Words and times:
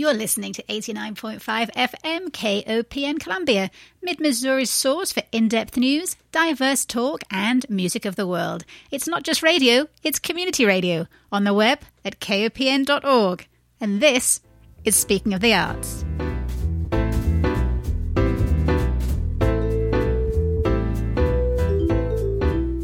You're 0.00 0.14
listening 0.14 0.52
to 0.52 0.62
89.5 0.62 1.40
FM 1.72 2.30
KOPN 2.30 3.18
Columbia, 3.18 3.68
Mid 4.00 4.20
Missouri's 4.20 4.70
source 4.70 5.10
for 5.10 5.24
in 5.32 5.48
depth 5.48 5.76
news, 5.76 6.14
diverse 6.30 6.84
talk, 6.84 7.22
and 7.32 7.68
music 7.68 8.04
of 8.04 8.14
the 8.14 8.24
world. 8.24 8.64
It's 8.92 9.08
not 9.08 9.24
just 9.24 9.42
radio, 9.42 9.88
it's 10.04 10.20
community 10.20 10.64
radio 10.64 11.08
on 11.32 11.42
the 11.42 11.52
web 11.52 11.80
at 12.04 12.20
kopn.org. 12.20 13.48
And 13.80 14.00
this 14.00 14.40
is 14.84 14.94
Speaking 14.94 15.34
of 15.34 15.40
the 15.40 15.54
Arts. 15.54 16.04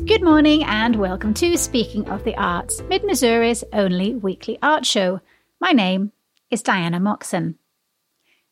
Good 0.05 0.25
morning 0.25 0.65
and 0.65 0.97
welcome 0.97 1.33
to 1.35 1.57
Speaking 1.57 2.11
of 2.11 2.25
the 2.25 2.35
Arts, 2.37 2.83
Mid 2.89 3.05
Missouri's 3.05 3.63
only 3.73 4.17
weekly 4.17 4.59
art 4.61 4.85
show. 4.85 5.21
My 5.61 5.71
name 5.71 6.11
is 6.55 6.63
Diana 6.63 7.01
Moxon. 7.01 7.59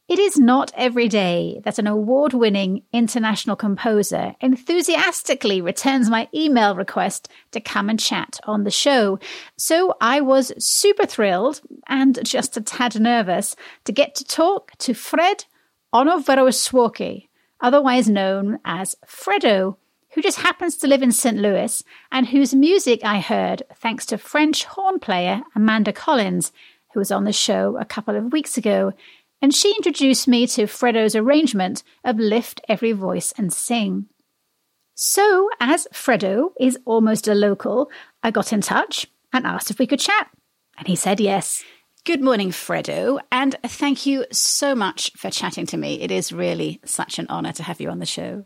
It 0.08 0.18
is 0.18 0.36
not 0.36 0.72
every 0.76 1.06
day 1.06 1.60
that 1.62 1.78
an 1.78 1.86
award 1.86 2.34
winning 2.34 2.82
international 2.92 3.54
composer 3.54 4.34
enthusiastically 4.40 5.60
returns 5.60 6.10
my 6.10 6.28
email 6.34 6.74
request 6.74 7.28
to 7.52 7.60
come 7.60 7.88
and 7.88 8.00
chat 8.00 8.40
on 8.42 8.64
the 8.64 8.72
show. 8.72 9.20
So 9.56 9.94
I 10.00 10.20
was 10.20 10.52
super 10.58 11.06
thrilled 11.06 11.60
and 11.86 12.18
just 12.24 12.56
a 12.56 12.60
tad 12.60 12.98
nervous 12.98 13.54
to 13.84 13.92
get 13.92 14.16
to 14.16 14.24
talk 14.24 14.72
to 14.78 14.94
Fred 14.94 15.44
Onovwerosuoke, 15.94 17.28
otherwise 17.60 18.08
known 18.08 18.58
as 18.64 18.96
Fredo, 19.06 19.76
who 20.14 20.22
just 20.22 20.40
happens 20.40 20.76
to 20.78 20.88
live 20.88 21.02
in 21.02 21.12
St. 21.12 21.38
Louis 21.38 21.84
and 22.10 22.26
whose 22.26 22.52
music 22.52 23.04
I 23.04 23.20
heard 23.20 23.62
thanks 23.76 24.04
to 24.06 24.18
French 24.18 24.64
horn 24.64 24.98
player 24.98 25.42
Amanda 25.54 25.92
Collins 25.92 26.50
who 26.92 27.00
was 27.00 27.10
on 27.10 27.24
the 27.24 27.32
show 27.32 27.76
a 27.78 27.84
couple 27.84 28.16
of 28.16 28.32
weeks 28.32 28.56
ago, 28.56 28.92
and 29.40 29.54
she 29.54 29.74
introduced 29.74 30.28
me 30.28 30.46
to 30.46 30.64
Fredo's 30.64 31.16
arrangement 31.16 31.82
of 32.04 32.18
Lift 32.18 32.60
Every 32.68 32.92
Voice 32.92 33.32
and 33.36 33.52
Sing. 33.52 34.06
So, 34.94 35.48
as 35.58 35.88
Fredo 35.92 36.50
is 36.60 36.78
almost 36.84 37.26
a 37.26 37.34
local, 37.34 37.90
I 38.22 38.30
got 38.30 38.52
in 38.52 38.60
touch 38.60 39.06
and 39.32 39.46
asked 39.46 39.70
if 39.70 39.78
we 39.78 39.86
could 39.86 40.00
chat, 40.00 40.28
and 40.78 40.86
he 40.86 40.96
said 40.96 41.18
yes. 41.18 41.64
Good 42.04 42.20
morning, 42.20 42.50
Fredo, 42.50 43.20
and 43.30 43.56
thank 43.64 44.06
you 44.06 44.26
so 44.32 44.74
much 44.74 45.12
for 45.16 45.30
chatting 45.30 45.66
to 45.66 45.76
me. 45.76 46.00
It 46.00 46.10
is 46.10 46.32
really 46.32 46.80
such 46.84 47.18
an 47.18 47.26
honor 47.28 47.52
to 47.52 47.62
have 47.62 47.80
you 47.80 47.90
on 47.90 48.00
the 48.00 48.06
show. 48.06 48.44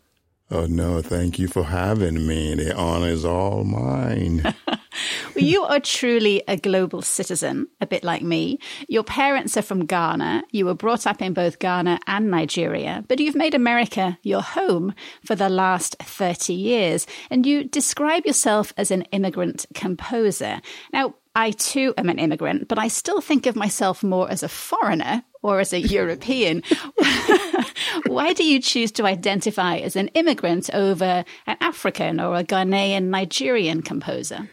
Oh, 0.49 0.65
no, 0.65 1.01
thank 1.01 1.39
you 1.39 1.49
for 1.49 1.63
having 1.63 2.25
me. 2.25 2.55
The 2.55 2.73
honor 2.73 3.09
is 3.09 3.25
all 3.25 3.65
mine. 3.65 4.43
well, 4.67 4.79
you 5.35 5.63
are 5.63 5.81
truly 5.81 6.41
a 6.47 6.55
global 6.55 7.01
citizen, 7.01 7.67
a 7.81 7.85
bit 7.85 8.01
like 8.01 8.21
me. 8.21 8.57
Your 8.87 9.03
parents 9.03 9.57
are 9.57 9.61
from 9.61 9.85
Ghana. 9.85 10.43
You 10.51 10.65
were 10.65 10.73
brought 10.73 11.05
up 11.05 11.21
in 11.21 11.33
both 11.33 11.59
Ghana 11.59 11.99
and 12.07 12.31
Nigeria, 12.31 13.03
but 13.09 13.19
you've 13.19 13.35
made 13.35 13.55
America 13.55 14.17
your 14.23 14.41
home 14.41 14.95
for 15.21 15.35
the 15.35 15.49
last 15.49 15.97
30 15.99 16.53
years. 16.53 17.07
And 17.29 17.45
you 17.45 17.65
describe 17.65 18.25
yourself 18.25 18.71
as 18.77 18.89
an 18.89 19.01
immigrant 19.11 19.65
composer. 19.73 20.61
Now, 20.93 21.15
I 21.37 21.51
too 21.51 21.93
am 21.99 22.09
an 22.09 22.17
immigrant, 22.17 22.67
but 22.67 22.79
I 22.79 22.87
still 22.87 23.21
think 23.21 23.45
of 23.45 23.55
myself 23.55 24.03
more 24.03 24.27
as 24.29 24.41
a 24.41 24.49
foreigner 24.49 25.23
or 25.43 25.59
as 25.59 25.71
a 25.71 25.79
European. 25.97 26.63
Why 28.07 28.33
do 28.33 28.43
you 28.43 28.59
choose 28.59 28.91
to 28.93 29.05
identify 29.05 29.77
as 29.77 29.95
an 29.95 30.07
immigrant 30.15 30.71
over 30.73 31.23
an 31.45 31.57
African 31.61 32.19
or 32.19 32.35
a 32.35 32.43
Ghanaian 32.43 33.09
Nigerian 33.09 33.83
composer? 33.83 34.49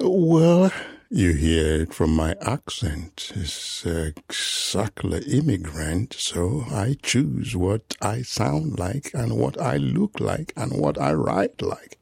Well, 0.00 0.72
you 1.10 1.34
hear 1.34 1.82
it 1.82 1.92
from 1.92 2.16
my 2.16 2.34
accent. 2.40 3.32
It's 3.36 3.84
exactly 3.84 5.20
immigrant, 5.30 6.14
so 6.14 6.64
I 6.70 6.96
choose 7.02 7.54
what 7.54 7.94
I 8.00 8.22
sound 8.22 8.78
like 8.78 9.10
and 9.12 9.36
what 9.36 9.60
I 9.60 9.76
look 9.76 10.18
like 10.18 10.54
and 10.56 10.80
what 10.80 10.98
I 10.98 11.12
write 11.12 11.60
like. 11.60 11.98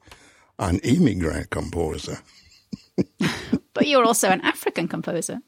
An 0.56 0.78
immigrant 0.84 1.50
composer. 1.50 2.20
but 3.75 3.86
you're 3.86 4.04
also 4.04 4.28
an 4.28 4.41
African 4.42 4.88
composer. 4.88 5.41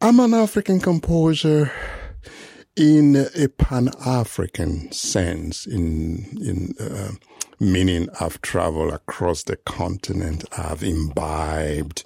I'm 0.00 0.20
an 0.20 0.34
African 0.34 0.80
composer 0.80 1.72
in 2.76 3.16
a 3.34 3.48
Pan 3.48 3.90
African 4.04 4.92
sense, 4.92 5.66
in 5.66 6.26
in 6.40 6.74
uh, 6.78 7.12
meaning 7.58 8.08
I've 8.20 8.40
traveled 8.42 8.92
across 8.92 9.42
the 9.44 9.56
continent, 9.56 10.44
I've 10.56 10.82
imbibed 10.82 12.04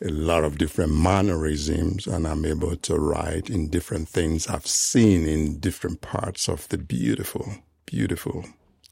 a 0.00 0.10
lot 0.10 0.44
of 0.44 0.58
different 0.58 0.94
mannerisms, 0.94 2.06
and 2.06 2.26
I'm 2.26 2.44
able 2.44 2.76
to 2.76 2.94
write 2.96 3.50
in 3.50 3.68
different 3.68 4.08
things 4.08 4.46
I've 4.46 4.66
seen 4.66 5.26
in 5.26 5.58
different 5.58 6.00
parts 6.00 6.48
of 6.48 6.68
the 6.68 6.78
beautiful, 6.78 7.56
beautiful 7.84 8.44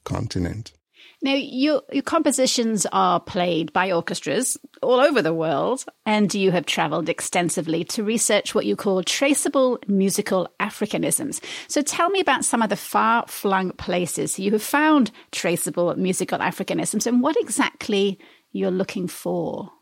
continent. 0.02 0.72
Now, 1.22 1.32
your, 1.34 1.82
your 1.92 2.02
compositions 2.02 2.86
are 2.92 3.18
played 3.18 3.72
by 3.72 3.90
orchestras 3.90 4.58
all 4.82 5.00
over 5.00 5.22
the 5.22 5.32
world, 5.32 5.84
and 6.04 6.32
you 6.32 6.50
have 6.52 6.66
traveled 6.66 7.08
extensively 7.08 7.84
to 7.84 8.04
research 8.04 8.54
what 8.54 8.66
you 8.66 8.76
call 8.76 9.02
traceable 9.02 9.78
musical 9.88 10.48
Africanisms. 10.60 11.42
So 11.68 11.80
tell 11.80 12.10
me 12.10 12.20
about 12.20 12.44
some 12.44 12.60
of 12.62 12.68
the 12.68 12.76
far 12.76 13.24
flung 13.28 13.72
places 13.72 14.38
you 14.38 14.52
have 14.52 14.62
found 14.62 15.10
traceable 15.32 15.96
musical 15.96 16.38
Africanisms 16.38 17.06
and 17.06 17.22
what 17.22 17.36
exactly 17.40 18.18
you're 18.52 18.70
looking 18.70 19.08
for. 19.08 19.72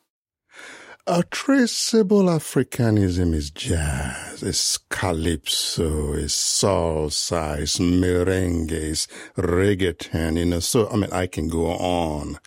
A 1.06 1.22
traceable 1.25 2.25
Africanism 2.25 3.34
is 3.34 3.50
jazz, 3.50 4.42
it's 4.42 4.78
calypso, 4.88 6.15
it's 6.15 6.34
salsa, 6.34 7.59
it's 7.60 7.78
merengue, 7.78 8.72
it's 8.72 9.06
reggaeton, 9.37 10.38
you 10.38 10.47
know. 10.47 10.60
So, 10.60 10.88
I 10.88 10.97
mean, 10.97 11.12
I 11.12 11.26
can 11.26 11.50
go 11.50 11.66
on 11.66 12.38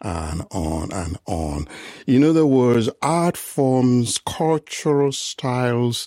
and 0.00 0.46
on 0.52 0.92
and 0.92 1.18
on. 1.26 1.66
In 2.06 2.22
other 2.22 2.46
words, 2.46 2.88
art 3.02 3.36
forms, 3.36 4.18
cultural 4.18 5.10
styles, 5.10 6.06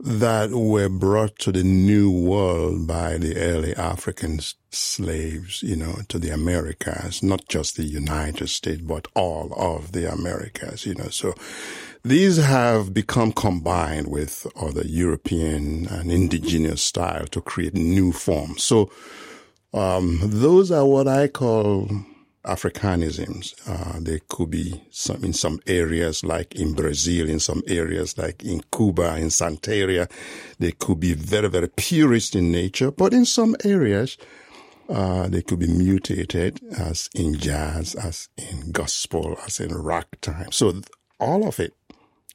that 0.00 0.52
were 0.52 0.88
brought 0.88 1.38
to 1.40 1.52
the 1.52 1.64
new 1.64 2.10
world 2.10 2.86
by 2.86 3.18
the 3.18 3.36
early 3.36 3.74
African 3.76 4.40
slaves, 4.76 5.62
you 5.62 5.76
know, 5.76 5.96
to 6.08 6.18
the 6.18 6.30
Americas, 6.30 7.22
not 7.22 7.48
just 7.48 7.76
the 7.76 7.84
United 7.84 8.48
States, 8.48 8.82
but 8.82 9.08
all 9.14 9.52
of 9.56 9.92
the 9.92 10.10
Americas, 10.10 10.86
you 10.86 10.94
know. 10.94 11.08
So 11.08 11.34
these 12.04 12.36
have 12.36 12.94
become 12.94 13.32
combined 13.32 14.08
with 14.08 14.46
other 14.54 14.84
European 14.84 15.86
and 15.88 16.12
indigenous 16.12 16.82
style 16.82 17.26
to 17.26 17.40
create 17.40 17.74
new 17.74 18.12
forms. 18.12 18.62
So 18.62 18.90
um, 19.74 20.20
those 20.22 20.70
are 20.70 20.86
what 20.86 21.08
I 21.08 21.28
call 21.28 21.88
Africanisms. 22.44 23.54
Uh, 23.68 23.98
they 24.00 24.20
could 24.28 24.50
be 24.50 24.80
some 24.90 25.24
in 25.24 25.32
some 25.32 25.60
areas, 25.66 26.24
like 26.24 26.54
in 26.54 26.74
Brazil, 26.74 27.28
in 27.28 27.40
some 27.40 27.62
areas 27.66 28.16
like 28.16 28.44
in 28.44 28.62
Cuba, 28.74 29.16
in 29.16 29.28
Santeria. 29.28 30.08
They 30.58 30.72
could 30.72 31.00
be 31.00 31.14
very, 31.14 31.48
very 31.48 31.68
purist 31.68 32.36
in 32.36 32.52
nature, 32.52 32.90
but 32.90 33.12
in 33.12 33.24
some 33.24 33.56
areas, 33.64 34.16
uh, 34.88 35.28
they 35.28 35.42
could 35.42 35.58
be 35.58 35.66
mutated 35.66 36.60
as 36.76 37.08
in 37.14 37.38
jazz, 37.38 37.94
as 37.94 38.28
in 38.36 38.72
gospel, 38.72 39.38
as 39.46 39.60
in 39.60 39.74
ragtime. 39.76 40.52
So 40.52 40.80
all 41.18 41.46
of 41.46 41.60
it 41.60 41.74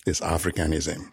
is 0.06 0.20
Africanism. 0.20 1.12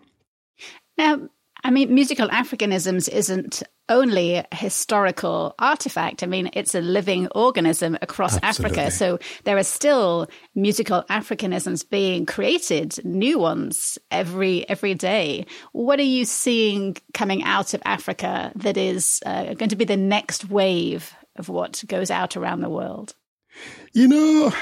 Now, 0.96 1.28
I 1.64 1.70
mean, 1.70 1.94
musical 1.94 2.28
Africanisms 2.28 3.08
isn't 3.08 3.62
only 3.88 4.34
a 4.34 4.46
historical 4.52 5.54
artifact. 5.58 6.22
I 6.22 6.26
mean, 6.26 6.50
it's 6.52 6.74
a 6.74 6.80
living 6.80 7.26
organism 7.34 7.96
across 8.02 8.38
Absolutely. 8.42 8.78
Africa. 8.78 8.96
So 8.96 9.18
there 9.44 9.56
are 9.56 9.64
still 9.64 10.28
musical 10.54 11.04
Africanisms 11.10 11.88
being 11.88 12.26
created, 12.26 13.04
new 13.04 13.38
ones 13.38 13.98
every 14.10 14.68
every 14.68 14.94
day. 14.94 15.46
What 15.72 15.98
are 15.98 16.02
you 16.02 16.24
seeing 16.24 16.96
coming 17.14 17.42
out 17.42 17.74
of 17.74 17.82
Africa 17.84 18.52
that 18.56 18.76
is 18.76 19.20
uh, 19.24 19.54
going 19.54 19.70
to 19.70 19.76
be 19.76 19.84
the 19.84 19.96
next 19.96 20.48
wave 20.48 21.14
of 21.38 21.48
what 21.48 21.82
goes 21.86 22.10
out 22.10 22.36
around 22.36 22.60
the 22.60 22.68
world? 22.68 23.14
You 23.92 24.08
know, 24.08 24.52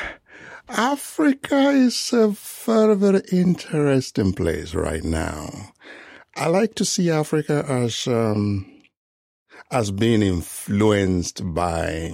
Africa 0.69 1.71
is 1.71 2.13
a 2.13 2.29
very, 2.29 2.97
very 2.97 3.23
interesting 3.31 4.33
place 4.33 4.75
right 4.75 5.05
now. 5.05 5.73
I 6.35 6.49
like 6.49 6.75
to 6.77 6.85
see 6.85 7.11
Africa 7.11 7.65
as 7.69 8.07
um, 8.07 8.71
as 9.71 9.91
being 9.91 10.23
influenced 10.23 11.43
by 11.55 12.13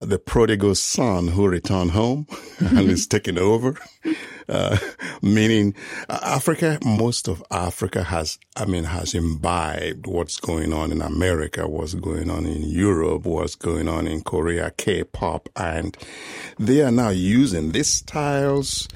the 0.00 0.18
prodigal 0.18 0.74
son 0.74 1.28
who 1.28 1.46
returned 1.46 1.90
home 1.90 2.26
and 2.58 2.90
is 2.90 3.06
taking 3.08 3.38
over. 3.38 3.76
Uh, 4.60 4.76
meaning 5.22 5.74
Africa, 6.08 6.78
most 6.84 7.28
of 7.28 7.40
Africa 7.52 8.02
has, 8.02 8.36
I 8.56 8.64
mean, 8.64 8.82
has 8.82 9.14
imbibed 9.14 10.08
what's 10.08 10.38
going 10.38 10.72
on 10.72 10.90
in 10.90 11.00
America, 11.00 11.68
what's 11.68 11.94
going 11.94 12.28
on 12.30 12.46
in 12.46 12.62
Europe, 12.62 13.26
what's 13.26 13.54
going 13.54 13.88
on 13.88 14.08
in 14.08 14.22
Korea, 14.22 14.72
K-pop, 14.76 15.48
and 15.54 15.96
they 16.58 16.82
are 16.82 16.90
now 16.90 17.10
using 17.10 17.70
these 17.70 17.86
styles 17.86 18.88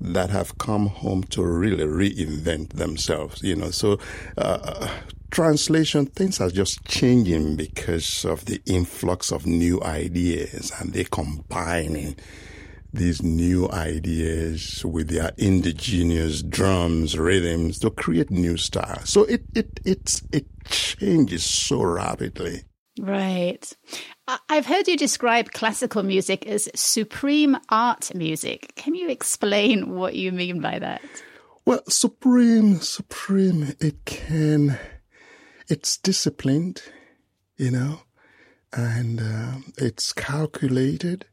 that 0.00 0.30
have 0.30 0.58
come 0.58 0.86
home 0.86 1.24
to 1.24 1.42
really 1.42 1.84
reinvent 1.84 2.74
themselves, 2.74 3.42
you 3.42 3.56
know. 3.56 3.70
So, 3.70 3.98
uh, 4.38 4.88
translation, 5.30 6.06
things 6.06 6.40
are 6.40 6.50
just 6.50 6.84
changing 6.84 7.56
because 7.56 8.24
of 8.24 8.44
the 8.44 8.60
influx 8.64 9.32
of 9.32 9.44
new 9.44 9.82
ideas 9.82 10.72
and 10.78 10.92
they're 10.92 11.04
combining 11.04 12.16
these 12.92 13.22
new 13.22 13.68
ideas 13.70 14.84
with 14.84 15.08
their 15.08 15.32
indigenous 15.36 16.42
drums, 16.42 17.16
rhythms 17.16 17.78
to 17.80 17.90
create 17.90 18.30
new 18.30 18.56
styles. 18.56 19.08
So 19.08 19.24
it, 19.24 19.44
it, 19.54 19.80
it's, 19.84 20.22
it 20.32 20.46
changes 20.64 21.44
so 21.44 21.82
rapidly. 21.82 22.64
Right. 22.98 23.72
I've 24.48 24.66
heard 24.66 24.88
you 24.88 24.96
describe 24.96 25.52
classical 25.52 26.02
music 26.02 26.46
as 26.46 26.68
supreme 26.74 27.56
art 27.68 28.14
music. 28.14 28.72
Can 28.76 28.94
you 28.94 29.08
explain 29.08 29.94
what 29.96 30.14
you 30.14 30.32
mean 30.32 30.60
by 30.60 30.78
that? 30.78 31.00
Well, 31.64 31.82
supreme, 31.88 32.80
supreme, 32.80 33.74
it 33.80 34.04
can, 34.04 34.78
it's 35.68 35.96
disciplined, 35.96 36.82
you 37.56 37.70
know, 37.70 38.02
and 38.72 39.20
uh, 39.20 39.54
it's 39.78 40.12
calculated. 40.12 41.26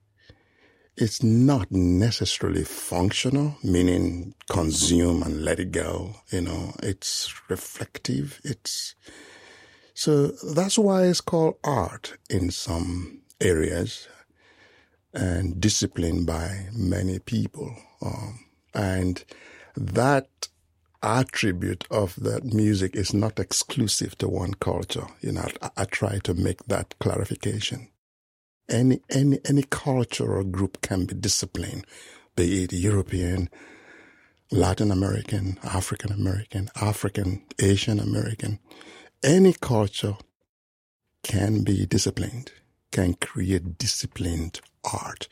It's 0.98 1.22
not 1.22 1.72
necessarily 1.72 2.64
functional, 2.64 3.58
meaning 3.64 4.34
consume 4.50 5.22
and 5.22 5.46
let 5.46 5.60
it 5.60 5.72
go. 5.72 6.16
You 6.32 6.42
know, 6.42 6.74
it's 6.82 7.32
reflective. 7.50 8.42
It's, 8.44 8.96
so 9.94 10.28
that's 10.28 10.78
why 10.78 11.04
it's 11.04 11.22
called 11.22 11.58
art 11.64 12.18
in 12.32 12.50
some 12.50 13.22
areas 13.40 14.08
and 15.14 15.62
disciplined 15.62 16.26
by 16.26 16.68
many 16.74 17.20
people. 17.20 17.76
Um, 18.02 18.40
and 18.74 19.24
that 19.76 20.48
attribute 21.04 21.86
of 21.92 22.16
that 22.16 22.44
music 22.44 22.96
is 22.96 23.14
not 23.14 23.40
exclusive 23.40 24.18
to 24.18 24.28
one 24.28 24.56
culture. 24.56 25.08
You 25.22 25.34
know, 25.34 25.48
I, 25.62 25.70
I 25.78 25.86
try 25.86 26.18
to 26.24 26.34
make 26.34 26.66
that 26.66 26.96
clarification. 27.00 27.90
Any, 28.70 29.02
any, 29.10 29.40
any 29.46 29.64
culture 29.64 30.38
or 30.38 30.44
group 30.44 30.82
can 30.82 31.06
be 31.06 31.14
disciplined, 31.14 31.86
be 32.36 32.64
it 32.64 32.74
European, 32.74 33.50
Latin 34.52 34.92
American, 34.92 35.58
African 35.64 36.12
American, 36.12 36.70
African, 36.82 37.44
Asian 37.60 38.00
American 38.00 38.60
any 39.24 39.54
culture 39.54 40.16
can 41.24 41.64
be 41.64 41.86
disciplined, 41.86 42.52
can 42.92 43.14
create 43.16 43.78
disciplined 43.78 44.62
art. 44.94 45.28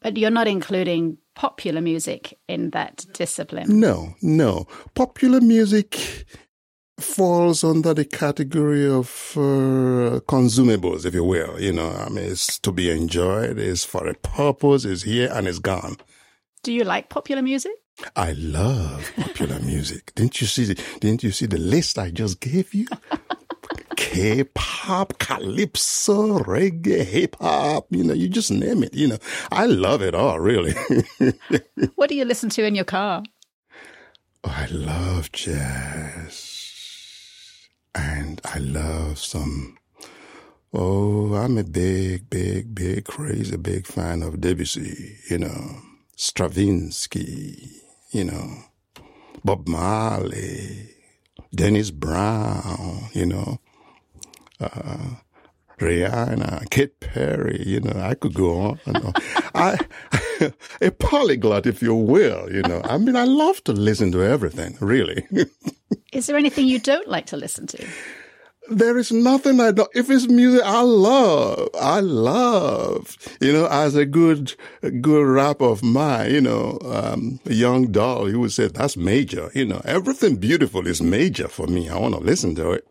But 0.00 0.16
you're 0.16 0.30
not 0.30 0.48
including 0.48 1.18
popular 1.34 1.80
music 1.80 2.38
in 2.48 2.70
that 2.70 3.06
discipline? 3.12 3.80
No, 3.80 4.14
no. 4.20 4.66
Popular 4.94 5.40
music 5.40 6.26
falls 6.98 7.64
under 7.64 7.94
the 7.94 8.04
category 8.04 8.86
of 8.86 9.32
uh, 9.36 10.20
consumables, 10.26 11.04
if 11.04 11.14
you 11.14 11.24
will. 11.24 11.60
You 11.60 11.72
know, 11.72 11.90
I 11.90 12.08
mean, 12.08 12.24
it's 12.24 12.58
to 12.60 12.72
be 12.72 12.90
enjoyed, 12.90 13.58
it's 13.58 13.84
for 13.84 14.06
a 14.06 14.14
purpose, 14.14 14.84
it's 14.84 15.02
here 15.02 15.30
and 15.32 15.46
it's 15.46 15.58
gone. 15.58 15.96
Do 16.62 16.72
you 16.72 16.84
like 16.84 17.08
popular 17.08 17.42
music? 17.42 17.72
I 18.16 18.32
love 18.32 19.10
popular 19.16 19.58
music. 19.64 20.14
Didn't 20.14 20.40
you 20.40 20.46
see? 20.46 20.64
The, 20.64 20.82
didn't 21.00 21.22
you 21.22 21.30
see 21.30 21.46
the 21.46 21.58
list 21.58 21.98
I 21.98 22.10
just 22.10 22.40
gave 22.40 22.72
you? 22.72 22.86
K-pop, 23.96 25.18
calypso, 25.18 26.38
reggae, 26.40 27.04
hip 27.04 27.36
hop. 27.40 27.86
You 27.90 28.04
know, 28.04 28.14
you 28.14 28.28
just 28.28 28.50
name 28.50 28.82
it. 28.82 28.94
You 28.94 29.08
know, 29.08 29.18
I 29.50 29.66
love 29.66 30.02
it 30.02 30.14
all. 30.14 30.40
Really. 30.40 30.74
what 31.94 32.08
do 32.08 32.14
you 32.14 32.24
listen 32.24 32.50
to 32.50 32.64
in 32.64 32.74
your 32.74 32.84
car? 32.84 33.22
Oh, 34.44 34.54
I 34.56 34.66
love 34.66 35.30
jazz, 35.32 36.34
and 37.94 38.40
I 38.44 38.58
love 38.58 39.18
some. 39.18 39.78
Oh, 40.74 41.34
I'm 41.34 41.58
a 41.58 41.64
big, 41.64 42.30
big, 42.30 42.74
big, 42.74 43.04
crazy, 43.04 43.56
big 43.56 43.86
fan 43.86 44.22
of 44.22 44.40
Debussy. 44.40 45.18
You 45.28 45.38
know, 45.38 45.76
Stravinsky 46.16 47.82
you 48.12 48.24
know, 48.24 48.64
Bob 49.42 49.66
Marley, 49.66 50.90
Dennis 51.54 51.90
Brown, 51.90 53.08
you 53.12 53.26
know, 53.26 53.58
uh, 54.60 55.16
Rihanna, 55.80 56.70
Katy 56.70 56.92
Perry, 57.00 57.62
you 57.66 57.80
know, 57.80 57.98
I 57.98 58.14
could 58.14 58.34
go 58.34 58.60
on. 58.60 58.80
You 58.86 58.92
know. 58.92 59.12
I, 59.54 59.78
a 60.80 60.90
polyglot, 60.92 61.66
if 61.66 61.82
you 61.82 61.94
will, 61.94 62.52
you 62.52 62.62
know. 62.62 62.82
I 62.84 62.98
mean, 62.98 63.16
I 63.16 63.24
love 63.24 63.64
to 63.64 63.72
listen 63.72 64.12
to 64.12 64.22
everything, 64.22 64.76
really. 64.80 65.26
Is 66.12 66.26
there 66.26 66.36
anything 66.36 66.66
you 66.66 66.78
don't 66.78 67.08
like 67.08 67.26
to 67.26 67.36
listen 67.36 67.66
to? 67.68 67.86
there 68.68 68.96
is 68.96 69.12
nothing 69.12 69.60
I 69.60 69.72
don't, 69.72 69.90
if 69.94 70.10
it's 70.10 70.28
music 70.28 70.62
I 70.64 70.82
love, 70.82 71.68
I 71.80 72.00
love, 72.00 73.16
you 73.40 73.52
know, 73.52 73.66
as 73.66 73.94
a 73.94 74.06
good, 74.06 74.54
good 75.00 75.26
rap 75.26 75.60
of 75.60 75.82
mine, 75.82 76.32
you 76.32 76.40
know, 76.40 76.78
um, 76.84 77.40
a 77.46 77.54
young 77.54 77.90
doll, 77.90 78.26
he 78.26 78.36
would 78.36 78.52
say, 78.52 78.68
that's 78.68 78.96
major, 78.96 79.50
you 79.54 79.64
know, 79.64 79.80
everything 79.84 80.36
beautiful 80.36 80.86
is 80.86 81.02
major 81.02 81.48
for 81.48 81.66
me. 81.66 81.88
I 81.88 81.98
want 81.98 82.14
to 82.14 82.20
listen 82.20 82.54
to 82.56 82.72
it. 82.72 82.86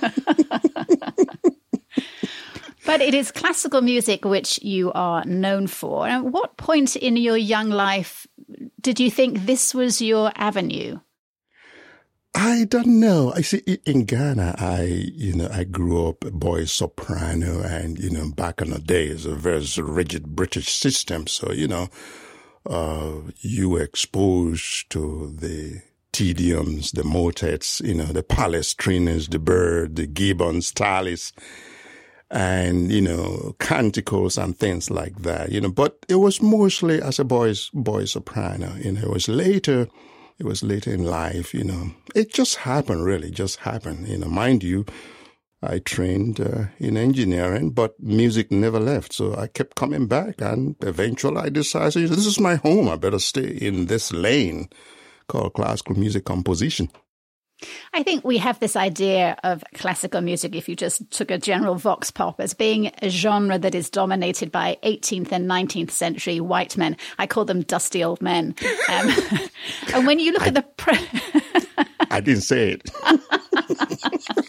but 2.84 3.00
it 3.00 3.14
is 3.14 3.30
classical 3.30 3.80
music 3.80 4.24
which 4.24 4.60
you 4.62 4.92
are 4.92 5.24
known 5.24 5.68
for. 5.68 6.06
At 6.06 6.24
what 6.24 6.56
point 6.56 6.96
in 6.96 7.16
your 7.16 7.36
young 7.36 7.70
life 7.70 8.26
did 8.80 8.98
you 8.98 9.10
think 9.10 9.46
this 9.46 9.74
was 9.74 10.02
your 10.02 10.32
avenue? 10.34 10.98
I 12.34 12.64
don't 12.64 12.98
know. 13.00 13.32
I 13.34 13.42
see 13.42 13.58
in 13.84 14.04
Ghana, 14.06 14.54
I, 14.58 14.82
you 14.82 15.34
know, 15.34 15.48
I 15.52 15.64
grew 15.64 16.08
up 16.08 16.24
a 16.24 16.30
boy 16.30 16.64
soprano 16.64 17.60
and, 17.60 17.98
you 17.98 18.08
know, 18.10 18.30
back 18.30 18.62
in 18.62 18.70
the 18.70 18.78
days, 18.78 19.26
a 19.26 19.34
very 19.34 19.66
rigid 19.76 20.34
British 20.34 20.72
system. 20.72 21.26
So, 21.26 21.52
you 21.52 21.68
know, 21.68 21.88
uh, 22.64 23.32
you 23.40 23.68
were 23.70 23.82
exposed 23.82 24.88
to 24.90 25.34
the 25.38 25.82
Te 26.12 26.32
Deums, 26.32 26.92
the 26.92 27.04
motets, 27.04 27.80
you 27.84 27.94
know, 27.94 28.06
the 28.06 28.22
palestrinas, 28.22 29.28
the 29.30 29.38
Byrd, 29.38 29.96
the 29.96 30.06
gibbons, 30.06 30.72
tallis, 30.72 31.32
and, 32.30 32.90
you 32.90 33.02
know, 33.02 33.54
canticles 33.58 34.38
and 34.38 34.56
things 34.58 34.90
like 34.90 35.16
that, 35.22 35.52
you 35.52 35.60
know, 35.60 35.70
but 35.70 36.04
it 36.08 36.14
was 36.14 36.40
mostly 36.40 37.00
as 37.00 37.18
a 37.18 37.24
boy's, 37.24 37.68
boy 37.74 38.06
soprano, 38.06 38.74
you 38.76 38.92
know, 38.92 39.02
it 39.02 39.10
was 39.10 39.28
later, 39.28 39.86
it 40.38 40.46
was 40.46 40.62
later 40.62 40.92
in 40.92 41.04
life, 41.04 41.54
you 41.54 41.64
know. 41.64 41.92
It 42.14 42.32
just 42.32 42.56
happened, 42.56 43.04
really, 43.04 43.30
just 43.30 43.60
happened. 43.60 44.08
You 44.08 44.18
know, 44.18 44.28
mind 44.28 44.62
you, 44.62 44.86
I 45.62 45.78
trained 45.78 46.40
uh, 46.40 46.64
in 46.78 46.96
engineering, 46.96 47.70
but 47.70 47.98
music 48.00 48.50
never 48.50 48.80
left. 48.80 49.12
So 49.12 49.36
I 49.36 49.46
kept 49.46 49.76
coming 49.76 50.06
back, 50.06 50.40
and 50.40 50.76
eventually 50.80 51.36
I 51.36 51.48
decided 51.48 52.08
this 52.08 52.26
is 52.26 52.40
my 52.40 52.56
home. 52.56 52.88
I 52.88 52.96
better 52.96 53.20
stay 53.20 53.46
in 53.48 53.86
this 53.86 54.12
lane 54.12 54.68
called 55.28 55.54
classical 55.54 55.96
music 55.96 56.24
composition. 56.24 56.90
I 57.92 58.02
think 58.02 58.24
we 58.24 58.38
have 58.38 58.58
this 58.60 58.76
idea 58.76 59.36
of 59.44 59.64
classical 59.74 60.20
music, 60.20 60.54
if 60.54 60.68
you 60.68 60.76
just 60.76 61.10
took 61.10 61.30
a 61.30 61.38
general 61.38 61.74
vox 61.76 62.10
pop, 62.10 62.40
as 62.40 62.54
being 62.54 62.92
a 63.02 63.08
genre 63.08 63.58
that 63.58 63.74
is 63.74 63.90
dominated 63.90 64.50
by 64.50 64.78
18th 64.82 65.32
and 65.32 65.48
19th 65.48 65.90
century 65.90 66.40
white 66.40 66.76
men. 66.76 66.96
I 67.18 67.26
call 67.26 67.44
them 67.44 67.62
dusty 67.62 68.02
old 68.02 68.22
men. 68.22 68.54
Um, 68.88 69.10
and 69.94 70.06
when 70.06 70.18
you 70.18 70.32
look 70.32 70.42
I, 70.42 70.46
at 70.48 70.54
the. 70.54 70.62
Pre- 70.62 71.84
I 72.10 72.20
didn't 72.20 72.42
say 72.42 72.78
it. 72.78 72.90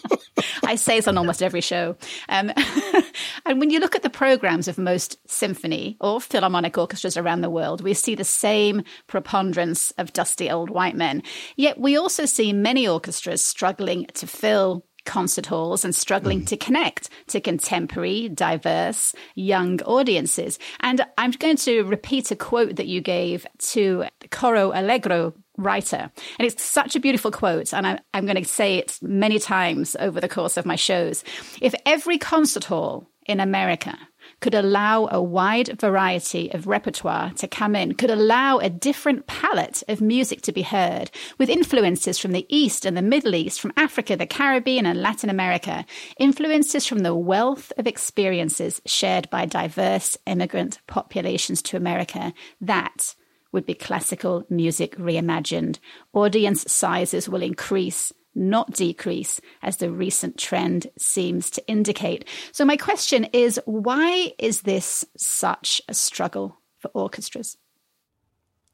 I 0.65 0.75
say 0.75 0.97
this 0.97 1.07
on 1.07 1.17
almost 1.17 1.43
every 1.43 1.61
show. 1.61 1.95
Um, 2.29 2.51
and 3.45 3.59
when 3.59 3.69
you 3.69 3.79
look 3.79 3.95
at 3.95 4.03
the 4.03 4.09
programs 4.09 4.67
of 4.67 4.77
most 4.77 5.17
symphony 5.29 5.97
or 5.99 6.21
philharmonic 6.21 6.77
orchestras 6.77 7.17
around 7.17 7.41
the 7.41 7.49
world, 7.49 7.81
we 7.81 7.93
see 7.93 8.15
the 8.15 8.23
same 8.23 8.83
preponderance 9.07 9.91
of 9.91 10.13
dusty 10.13 10.49
old 10.49 10.69
white 10.69 10.95
men. 10.95 11.23
Yet 11.55 11.79
we 11.79 11.97
also 11.97 12.25
see 12.25 12.53
many 12.53 12.87
orchestras 12.87 13.43
struggling 13.43 14.05
to 14.13 14.27
fill 14.27 14.85
concert 15.05 15.45
halls 15.45 15.83
and 15.83 15.93
struggling 15.93 16.41
mm. 16.41 16.47
to 16.47 16.57
connect 16.57 17.09
to 17.27 17.41
contemporary, 17.41 18.29
diverse, 18.29 19.13
young 19.35 19.81
audiences. 19.81 20.59
And 20.79 21.05
I'm 21.17 21.31
going 21.31 21.57
to 21.57 21.83
repeat 21.83 22.31
a 22.31 22.35
quote 22.35 22.77
that 22.77 22.87
you 22.87 23.01
gave 23.01 23.45
to 23.59 24.05
Coro 24.31 24.71
Allegro 24.73 25.33
writer. 25.57 26.11
And 26.39 26.45
it's 26.45 26.63
such 26.63 26.95
a 26.95 26.99
beautiful 26.99 27.31
quote, 27.31 27.73
and 27.73 27.85
I, 27.85 27.99
I'm 28.13 28.25
going 28.25 28.41
to 28.41 28.45
say 28.45 28.77
it 28.77 28.97
many 29.01 29.39
times 29.39 29.95
over 29.99 30.19
the 30.19 30.29
course 30.29 30.57
of 30.57 30.65
my 30.65 30.75
shows. 30.75 31.23
If 31.61 31.75
every 31.85 32.17
concert 32.17 32.65
hall 32.65 33.07
in 33.25 33.39
America 33.39 33.97
could 34.39 34.53
allow 34.53 35.07
a 35.11 35.21
wide 35.21 35.79
variety 35.79 36.51
of 36.51 36.67
repertoire 36.67 37.31
to 37.31 37.47
come 37.47 37.75
in, 37.75 37.93
could 37.93 38.09
allow 38.09 38.57
a 38.57 38.69
different 38.69 39.27
palette 39.27 39.83
of 39.87 40.01
music 40.01 40.41
to 40.41 40.51
be 40.51 40.61
heard, 40.61 41.11
with 41.37 41.49
influences 41.49 42.19
from 42.19 42.31
the 42.31 42.45
East 42.49 42.85
and 42.85 42.97
the 42.97 43.01
Middle 43.01 43.35
East, 43.35 43.61
from 43.61 43.73
Africa, 43.77 44.15
the 44.15 44.25
Caribbean, 44.25 44.85
and 44.85 45.01
Latin 45.01 45.29
America, 45.29 45.85
influences 46.17 46.85
from 46.85 46.99
the 46.99 47.15
wealth 47.15 47.71
of 47.77 47.87
experiences 47.87 48.81
shared 48.85 49.29
by 49.29 49.45
diverse 49.45 50.17
immigrant 50.25 50.79
populations 50.87 51.61
to 51.61 51.77
America. 51.77 52.33
That 52.59 53.15
would 53.53 53.65
be 53.65 53.73
classical 53.73 54.45
music 54.49 54.97
reimagined. 54.97 55.79
Audience 56.11 56.69
sizes 56.69 57.29
will 57.29 57.41
increase, 57.41 58.11
not 58.35 58.71
decrease, 58.71 59.39
as 59.61 59.77
the 59.77 59.91
recent 59.91 60.37
trend 60.37 60.87
seems 60.97 61.49
to 61.51 61.65
indicate. 61.67 62.27
So, 62.51 62.65
my 62.65 62.75
question 62.75 63.25
is 63.31 63.59
why 63.65 64.33
is 64.39 64.63
this 64.63 65.05
such 65.15 65.81
a 65.87 65.93
struggle 65.93 66.57
for 66.79 66.91
orchestras? 66.93 67.57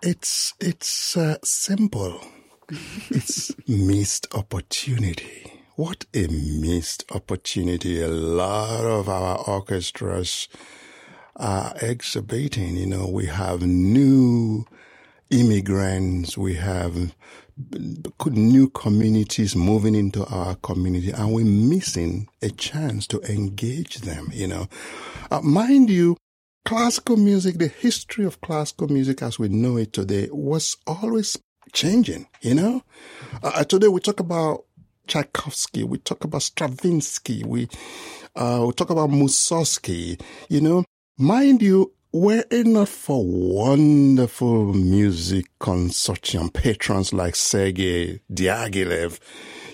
It's, 0.01 0.53
it's 0.59 1.17
uh, 1.17 1.37
simple. 1.43 2.21
it's 3.09 3.51
missed 3.67 4.33
opportunity. 4.33 5.59
What 5.75 6.05
a 6.13 6.27
missed 6.27 7.05
opportunity. 7.11 8.01
A 8.01 8.07
lot 8.07 8.85
of 8.85 9.09
our 9.09 9.37
orchestras 9.47 10.47
are 11.39 11.73
exhibiting. 11.81 12.75
You 12.75 12.85
know, 12.85 13.07
we 13.07 13.25
have 13.27 13.61
new 13.61 14.65
immigrants, 15.29 16.37
we 16.37 16.55
have 16.55 17.13
new 18.25 18.69
communities 18.69 19.55
moving 19.55 19.95
into 19.95 20.25
our 20.25 20.55
community, 20.55 21.11
and 21.11 21.33
we're 21.33 21.45
missing 21.45 22.27
a 22.41 22.49
chance 22.49 23.07
to 23.07 23.21
engage 23.21 23.97
them. 23.97 24.29
You 24.33 24.47
know, 24.47 24.67
uh, 25.31 25.41
mind 25.41 25.89
you, 25.89 26.17
classical 26.65 27.17
music, 27.17 27.57
the 27.57 27.67
history 27.67 28.25
of 28.25 28.41
classical 28.41 28.87
music 28.87 29.21
as 29.21 29.39
we 29.39 29.49
know 29.49 29.77
it 29.77 29.93
today 29.93 30.29
was 30.31 30.77
always 30.87 31.37
changing, 31.73 32.27
you 32.41 32.55
know? 32.55 32.83
Uh, 33.43 33.63
today 33.63 33.87
we 33.87 33.99
talk 33.99 34.19
about 34.19 34.65
Tchaikovsky, 35.07 35.83
we 35.83 35.97
talk 35.97 36.23
about 36.23 36.43
Stravinsky, 36.43 37.43
we, 37.43 37.67
uh, 38.35 38.63
we 38.67 38.73
talk 38.73 38.89
about 38.89 39.09
Mussorgsky, 39.09 40.21
you 40.49 40.61
know? 40.61 40.85
Mind 41.21 41.61
you, 41.61 41.91
were 42.13 42.45
it 42.49 42.65
not 42.65 42.87
for 42.87 43.25
wonderful 43.25 44.71
music 44.73 45.47
consortium 45.59 46.53
patrons 46.53 47.11
like 47.11 47.35
Sergei 47.35 48.21
Diaghilev, 48.31 49.19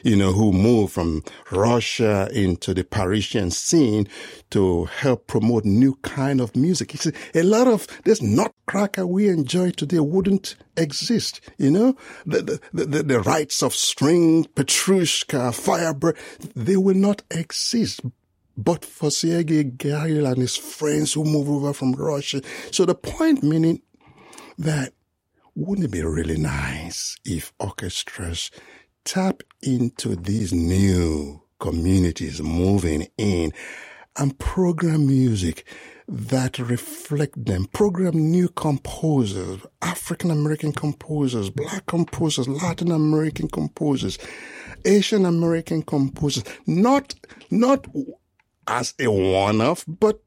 you 0.04 0.16
know, 0.16 0.32
who 0.32 0.52
moved 0.52 0.94
from 0.94 1.24
Russia 1.52 2.28
into 2.34 2.74
the 2.74 2.84
Parisian 2.84 3.52
scene 3.52 4.08
to 4.50 4.86
help 4.86 5.28
promote 5.28 5.66
new 5.66 5.94
kind 6.02 6.42
of 6.42 6.56
music. 6.56 6.94
See, 6.94 7.12
a 7.36 7.44
lot 7.44 7.68
of 7.68 7.86
this 8.06 8.24
nutcracker 8.24 9.06
we 9.06 9.30
enjoy 9.30 9.70
today 9.70 10.00
wouldn't 10.00 10.56
exist, 10.75 11.42
you 11.60 11.70
know? 11.70 11.96
The, 12.25 12.60
the, 12.74 12.86
the, 12.86 13.04
the 13.04 13.20
Rites 13.20 13.62
of 13.62 13.75
Spring, 13.75 14.46
Petrushka, 14.56 15.54
Firebird, 15.54 16.18
they 16.56 16.78
will 16.78 16.96
not 16.96 17.22
exist 17.30 18.02
but 18.58 18.86
for 18.86 19.12
Sergei 19.12 19.64
Gail 19.64 20.26
and 20.26 20.38
his 20.38 20.56
friends 20.56 21.14
who 21.14 21.24
moved 21.24 21.50
over 21.50 21.74
from 21.74 21.94
Russia. 21.94 22.42
So 22.72 22.86
the 22.86 22.96
point 22.96 23.44
meaning 23.44 23.82
that 24.58 24.94
wouldn't 25.56 25.86
it 25.86 25.92
be 25.92 26.04
really 26.04 26.38
nice 26.38 27.18
if 27.26 27.54
orchestras 27.60 28.52
tap 29.04 29.42
into 29.62 30.16
these 30.16 30.54
new 30.54 31.42
communities 31.60 32.42
moving 32.42 33.08
in 33.18 33.54
and 34.18 34.38
program 34.40 35.08
music 35.08 35.66
that 36.08 36.60
reflect 36.60 37.46
them. 37.46 37.66
Program 37.66 38.14
new 38.16 38.48
composers, 38.50 39.62
African 39.82 40.32
American 40.32 40.72
composers, 40.72 41.50
black 41.50 41.86
composers, 41.88 42.48
Latin 42.48 42.92
American 42.92 43.48
composers, 43.48 44.18
Asian 44.86 45.26
American 45.26 45.82
composers. 45.82 46.44
Not, 46.68 47.16
not 47.50 47.88
as 48.68 48.94
a 49.00 49.08
one-off, 49.08 49.86
but 49.88 50.22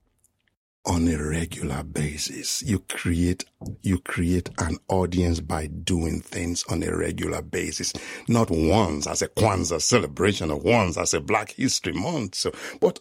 on 0.89 1.07
a 1.07 1.23
regular 1.23 1.83
basis. 1.83 2.63
You 2.63 2.81
create, 2.81 3.45
you 3.83 3.99
create 3.99 4.49
an 4.59 4.79
audience 4.89 5.41
by 5.41 5.67
doing 5.67 6.21
things 6.21 6.65
on 6.71 6.83
a 6.83 6.97
regular 6.97 7.43
basis, 7.43 7.93
not 8.27 8.51
once 8.51 9.07
as 9.07 9.21
a 9.21 9.29
Kwanzaa 9.29 9.83
celebration 9.83 10.51
or 10.51 10.59
once 10.59 10.97
as 10.97 11.13
a 11.13 11.21
Black 11.21 11.51
History 11.53 11.93
Month. 11.93 12.37
So, 12.37 12.53
but 12.81 13.01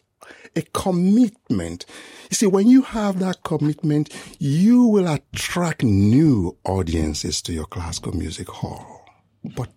a 0.55 0.61
commitment. 0.73 1.85
You 2.29 2.35
see, 2.35 2.47
when 2.47 2.67
you 2.67 2.81
have 2.81 3.19
that 3.19 3.43
commitment, 3.43 4.13
you 4.39 4.83
will 4.83 5.07
attract 5.07 5.83
new 5.83 6.57
audiences 6.65 7.41
to 7.43 7.53
your 7.53 7.65
classical 7.65 8.11
music 8.11 8.49
hall. 8.49 9.05
But 9.55 9.69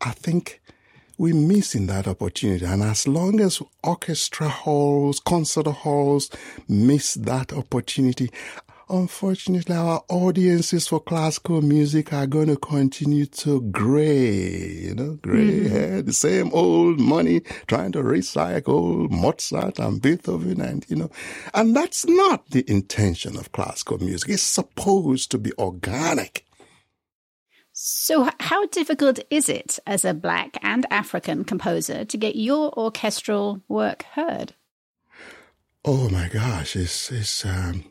I 0.00 0.10
think 0.10 0.60
we're 1.18 1.34
missing 1.34 1.86
that 1.88 2.06
opportunity. 2.06 2.64
And 2.64 2.82
as 2.82 3.06
long 3.06 3.40
as 3.40 3.60
orchestra 3.82 4.48
halls, 4.48 5.18
concert 5.18 5.66
halls 5.66 6.30
miss 6.68 7.14
that 7.14 7.52
opportunity, 7.52 8.30
unfortunately, 8.88 9.74
our 9.74 10.04
audiences 10.08 10.86
for 10.86 11.00
classical 11.00 11.60
music 11.60 12.12
are 12.12 12.26
going 12.26 12.46
to 12.46 12.56
continue 12.56 13.26
to 13.26 13.60
gray, 13.62 14.68
you 14.68 14.94
know, 14.94 15.18
gray 15.20 15.60
mm. 15.60 15.70
hair, 15.70 16.02
the 16.02 16.12
same 16.12 16.50
old 16.52 17.00
money, 17.00 17.40
trying 17.66 17.90
to 17.92 17.98
recycle 17.98 19.10
Mozart 19.10 19.80
and 19.80 20.00
Beethoven 20.00 20.60
and, 20.60 20.86
you 20.88 20.96
know, 20.96 21.10
and 21.52 21.74
that's 21.74 22.06
not 22.06 22.48
the 22.50 22.64
intention 22.70 23.36
of 23.36 23.50
classical 23.50 23.98
music. 23.98 24.30
It's 24.30 24.42
supposed 24.42 25.32
to 25.32 25.38
be 25.38 25.52
organic. 25.58 26.44
So, 27.80 28.28
how 28.40 28.66
difficult 28.66 29.20
is 29.30 29.48
it 29.48 29.78
as 29.86 30.04
a 30.04 30.12
Black 30.12 30.56
and 30.64 30.84
African 30.90 31.44
composer 31.44 32.04
to 32.06 32.16
get 32.16 32.34
your 32.34 32.76
orchestral 32.76 33.62
work 33.68 34.02
heard? 34.14 34.54
Oh 35.84 36.08
my 36.08 36.28
gosh, 36.28 36.74
it's 36.74 37.12
it's 37.12 37.46
um, 37.46 37.84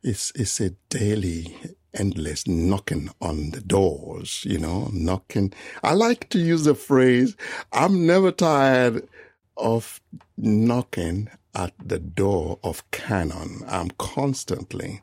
it's 0.00 0.30
it's 0.36 0.60
a 0.60 0.70
daily, 0.90 1.56
endless 1.92 2.46
knocking 2.46 3.10
on 3.20 3.50
the 3.50 3.60
doors. 3.60 4.44
You 4.44 4.58
know, 4.58 4.90
knocking. 4.92 5.52
I 5.82 5.94
like 5.94 6.28
to 6.28 6.38
use 6.38 6.62
the 6.62 6.76
phrase, 6.76 7.36
"I'm 7.72 8.06
never 8.06 8.30
tired 8.30 9.08
of 9.56 10.00
knocking 10.36 11.30
at 11.52 11.74
the 11.84 11.98
door 11.98 12.60
of 12.62 12.88
canon." 12.92 13.64
I'm 13.66 13.90
constantly 13.98 15.02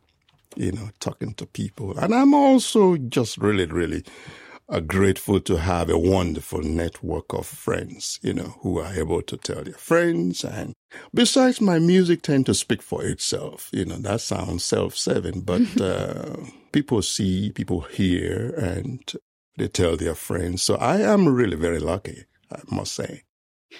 you 0.56 0.72
know, 0.72 0.89
talking 1.00 1.34
to 1.36 1.46
people. 1.46 1.98
And 1.98 2.13
I'm 2.13 2.34
also 2.34 2.98
just 2.98 3.38
really, 3.38 3.65
really 3.65 4.03
uh, 4.70 4.79
grateful 4.79 5.39
to 5.39 5.58
have 5.58 5.89
a 5.89 5.98
wonderful 5.98 6.62
network 6.62 7.34
of 7.34 7.46
friends, 7.46 8.20
you 8.22 8.34
know, 8.34 8.56
who 8.62 8.79
are 8.79 8.94
able 8.94 9.22
to 9.24 9.38
tell 9.38 9.63
their 9.63 9.74
friends. 9.74 10.44
And 10.44 10.74
besides, 11.13 11.60
my 11.60 11.79
music 11.79 12.22
tend 12.22 12.46
to 12.46 12.53
speak 12.53 12.82
for 12.82 13.03
itself. 13.03 13.70
You 13.72 13.86
know, 13.86 13.98
that 13.98 14.22
sounds 14.22 14.63
self-serving, 14.63 15.41
but 15.41 15.82
uh, 15.82 16.36
people 16.72 17.01
see, 17.01 17.51
people 17.51 17.82
hear, 17.82 18.53
and 18.58 19.01
they 19.58 19.68
tell 19.68 19.98
their 19.98 20.15
friends. 20.15 20.63
So 20.63 20.75
I 20.75 21.01
am 21.01 21.27
really 21.27 21.58
very 21.58 21.79
lucky, 21.79 22.25
I 22.51 22.60
must 22.72 22.94
say. 22.94 23.24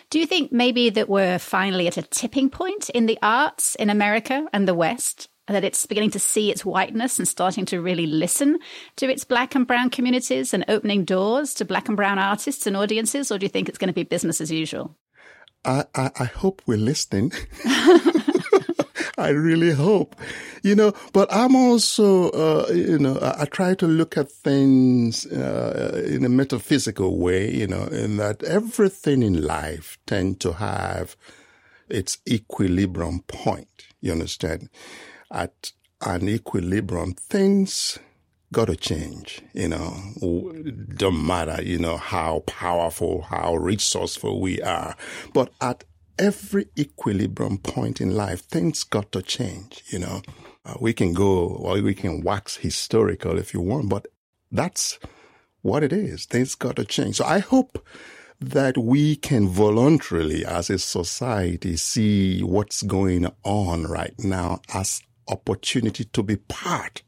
Do 0.10 0.20
you 0.20 0.26
think 0.26 0.52
maybe 0.52 0.90
that 0.92 1.10
we're 1.10 1.40
finally 1.40 1.88
at 1.88 1.98
a 1.98 2.04
tipping 2.04 2.50
point 2.50 2.90
in 2.90 3.08
the 3.08 3.18
arts 3.24 3.76
in 3.76 3.90
America 3.90 4.48
and 4.54 4.68
the 4.68 4.76
West? 4.76 5.30
That 5.54 5.64
it's 5.64 5.86
beginning 5.86 6.12
to 6.12 6.20
see 6.20 6.52
its 6.52 6.66
whiteness 6.66 7.20
and 7.20 7.28
starting 7.28 7.66
to 7.66 7.82
really 7.82 8.06
listen 8.06 8.60
to 8.98 9.10
its 9.10 9.24
black 9.24 9.56
and 9.56 9.68
brown 9.68 9.90
communities 9.90 10.54
and 10.54 10.66
opening 10.68 11.06
doors 11.06 11.54
to 11.56 11.66
black 11.66 11.88
and 11.88 11.98
brown 11.98 12.20
artists 12.20 12.68
and 12.68 12.78
audiences? 12.78 13.32
Or 13.32 13.38
do 13.38 13.46
you 13.46 13.50
think 13.50 13.70
it's 13.70 13.78
going 13.78 13.90
to 13.90 13.94
be 13.94 14.04
business 14.04 14.42
as 14.42 14.52
usual? 14.52 14.96
I, 15.66 15.86
I, 15.96 16.12
I 16.20 16.26
hope 16.26 16.62
we're 16.66 16.78
listening. 16.78 17.32
I 19.18 19.30
really 19.30 19.72
hope, 19.72 20.16
you 20.64 20.76
know, 20.76 20.94
but 21.12 21.28
I'm 21.30 21.54
also, 21.54 22.30
uh, 22.30 22.72
you 22.72 22.98
know, 22.98 23.18
I, 23.18 23.42
I, 23.42 23.46
try 23.46 23.76
to 23.76 23.86
look 23.86 24.18
at 24.18 24.32
things 24.32 25.26
uh, 25.26 26.06
in 26.08 26.24
a 26.24 26.30
metaphysical 26.30 27.20
way, 27.20 27.52
you 27.52 27.68
know, 27.68 27.84
in 27.88 28.16
that 28.16 28.42
everything 28.44 29.22
in 29.22 29.44
life 29.44 29.98
tend 30.08 30.40
to 30.40 30.54
have 30.54 31.18
its 31.90 32.20
equilibrium 32.30 33.20
point. 33.28 33.88
You 34.00 34.14
understand? 34.14 34.70
At 35.32 35.72
an 36.02 36.28
equilibrium, 36.28 37.14
things 37.14 38.00
got 38.52 38.66
to 38.66 38.76
change. 38.76 39.42
You 39.54 39.70
know, 39.70 39.94
don't 40.96 41.26
matter, 41.26 41.62
you 41.62 41.78
know, 41.78 41.98
how 41.98 42.44
powerful, 42.46 43.24
how 43.24 43.56
resourceful 43.56 44.40
we 44.40 44.62
are. 44.62 44.96
But 45.34 45.52
at 45.62 45.84
every 46.18 46.68
equilibrium 46.78 47.58
point 47.60 48.02
in 48.02 48.16
life, 48.16 48.42
things 48.42 48.84
got 48.84 49.12
to 49.14 49.22
change, 49.22 49.84
you 49.88 50.00
know. 50.00 50.22
Uh, 50.66 50.76
we 50.80 50.94
can 50.94 51.14
go, 51.14 51.48
or 51.48 51.82
we 51.82 51.96
can 51.96 52.22
wax 52.22 52.58
historical 52.58 53.38
if 53.38 53.54
you 53.54 53.62
want, 53.62 53.90
but 53.90 54.08
that's 54.52 55.00
what 55.62 55.84
it 55.84 55.94
is. 55.94 56.26
Things 56.26 56.56
got 56.56 56.76
to 56.76 56.86
change. 56.86 57.16
So 57.16 57.26
I 57.26 57.40
hope 57.40 57.86
that 58.42 58.78
we 58.78 59.16
can 59.16 59.48
voluntarily, 59.48 60.46
as 60.46 60.70
a 60.70 60.80
society, 60.80 61.76
see 61.78 62.42
what's 62.42 62.84
going 62.84 63.28
on 63.44 63.84
right 63.84 64.14
now 64.20 64.62
as 64.74 65.02
opportunity 65.30 66.04
to 66.04 66.24
be 66.24 66.36
part 66.36 67.04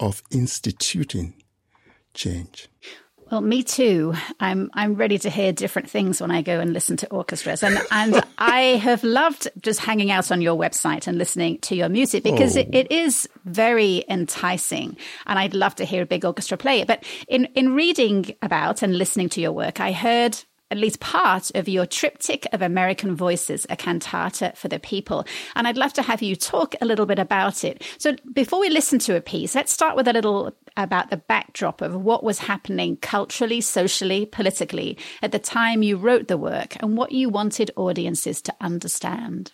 of 0.00 0.22
instituting 0.30 1.34
change. 2.14 2.68
Well, 3.30 3.40
me 3.40 3.64
too. 3.64 4.14
I'm 4.38 4.70
I'm 4.72 4.94
ready 4.94 5.18
to 5.18 5.30
hear 5.30 5.52
different 5.52 5.90
things 5.90 6.20
when 6.20 6.30
I 6.30 6.42
go 6.42 6.60
and 6.60 6.72
listen 6.72 6.96
to 6.98 7.10
orchestras, 7.10 7.64
and 7.64 7.76
and 7.90 8.22
I 8.38 8.60
have 8.60 9.02
loved 9.02 9.48
just 9.60 9.80
hanging 9.80 10.12
out 10.12 10.30
on 10.30 10.40
your 10.40 10.56
website 10.56 11.08
and 11.08 11.18
listening 11.18 11.58
to 11.62 11.74
your 11.74 11.88
music 11.88 12.22
because 12.22 12.56
oh. 12.56 12.60
it, 12.60 12.68
it 12.72 12.92
is 12.92 13.28
very 13.44 14.04
enticing, 14.08 14.96
and 15.26 15.40
I'd 15.40 15.54
love 15.54 15.74
to 15.76 15.84
hear 15.84 16.02
a 16.02 16.06
big 16.06 16.24
orchestra 16.24 16.56
play 16.56 16.82
it. 16.82 16.86
But 16.86 17.02
in 17.26 17.46
in 17.56 17.74
reading 17.74 18.36
about 18.42 18.82
and 18.82 18.96
listening 18.96 19.28
to 19.30 19.40
your 19.40 19.52
work, 19.52 19.80
I 19.80 19.90
heard 19.90 20.38
at 20.70 20.78
least 20.78 21.00
part 21.00 21.50
of 21.54 21.68
your 21.68 21.86
triptych 21.86 22.46
of 22.52 22.60
American 22.60 23.14
Voices, 23.14 23.66
a 23.70 23.76
cantata 23.76 24.52
for 24.56 24.68
the 24.68 24.78
people. 24.78 25.24
And 25.54 25.68
I'd 25.68 25.76
love 25.76 25.92
to 25.94 26.02
have 26.02 26.22
you 26.22 26.34
talk 26.34 26.74
a 26.80 26.86
little 26.86 27.06
bit 27.06 27.18
about 27.18 27.62
it. 27.62 27.84
So 27.98 28.16
before 28.32 28.60
we 28.60 28.68
listen 28.68 28.98
to 29.00 29.16
a 29.16 29.20
piece, 29.20 29.54
let's 29.54 29.72
start 29.72 29.96
with 29.96 30.08
a 30.08 30.12
little 30.12 30.52
about 30.76 31.10
the 31.10 31.16
backdrop 31.16 31.80
of 31.80 31.94
what 31.94 32.24
was 32.24 32.40
happening 32.40 32.96
culturally, 32.96 33.60
socially, 33.60 34.26
politically 34.26 34.98
at 35.22 35.32
the 35.32 35.38
time 35.38 35.82
you 35.82 35.96
wrote 35.96 36.28
the 36.28 36.36
work 36.36 36.76
and 36.80 36.96
what 36.96 37.12
you 37.12 37.28
wanted 37.28 37.70
audiences 37.76 38.42
to 38.42 38.54
understand. 38.60 39.52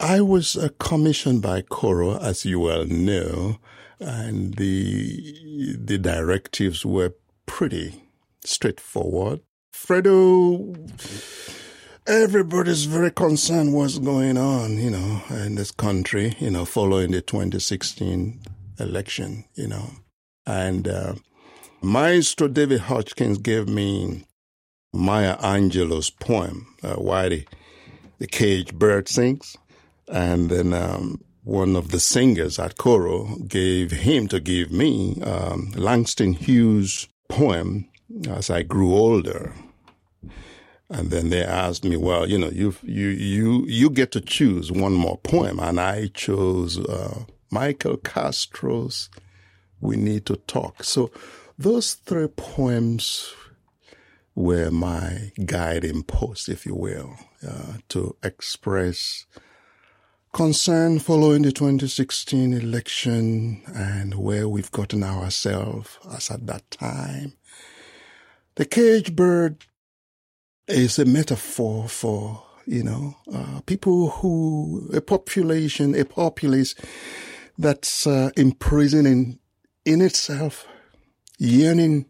I 0.00 0.20
was 0.20 0.58
commissioned 0.80 1.42
by 1.42 1.62
Coro, 1.62 2.18
as 2.18 2.44
you 2.44 2.58
well 2.58 2.84
know, 2.84 3.58
and 4.00 4.54
the 4.54 5.78
the 5.78 5.98
directives 5.98 6.84
were 6.84 7.14
pretty 7.46 8.03
straightforward. 8.44 9.40
Fredo, 9.74 10.76
everybody's 12.06 12.84
very 12.84 13.10
concerned 13.10 13.74
what's 13.74 13.98
going 13.98 14.38
on, 14.38 14.78
you 14.78 14.90
know, 14.90 15.22
in 15.30 15.56
this 15.56 15.70
country, 15.70 16.36
you 16.38 16.50
know, 16.50 16.64
following 16.64 17.10
the 17.10 17.20
2016 17.20 18.40
election, 18.78 19.44
you 19.54 19.68
know. 19.68 19.90
And 20.46 20.88
uh, 20.88 21.14
Maestro 21.82 22.48
David 22.48 22.80
Hodgkins 22.80 23.38
gave 23.38 23.68
me 23.68 24.24
Maya 24.92 25.36
Angelou's 25.38 26.10
poem, 26.10 26.74
uh, 26.82 26.94
Why 26.94 27.28
the, 27.28 27.46
the 28.18 28.26
Caged 28.26 28.78
Bird 28.78 29.08
Sings. 29.08 29.56
And 30.08 30.50
then 30.50 30.72
um, 30.72 31.20
one 31.42 31.76
of 31.76 31.90
the 31.90 32.00
singers 32.00 32.58
at 32.58 32.76
Coro 32.78 33.36
gave 33.48 33.90
him 33.90 34.28
to 34.28 34.40
give 34.40 34.70
me 34.70 35.20
um, 35.22 35.72
Langston 35.76 36.34
Hughes' 36.34 37.08
poem, 37.28 37.88
as 38.28 38.50
I 38.50 38.62
grew 38.62 38.94
older. 38.94 39.52
And 40.90 41.10
then 41.10 41.30
they 41.30 41.42
asked 41.42 41.84
me, 41.84 41.96
well, 41.96 42.28
you 42.28 42.38
know, 42.38 42.50
you 42.50 42.74
you 42.82 43.08
you 43.08 43.64
you 43.66 43.90
get 43.90 44.12
to 44.12 44.20
choose 44.20 44.70
one 44.70 44.92
more 44.92 45.18
poem, 45.18 45.58
and 45.58 45.80
I 45.80 46.08
chose 46.08 46.78
uh, 46.78 47.24
Michael 47.50 47.96
Castro's 47.96 49.08
"We 49.80 49.96
Need 49.96 50.26
to 50.26 50.36
Talk." 50.36 50.84
So 50.84 51.10
those 51.58 51.94
three 51.94 52.28
poems 52.28 53.32
were 54.34 54.70
my 54.70 55.32
guiding 55.44 56.02
post, 56.02 56.48
if 56.48 56.66
you 56.66 56.74
will, 56.74 57.16
uh, 57.46 57.78
to 57.88 58.16
express 58.22 59.26
concern 60.32 60.98
following 60.98 61.42
the 61.42 61.52
2016 61.52 62.52
election 62.52 63.62
and 63.72 64.16
where 64.16 64.48
we've 64.48 64.72
gotten 64.72 65.04
ourselves 65.04 65.96
as 66.12 66.28
at 66.28 66.44
that 66.48 66.68
time 66.72 67.34
the 68.64 68.70
cage 68.70 69.14
bird 69.14 69.62
is 70.68 70.98
a 70.98 71.04
metaphor 71.04 71.86
for, 71.86 72.42
you 72.64 72.82
know, 72.82 73.14
uh, 73.30 73.60
people 73.66 74.08
who, 74.08 74.90
a 74.94 75.02
population, 75.02 75.94
a 75.94 76.06
populace 76.06 76.74
that's 77.58 78.06
uh, 78.06 78.30
imprisoned 78.38 79.06
in, 79.06 79.38
in 79.84 80.00
itself, 80.00 80.66
yearning 81.38 82.06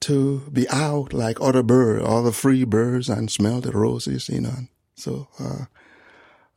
to 0.00 0.40
be 0.52 0.68
out 0.68 1.14
like 1.14 1.40
other 1.40 1.62
birds, 1.62 2.04
other 2.06 2.30
free 2.30 2.64
birds 2.64 3.08
and 3.08 3.30
smell 3.30 3.62
the 3.62 3.72
roses, 3.72 4.28
you 4.28 4.42
know. 4.42 4.68
So, 4.96 5.28
uh, 5.40 5.64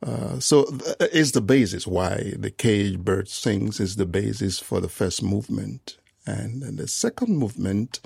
uh, 0.06 0.38
so 0.38 0.66
th- 0.66 1.10
is 1.14 1.32
the 1.32 1.40
basis 1.40 1.86
why 1.86 2.34
the 2.36 2.50
cage 2.50 2.98
bird 2.98 3.30
sings 3.30 3.80
is 3.80 3.96
the 3.96 4.04
basis 4.04 4.58
for 4.58 4.82
the 4.82 4.88
first 4.90 5.22
movement. 5.22 5.96
And, 6.26 6.62
and 6.62 6.76
the 6.76 6.86
second 6.86 7.38
movement, 7.38 8.00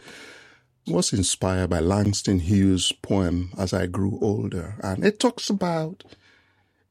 was 0.86 1.12
inspired 1.12 1.70
by 1.70 1.80
Langston 1.80 2.40
Hughes' 2.40 2.92
poem 3.02 3.52
as 3.56 3.72
I 3.72 3.86
grew 3.86 4.18
older, 4.20 4.76
and 4.82 5.04
it 5.04 5.20
talks 5.20 5.48
about 5.48 6.04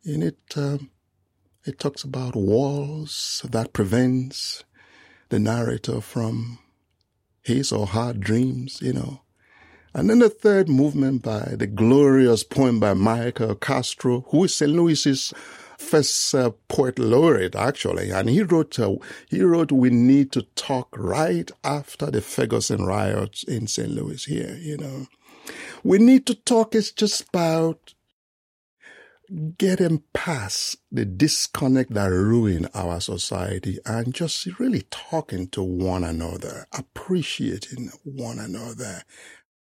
in 0.03 0.23
it 0.23 0.39
um, 0.55 0.89
it 1.65 1.79
talks 1.79 2.03
about 2.03 2.35
walls 2.35 3.45
that 3.49 3.73
prevents 3.73 4.63
the 5.29 5.39
narrator 5.39 6.01
from 6.01 6.59
his 7.43 7.71
or 7.71 7.87
her 7.87 8.13
dreams, 8.13 8.79
you 8.81 8.93
know. 8.93 9.21
And 9.93 10.09
then 10.09 10.19
the 10.19 10.29
third 10.29 10.69
movement 10.69 11.21
by 11.21 11.55
the 11.57 11.67
glorious 11.67 12.43
poem 12.43 12.79
by 12.79 12.93
Michael 12.93 13.55
Castro, 13.55 14.21
who 14.29 14.45
is 14.45 14.55
St. 14.55 14.71
Louis's 14.71 15.33
first 15.81 16.33
uh, 16.35 16.51
poet 16.67 16.99
laureate, 16.99 17.55
actually, 17.55 18.11
and 18.11 18.29
he 18.29 18.43
wrote 18.43 18.79
uh, 18.79 18.95
he 19.29 19.41
wrote 19.41 19.71
"We 19.71 19.89
Need 19.89 20.31
to 20.33 20.43
Talk" 20.55 20.95
right 20.97 21.49
after 21.63 22.11
the 22.11 22.21
Ferguson 22.21 22.85
riots 22.85 23.43
in 23.43 23.67
St. 23.67 23.89
Louis. 23.89 24.23
Here, 24.23 24.57
you 24.59 24.77
know, 24.77 25.07
we 25.83 25.97
need 25.97 26.25
to 26.27 26.35
talk 26.35 26.75
is 26.75 26.91
just 26.91 27.27
about 27.29 27.93
getting 29.57 30.03
past 30.13 30.75
the 30.91 31.05
disconnect 31.05 31.93
that 31.93 32.09
ruin 32.09 32.67
our 32.73 32.99
society 32.99 33.79
and 33.85 34.13
just 34.13 34.45
really 34.59 34.83
talking 34.89 35.47
to 35.47 35.63
one 35.63 36.03
another, 36.03 36.67
appreciating 36.73 37.91
one 38.03 38.39
another, 38.39 39.03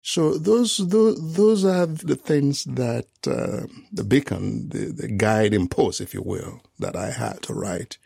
so 0.08 0.38
those 0.38 0.78
those, 0.78 1.34
those 1.34 1.66
are 1.66 1.84
the 1.84 2.16
things 2.16 2.64
that 2.64 3.08
uh, 3.26 3.66
the 3.92 4.04
beacon, 4.04 4.70
the, 4.70 4.86
the 4.90 5.06
guiding 5.06 5.68
post, 5.68 6.00
if 6.00 6.14
you 6.14 6.22
will, 6.22 6.62
that 6.78 6.96
I 6.96 7.10
had 7.10 7.42
to 7.42 7.52
write 7.52 7.98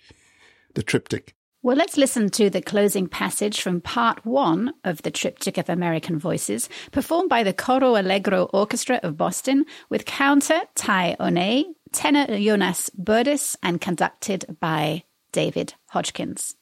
the 0.74 0.82
triptych. 0.82 1.36
Well, 1.62 1.76
let's 1.76 1.96
listen 1.96 2.28
to 2.30 2.50
the 2.50 2.60
closing 2.60 3.06
passage 3.06 3.60
from 3.60 3.80
part 3.80 4.26
one 4.26 4.74
of 4.82 5.02
the 5.02 5.12
Triptych 5.12 5.58
of 5.58 5.68
American 5.68 6.18
Voices, 6.18 6.68
performed 6.90 7.28
by 7.28 7.44
the 7.44 7.52
Coro 7.52 7.94
Allegro 7.94 8.46
Orchestra 8.52 8.98
of 9.04 9.16
Boston 9.16 9.64
with 9.88 10.04
counter 10.04 10.60
Tai 10.74 11.14
One, 11.20 11.66
tenor 11.92 12.26
Jonas 12.36 12.90
Budris, 13.00 13.54
and 13.62 13.80
conducted 13.80 14.56
by 14.58 15.04
David 15.30 15.74
Hodgkins. 15.90 16.56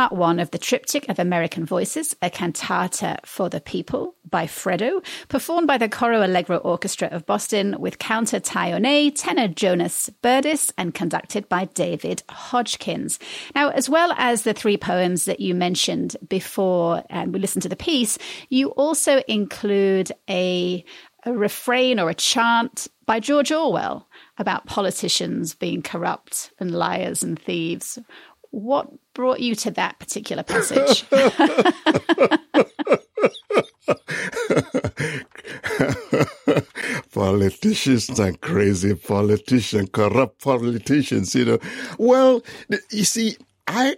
Part 0.00 0.12
one 0.12 0.40
of 0.40 0.50
the 0.50 0.58
Triptych 0.58 1.10
of 1.10 1.18
American 1.18 1.66
Voices, 1.66 2.16
a 2.22 2.30
cantata 2.30 3.18
for 3.26 3.50
the 3.50 3.60
people 3.60 4.14
by 4.30 4.46
Fredo, 4.46 5.04
performed 5.28 5.66
by 5.66 5.76
the 5.76 5.90
Coro 5.90 6.24
Allegro 6.24 6.56
Orchestra 6.56 7.08
of 7.08 7.26
Boston 7.26 7.76
with 7.78 7.98
counter 7.98 8.40
Taionet, 8.40 9.12
tenor 9.14 9.48
Jonas 9.48 10.08
Budris, 10.22 10.72
and 10.78 10.94
conducted 10.94 11.50
by 11.50 11.66
David 11.66 12.22
Hodgkins. 12.30 13.18
Now, 13.54 13.68
as 13.68 13.90
well 13.90 14.14
as 14.16 14.40
the 14.40 14.54
three 14.54 14.78
poems 14.78 15.26
that 15.26 15.38
you 15.38 15.54
mentioned 15.54 16.16
before 16.26 17.04
and 17.10 17.34
we 17.34 17.38
listened 17.38 17.64
to 17.64 17.68
the 17.68 17.76
piece, 17.76 18.16
you 18.48 18.70
also 18.70 19.20
include 19.28 20.12
a, 20.30 20.82
a 21.26 21.32
refrain 21.34 22.00
or 22.00 22.08
a 22.08 22.14
chant 22.14 22.88
by 23.04 23.20
George 23.20 23.52
Orwell 23.52 24.08
about 24.38 24.64
politicians 24.64 25.54
being 25.54 25.82
corrupt 25.82 26.52
and 26.58 26.70
liars 26.70 27.22
and 27.22 27.38
thieves. 27.38 27.98
What 28.50 28.88
brought 29.20 29.40
you 29.40 29.54
to 29.54 29.70
that 29.72 29.98
particular 29.98 30.42
passage? 30.42 31.04
politicians 37.12 38.18
and 38.18 38.40
crazy 38.40 38.94
politicians, 38.94 39.90
corrupt 39.92 40.42
politicians, 40.42 41.34
you 41.34 41.44
know. 41.44 41.58
Well, 41.98 42.42
you 42.90 43.04
see, 43.04 43.36
I, 43.68 43.96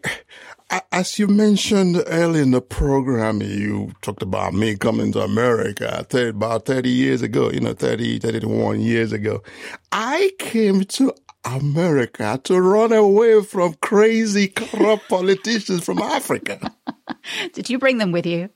as 0.90 1.20
you 1.20 1.28
mentioned 1.28 2.02
earlier 2.08 2.42
in 2.42 2.50
the 2.50 2.60
program, 2.60 3.42
you 3.42 3.92
talked 4.02 4.22
about 4.22 4.54
me 4.54 4.74
coming 4.74 5.12
to 5.12 5.20
America 5.20 6.04
about 6.10 6.66
30 6.66 6.88
years 6.88 7.22
ago, 7.22 7.48
you 7.48 7.60
know, 7.60 7.74
30, 7.74 8.18
31 8.18 8.80
years 8.80 9.12
ago. 9.12 9.40
I 9.92 10.32
came 10.40 10.82
to 10.82 11.14
America 11.44 12.40
to 12.44 12.60
run 12.60 12.92
away 12.92 13.42
from 13.42 13.74
crazy, 13.74 14.48
corrupt 14.48 15.08
politicians 15.08 15.84
from 15.84 15.98
Africa. 15.98 16.74
Did 17.52 17.70
you 17.70 17.78
bring 17.78 17.98
them 17.98 18.12
with 18.12 18.26
you? 18.26 18.50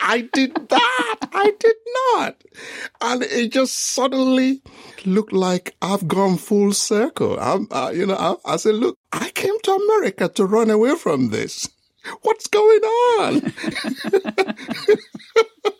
I 0.00 0.28
did 0.32 0.56
not. 0.70 1.28
I 1.32 1.52
did 1.58 1.76
not. 2.14 2.42
And 3.00 3.22
it 3.22 3.52
just 3.52 3.76
suddenly 3.94 4.62
looked 5.04 5.32
like 5.32 5.74
I've 5.82 6.08
gone 6.08 6.38
full 6.38 6.72
circle. 6.72 7.38
I'm, 7.38 7.68
uh, 7.70 7.90
you 7.94 8.06
know, 8.06 8.16
I, 8.16 8.54
I 8.54 8.56
said, 8.56 8.76
look, 8.76 8.96
I 9.12 9.30
came 9.30 9.58
to 9.60 9.72
America 9.72 10.28
to 10.28 10.46
run 10.46 10.70
away 10.70 10.94
from 10.96 11.28
this. 11.30 11.68
What's 12.22 12.46
going 12.46 12.80
on? 12.80 13.52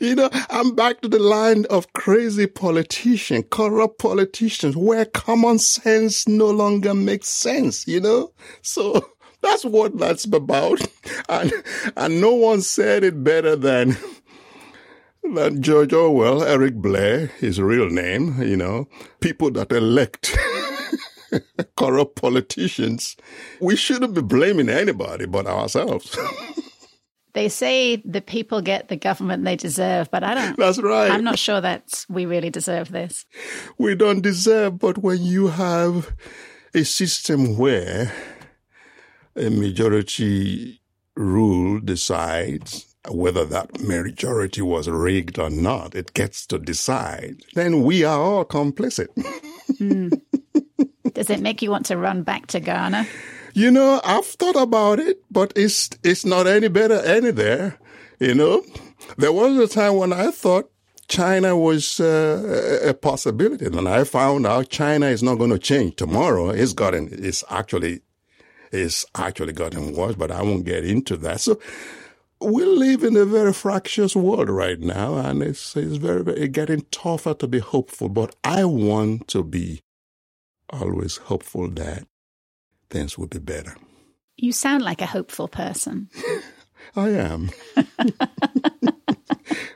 you 0.00 0.14
know, 0.14 0.30
I'm 0.50 0.74
back 0.74 1.00
to 1.00 1.08
the 1.08 1.18
line 1.18 1.64
of 1.70 1.92
crazy 1.92 2.46
politicians, 2.46 3.44
corrupt 3.50 3.98
politicians, 3.98 4.76
where 4.76 5.04
common 5.04 5.58
sense 5.58 6.28
no 6.28 6.50
longer 6.50 6.94
makes 6.94 7.28
sense, 7.28 7.86
you 7.86 8.00
know? 8.00 8.32
So 8.62 9.10
that's 9.42 9.64
what 9.64 9.98
that's 9.98 10.24
about. 10.24 10.80
And, 11.28 11.52
and 11.96 12.20
no 12.20 12.34
one 12.34 12.60
said 12.60 13.02
it 13.02 13.24
better 13.24 13.56
than, 13.56 13.96
than 15.34 15.62
George 15.62 15.92
Orwell, 15.92 16.42
Eric 16.42 16.74
Blair, 16.74 17.26
his 17.38 17.60
real 17.60 17.88
name, 17.88 18.40
you 18.42 18.56
know, 18.56 18.86
people 19.20 19.50
that 19.52 19.72
elect 19.72 20.36
corrupt 21.76 22.16
politicians. 22.16 23.16
We 23.60 23.76
shouldn't 23.76 24.14
be 24.14 24.22
blaming 24.22 24.68
anybody 24.68 25.26
but 25.26 25.46
ourselves. 25.46 26.16
They 27.36 27.50
say 27.50 27.96
the 27.96 28.22
people 28.22 28.62
get 28.62 28.88
the 28.88 28.96
government 28.96 29.44
they 29.44 29.56
deserve, 29.56 30.10
but 30.10 30.24
I 30.24 30.34
don't. 30.34 30.56
That's 30.56 30.78
right. 30.78 31.10
I'm 31.10 31.22
not 31.22 31.38
sure 31.38 31.60
that 31.60 32.06
we 32.08 32.24
really 32.24 32.48
deserve 32.48 32.90
this. 32.90 33.26
We 33.76 33.94
don't 33.94 34.22
deserve, 34.22 34.78
but 34.78 34.96
when 34.96 35.22
you 35.22 35.48
have 35.48 36.14
a 36.72 36.82
system 36.82 37.58
where 37.58 38.10
a 39.36 39.50
majority 39.50 40.80
rule 41.14 41.78
decides 41.80 42.96
whether 43.10 43.44
that 43.44 43.82
majority 43.82 44.62
was 44.62 44.88
rigged 44.88 45.38
or 45.38 45.50
not, 45.50 45.94
it 45.94 46.14
gets 46.14 46.46
to 46.46 46.58
decide, 46.58 47.42
then 47.54 47.82
we 47.82 48.02
are 48.02 48.18
all 48.18 48.46
complicit. 48.46 49.08
mm. 49.72 50.10
Does 51.12 51.28
it 51.28 51.40
make 51.40 51.60
you 51.60 51.70
want 51.70 51.84
to 51.86 51.98
run 51.98 52.22
back 52.22 52.46
to 52.48 52.60
Ghana? 52.60 53.06
You 53.56 53.70
know, 53.70 54.02
I've 54.04 54.26
thought 54.26 54.54
about 54.54 55.00
it, 55.00 55.22
but 55.30 55.54
it's 55.56 55.88
it's 56.02 56.26
not 56.26 56.46
any 56.46 56.68
better 56.68 57.00
any 57.00 57.30
there. 57.30 57.78
You 58.20 58.34
know, 58.34 58.62
there 59.16 59.32
was 59.32 59.56
a 59.56 59.66
time 59.66 59.96
when 59.96 60.12
I 60.12 60.30
thought 60.30 60.70
China 61.08 61.56
was 61.56 61.98
uh, 61.98 62.82
a 62.84 62.92
possibility, 62.92 63.64
and 63.64 63.88
I 63.88 64.04
found 64.04 64.46
out 64.46 64.68
China 64.68 65.06
is 65.06 65.22
not 65.22 65.36
going 65.36 65.52
to 65.52 65.58
change 65.58 65.96
tomorrow. 65.96 66.50
It's 66.50 66.74
gotten, 66.74 67.08
it's 67.10 67.44
actually, 67.48 68.02
it's 68.72 69.06
actually 69.14 69.54
gotten 69.54 69.94
worse, 69.94 70.16
but 70.16 70.30
I 70.30 70.42
won't 70.42 70.66
get 70.66 70.84
into 70.84 71.16
that. 71.16 71.40
So 71.40 71.58
we 72.42 72.62
live 72.62 73.04
in 73.04 73.16
a 73.16 73.24
very 73.24 73.54
fractious 73.54 74.14
world 74.14 74.50
right 74.50 74.80
now, 74.80 75.14
and 75.16 75.42
it's 75.42 75.74
it's 75.78 75.96
very, 75.96 76.22
very 76.22 76.48
getting 76.48 76.82
tougher 76.90 77.32
to 77.32 77.48
be 77.48 77.60
hopeful. 77.60 78.10
But 78.10 78.36
I 78.44 78.66
want 78.66 79.28
to 79.28 79.42
be 79.42 79.80
always 80.68 81.16
hopeful 81.16 81.70
that 81.70 82.06
things 82.90 83.18
would 83.18 83.30
be 83.30 83.38
better. 83.38 83.76
You 84.36 84.52
sound 84.52 84.82
like 84.82 85.00
a 85.00 85.06
hopeful 85.06 85.48
person. 85.48 86.10
I 86.96 87.10
am. 87.10 87.50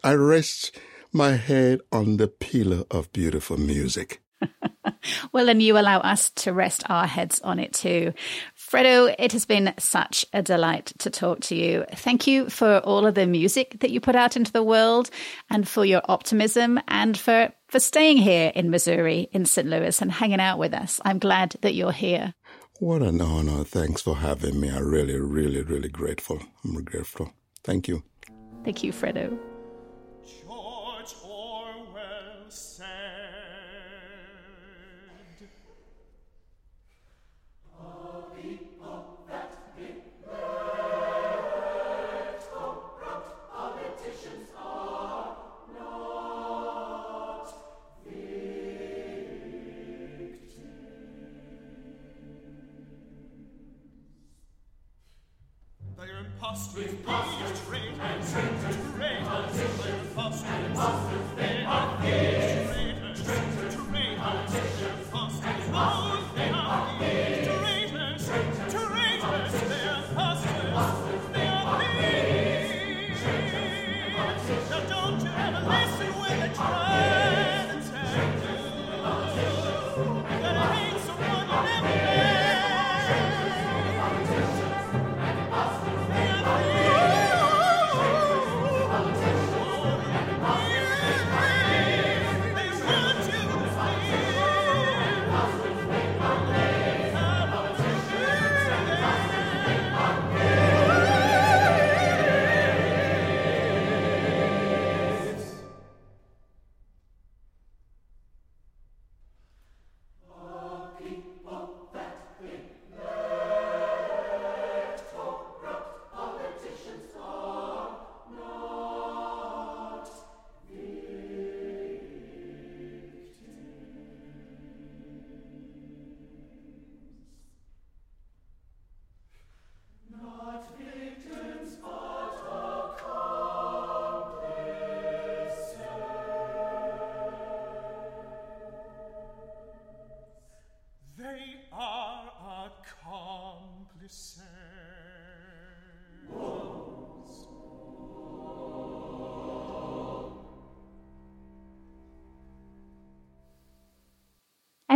I 0.04 0.14
rest 0.14 0.76
my 1.12 1.32
head 1.32 1.80
on 1.90 2.16
the 2.16 2.28
pillar 2.28 2.84
of 2.90 3.12
beautiful 3.12 3.58
music. 3.58 4.22
well, 5.32 5.48
and 5.48 5.62
you 5.62 5.78
allow 5.78 5.98
us 5.98 6.30
to 6.30 6.52
rest 6.52 6.82
our 6.88 7.06
heads 7.06 7.40
on 7.40 7.58
it 7.58 7.72
too. 7.72 8.12
Fredo, 8.56 9.14
it 9.18 9.32
has 9.32 9.44
been 9.44 9.74
such 9.78 10.24
a 10.32 10.42
delight 10.42 10.92
to 10.98 11.10
talk 11.10 11.40
to 11.40 11.54
you. 11.54 11.84
Thank 11.94 12.26
you 12.26 12.48
for 12.48 12.78
all 12.78 13.06
of 13.06 13.14
the 13.14 13.26
music 13.26 13.80
that 13.80 13.90
you 13.90 14.00
put 14.00 14.16
out 14.16 14.36
into 14.36 14.52
the 14.52 14.62
world 14.62 15.10
and 15.50 15.68
for 15.68 15.84
your 15.84 16.02
optimism 16.04 16.80
and 16.88 17.18
for, 17.18 17.52
for 17.68 17.80
staying 17.80 18.18
here 18.18 18.52
in 18.54 18.70
Missouri, 18.70 19.28
in 19.32 19.44
St. 19.44 19.68
Louis, 19.68 20.00
and 20.00 20.10
hanging 20.10 20.40
out 20.40 20.58
with 20.58 20.74
us. 20.74 21.00
I'm 21.04 21.18
glad 21.18 21.56
that 21.62 21.74
you're 21.74 21.92
here. 21.92 22.34
What 22.80 23.02
an 23.02 23.20
honor. 23.20 23.62
Thanks 23.62 24.00
for 24.00 24.16
having 24.16 24.58
me. 24.58 24.70
I'm 24.70 24.88
really, 24.88 25.20
really, 25.20 25.60
really 25.60 25.90
grateful. 25.90 26.40
I'm 26.64 26.82
grateful. 26.82 27.30
Thank 27.62 27.88
you. 27.88 28.02
Thank 28.64 28.82
you, 28.82 28.90
Fredo. 28.90 29.38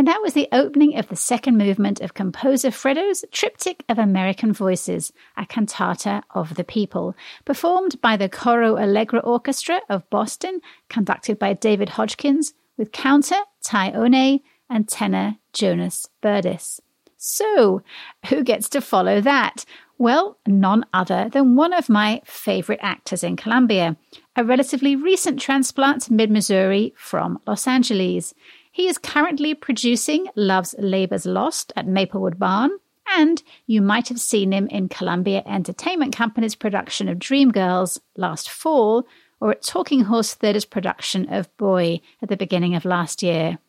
And 0.05 0.13
that 0.13 0.21
was 0.21 0.35
the 0.35 0.47
opening 0.51 0.99
of 0.99 1.07
the 1.07 1.15
second 1.15 1.57
movement 1.57 1.99
of 1.99 2.13
composer 2.13 2.69
Fredo's 2.69 3.25
Triptych 3.31 3.83
of 3.89 3.97
American 3.97 4.53
Voices, 4.53 5.11
a 5.35 5.47
cantata 5.47 6.21
of 6.29 6.53
the 6.53 6.63
people, 6.63 7.15
performed 7.43 7.99
by 8.01 8.15
the 8.15 8.29
Coro 8.29 8.77
Allegro 8.77 9.19
Orchestra 9.21 9.81
of 9.89 10.07
Boston, 10.11 10.61
conducted 10.89 11.39
by 11.39 11.53
David 11.53 11.89
Hodgkins, 11.89 12.53
with 12.77 12.91
counter 12.91 13.37
Ty 13.63 13.97
One 13.97 14.41
and 14.69 14.87
tenor 14.87 15.37
Jonas 15.53 16.07
Budris. 16.21 16.79
So, 17.17 17.81
who 18.27 18.43
gets 18.43 18.69
to 18.69 18.81
follow 18.81 19.21
that? 19.21 19.65
Well, 19.97 20.37
none 20.45 20.85
other 20.93 21.29
than 21.29 21.55
one 21.55 21.73
of 21.73 21.89
my 21.89 22.21
favorite 22.25 22.81
actors 22.83 23.23
in 23.23 23.37
Columbia, 23.37 23.97
a 24.35 24.43
relatively 24.43 24.95
recent 24.95 25.39
transplant 25.39 26.03
to 26.03 26.13
mid 26.13 26.29
Missouri 26.29 26.93
from 26.95 27.39
Los 27.47 27.65
Angeles. 27.65 28.35
He 28.75 28.89
is 28.89 28.97
currently 28.97 29.53
producing 29.53 30.27
Love's 30.35 30.75
Labour's 30.77 31.25
Lost 31.25 31.71
at 31.77 31.87
Maplewood 31.87 32.37
Barn, 32.37 32.71
and 33.15 33.41
you 33.65 33.81
might 33.81 34.09
have 34.09 34.19
seen 34.19 34.51
him 34.51 34.67
in 34.67 34.89
Columbia 34.89 35.43
Entertainment 35.45 36.13
Company's 36.13 36.55
production 36.55 37.07
of 37.07 37.17
Dreamgirls 37.17 38.01
last 38.17 38.49
fall, 38.49 39.07
or 39.39 39.51
at 39.51 39.61
Talking 39.61 40.01
Horse 40.01 40.35
Theatre's 40.35 40.65
production 40.65 41.33
of 41.33 41.55
Boy 41.55 42.01
at 42.21 42.27
the 42.27 42.35
beginning 42.35 42.75
of 42.75 42.83
last 42.83 43.23
year. 43.23 43.59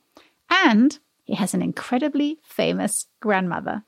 And 0.50 0.98
he 1.22 1.36
has 1.36 1.54
an 1.54 1.62
incredibly 1.62 2.40
famous 2.42 3.06
grandmother. 3.20 3.84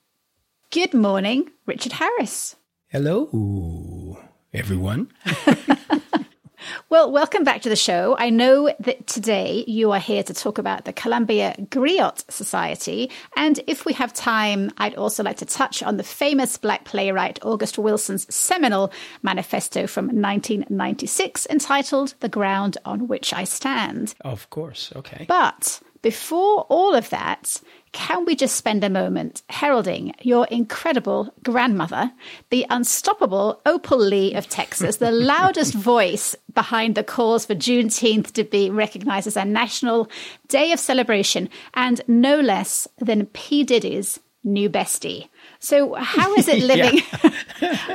Good 0.71 0.95
morning, 0.95 1.51
Richard 1.67 1.95
Harris. 1.95 2.55
Hello, 2.93 4.21
everyone. 4.55 5.11
Well, 6.89 7.11
welcome 7.11 7.45
back 7.45 7.63
to 7.63 7.69
the 7.69 7.77
show. 7.77 8.17
I 8.19 8.31
know 8.31 8.75
that 8.81 9.07
today 9.07 9.65
you 9.67 9.93
are 9.93 9.99
here 9.99 10.23
to 10.23 10.35
talk 10.35 10.59
about 10.59 10.85
the 10.85 10.93
Columbia 10.93 11.55
Griot 11.59 12.31
Society. 12.31 13.11
And 13.37 13.61
if 13.67 13.85
we 13.85 13.93
have 13.95 14.13
time, 14.13 14.71
I'd 14.79 14.95
also 14.95 15.23
like 15.23 15.37
to 15.39 15.47
touch 15.47 15.83
on 15.83 15.97
the 15.97 16.03
famous 16.03 16.57
black 16.59 16.85
playwright 16.85 17.39
August 17.43 17.79
Wilson's 17.79 18.33
seminal 18.35 18.93
manifesto 19.23 19.87
from 19.87 20.07
1996 20.07 21.47
entitled 21.51 22.15
The 22.21 22.29
Ground 22.29 22.77
on 22.85 23.09
Which 23.09 23.33
I 23.33 23.45
Stand. 23.45 24.15
Of 24.23 24.51
course. 24.51 24.93
Okay. 24.97 25.27
But 25.29 25.81
before 26.03 26.63
all 26.69 26.95
of 26.95 27.11
that, 27.11 27.61
can 27.93 28.25
we 28.25 28.37
just 28.37 28.57
spend 28.57 28.85
a 28.85 28.91
moment 28.91 29.43
heralding 29.49 30.15
your 30.21 30.47
incredible 30.47 31.33
grandmother, 31.43 32.13
the 32.51 32.67
unstoppable 32.71 33.61
Opal 33.67 33.99
Lee 33.99 34.35
of 34.35 34.49
Texas, 34.49 34.97
the 34.97 35.11
loudest 35.35 35.75
voice 35.75 36.37
behind 36.53 36.95
the 36.95 37.05
calls 37.05 37.47
for 37.47 37.55
Juneteenth 37.55 38.33
to 38.33 38.45
be 38.45 38.71
recognized 38.71 39.27
as 39.27 39.37
a 39.37 39.45
national 39.45 40.11
day 40.49 40.73
of 40.73 40.81
celebration, 40.81 41.49
and 41.75 42.01
no 42.07 42.41
less 42.41 42.87
than 42.99 43.27
P. 43.27 43.65
Diddy's 43.65 44.21
new 44.45 44.69
bestie. 44.71 45.29
So, 45.59 45.95
how 45.95 46.35
is 46.35 46.49
it 46.49 46.63
living? 46.63 46.99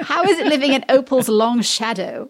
how 0.03 0.23
is 0.23 0.39
it 0.39 0.47
living 0.47 0.73
in 0.73 0.85
Opal's 0.89 1.29
long 1.29 1.61
shadow? 1.61 2.29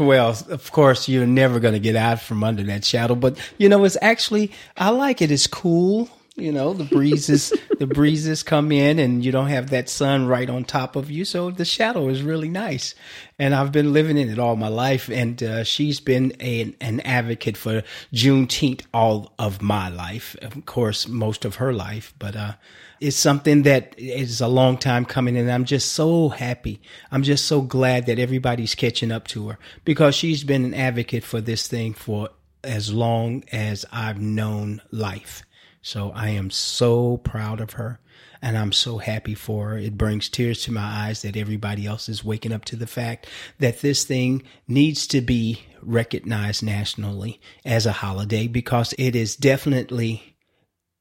Well, 0.00 0.30
of 0.48 0.72
course, 0.72 1.10
you're 1.10 1.26
never 1.26 1.60
going 1.60 1.74
to 1.74 1.80
get 1.80 1.94
out 1.94 2.22
from 2.22 2.42
under 2.42 2.62
that 2.64 2.86
shadow, 2.86 3.14
but 3.14 3.38
you 3.58 3.68
know, 3.68 3.84
it's 3.84 3.98
actually, 4.00 4.50
I 4.74 4.88
like 4.88 5.20
it. 5.20 5.30
It's 5.30 5.46
cool. 5.46 6.08
You 6.36 6.52
know, 6.52 6.72
the 6.72 6.84
breezes, 6.84 7.52
the 7.78 7.86
breezes 7.86 8.42
come 8.42 8.72
in 8.72 8.98
and 8.98 9.22
you 9.22 9.30
don't 9.30 9.48
have 9.48 9.68
that 9.70 9.90
sun 9.90 10.26
right 10.26 10.48
on 10.48 10.64
top 10.64 10.96
of 10.96 11.10
you. 11.10 11.26
So 11.26 11.50
the 11.50 11.66
shadow 11.66 12.08
is 12.08 12.22
really 12.22 12.48
nice. 12.48 12.94
And 13.38 13.54
I've 13.54 13.72
been 13.72 13.92
living 13.92 14.16
in 14.16 14.30
it 14.30 14.38
all 14.38 14.56
my 14.56 14.68
life. 14.68 15.10
And 15.10 15.42
uh, 15.42 15.64
she's 15.64 16.00
been 16.00 16.32
a, 16.40 16.74
an 16.80 17.00
advocate 17.00 17.58
for 17.58 17.82
Juneteenth 18.14 18.86
all 18.94 19.34
of 19.38 19.60
my 19.60 19.90
life. 19.90 20.34
Of 20.40 20.64
course, 20.64 21.08
most 21.08 21.44
of 21.44 21.56
her 21.56 21.74
life, 21.74 22.14
but, 22.18 22.34
uh, 22.34 22.52
it's 23.00 23.16
something 23.16 23.62
that 23.62 23.94
is 23.96 24.42
a 24.42 24.48
long 24.48 24.76
time 24.76 25.06
coming 25.06 25.36
and 25.36 25.50
I'm 25.50 25.64
just 25.64 25.92
so 25.92 26.28
happy. 26.28 26.82
I'm 27.10 27.22
just 27.22 27.46
so 27.46 27.62
glad 27.62 28.06
that 28.06 28.18
everybody's 28.18 28.74
catching 28.74 29.10
up 29.10 29.26
to 29.28 29.48
her 29.48 29.58
because 29.84 30.14
she's 30.14 30.44
been 30.44 30.66
an 30.66 30.74
advocate 30.74 31.24
for 31.24 31.40
this 31.40 31.66
thing 31.66 31.94
for 31.94 32.28
as 32.62 32.92
long 32.92 33.42
as 33.50 33.86
I've 33.90 34.20
known 34.20 34.82
life. 34.90 35.42
So 35.80 36.12
I 36.14 36.28
am 36.28 36.50
so 36.50 37.16
proud 37.16 37.60
of 37.62 37.72
her 37.72 38.00
and 38.42 38.58
I'm 38.58 38.72
so 38.72 38.98
happy 38.98 39.34
for 39.34 39.70
her. 39.70 39.78
It 39.78 39.96
brings 39.96 40.28
tears 40.28 40.62
to 40.64 40.72
my 40.72 40.82
eyes 40.82 41.22
that 41.22 41.38
everybody 41.38 41.86
else 41.86 42.06
is 42.06 42.22
waking 42.22 42.52
up 42.52 42.66
to 42.66 42.76
the 42.76 42.86
fact 42.86 43.26
that 43.60 43.80
this 43.80 44.04
thing 44.04 44.42
needs 44.68 45.06
to 45.08 45.22
be 45.22 45.64
recognized 45.80 46.62
nationally 46.62 47.40
as 47.64 47.86
a 47.86 47.92
holiday 47.92 48.46
because 48.46 48.94
it 48.98 49.16
is 49.16 49.36
definitely 49.36 50.36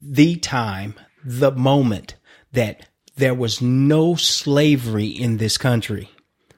the 0.01 0.37
time, 0.37 0.95
the 1.23 1.51
moment 1.51 2.15
that 2.53 2.87
there 3.15 3.33
was 3.33 3.61
no 3.61 4.15
slavery 4.15 5.07
in 5.07 5.37
this 5.37 5.57
country 5.57 6.09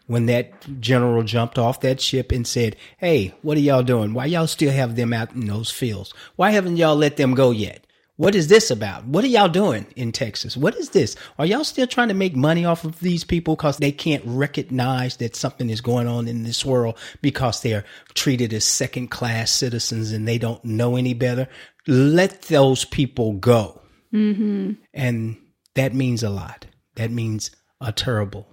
when 0.08 0.26
that 0.26 0.52
general 0.82 1.24
jumped 1.24 1.58
off 1.58 1.80
that 1.82 2.02
ship 2.02 2.32
and 2.32 2.46
said, 2.46 2.76
Hey, 2.98 3.34
what 3.42 3.58
are 3.58 3.62
y'all 3.62 3.84
doing? 3.84 4.14
Why 4.14 4.26
y'all 4.26 4.48
still 4.48 4.72
have 4.72 4.96
them 4.96 5.14
out 5.14 5.34
in 5.34 5.48
those 5.48 5.72
fields? 5.72 6.14
Why 6.36 6.52
haven't 6.52 6.78
y'all 6.78 6.96
let 6.96 7.18
them 7.18 7.34
go 7.34 7.52
yet? 7.52 7.86
What 8.18 8.36
is 8.36 8.50
this 8.50 8.70
about? 8.70 9.06
What 9.06 9.24
are 9.24 9.28
y'all 9.28 9.48
doing 9.48 9.88
in 9.96 10.12
Texas? 10.12 10.56
What 10.56 10.76
is 10.76 10.90
this? 10.90 11.16
Are 11.40 11.46
y'all 11.46 11.64
still 11.64 11.88
trying 11.88 12.10
to 12.10 12.14
make 12.14 12.36
money 12.36 12.66
off 12.66 12.84
of 12.84 13.00
these 13.00 13.24
people 13.24 13.56
because 13.56 13.78
they 13.78 13.92
can't 13.92 14.22
recognize 14.26 15.18
that 15.18 15.36
something 15.36 15.72
is 15.72 15.82
going 15.82 16.08
on 16.08 16.28
in 16.28 16.44
this 16.44 16.64
world 16.64 17.00
because 17.24 17.62
they're 17.62 17.86
treated 18.14 18.54
as 18.54 18.64
second 18.64 19.08
class 19.08 19.50
citizens 19.50 20.12
and 20.12 20.28
they 20.28 20.38
don't 20.38 20.64
know 20.64 20.98
any 20.98 21.16
better? 21.16 21.48
Let 21.88 22.44
those 22.44 22.86
people 22.86 23.34
go. 23.34 23.82
Mm-hmm. 24.14 24.74
And 24.94 25.38
that 25.76 25.94
means 25.94 26.24
a 26.24 26.30
lot. 26.30 26.68
That 26.96 27.12
means 27.12 27.52
a 27.80 27.92
terrible 27.92 28.48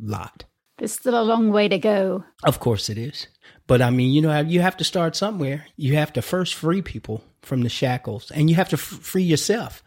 lot. 0.00 0.44
There's 0.78 0.92
still 0.92 1.20
a 1.20 1.22
long 1.22 1.50
way 1.50 1.68
to 1.68 1.78
go. 1.78 2.24
Of 2.42 2.58
course 2.58 2.90
it 2.90 2.98
is. 2.98 3.28
But 3.66 3.80
I 3.80 3.90
mean, 3.90 4.12
you 4.12 4.20
know, 4.20 4.40
you 4.40 4.60
have 4.60 4.76
to 4.78 4.84
start 4.84 5.16
somewhere. 5.16 5.66
You 5.76 5.94
have 5.96 6.12
to 6.14 6.22
first 6.22 6.54
free 6.54 6.82
people 6.82 7.24
from 7.42 7.62
the 7.62 7.68
shackles 7.68 8.30
and 8.30 8.50
you 8.50 8.56
have 8.56 8.68
to 8.70 8.76
f- 8.76 8.80
free 8.80 9.22
yourself 9.22 9.82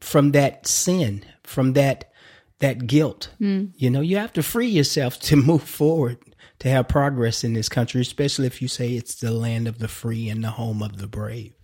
from 0.00 0.32
that 0.32 0.66
sin, 0.66 1.24
from 1.44 1.74
that 1.74 2.12
that 2.58 2.86
guilt. 2.86 3.30
Mm. 3.40 3.72
You 3.76 3.90
know, 3.90 4.00
you 4.00 4.16
have 4.18 4.32
to 4.34 4.42
free 4.42 4.68
yourself 4.68 5.18
to 5.20 5.36
move 5.50 5.62
forward, 5.62 6.18
to 6.60 6.68
have 6.68 6.88
progress 6.88 7.44
in 7.44 7.54
this 7.54 7.68
country, 7.68 8.00
especially 8.00 8.46
if 8.46 8.62
you 8.62 8.68
say 8.68 8.94
it's 8.94 9.16
the 9.16 9.32
land 9.32 9.68
of 9.68 9.78
the 9.78 9.88
free 9.88 10.28
and 10.28 10.44
the 10.44 10.50
home 10.50 10.82
of 10.82 10.98
the 10.98 11.08
brave. 11.08 11.54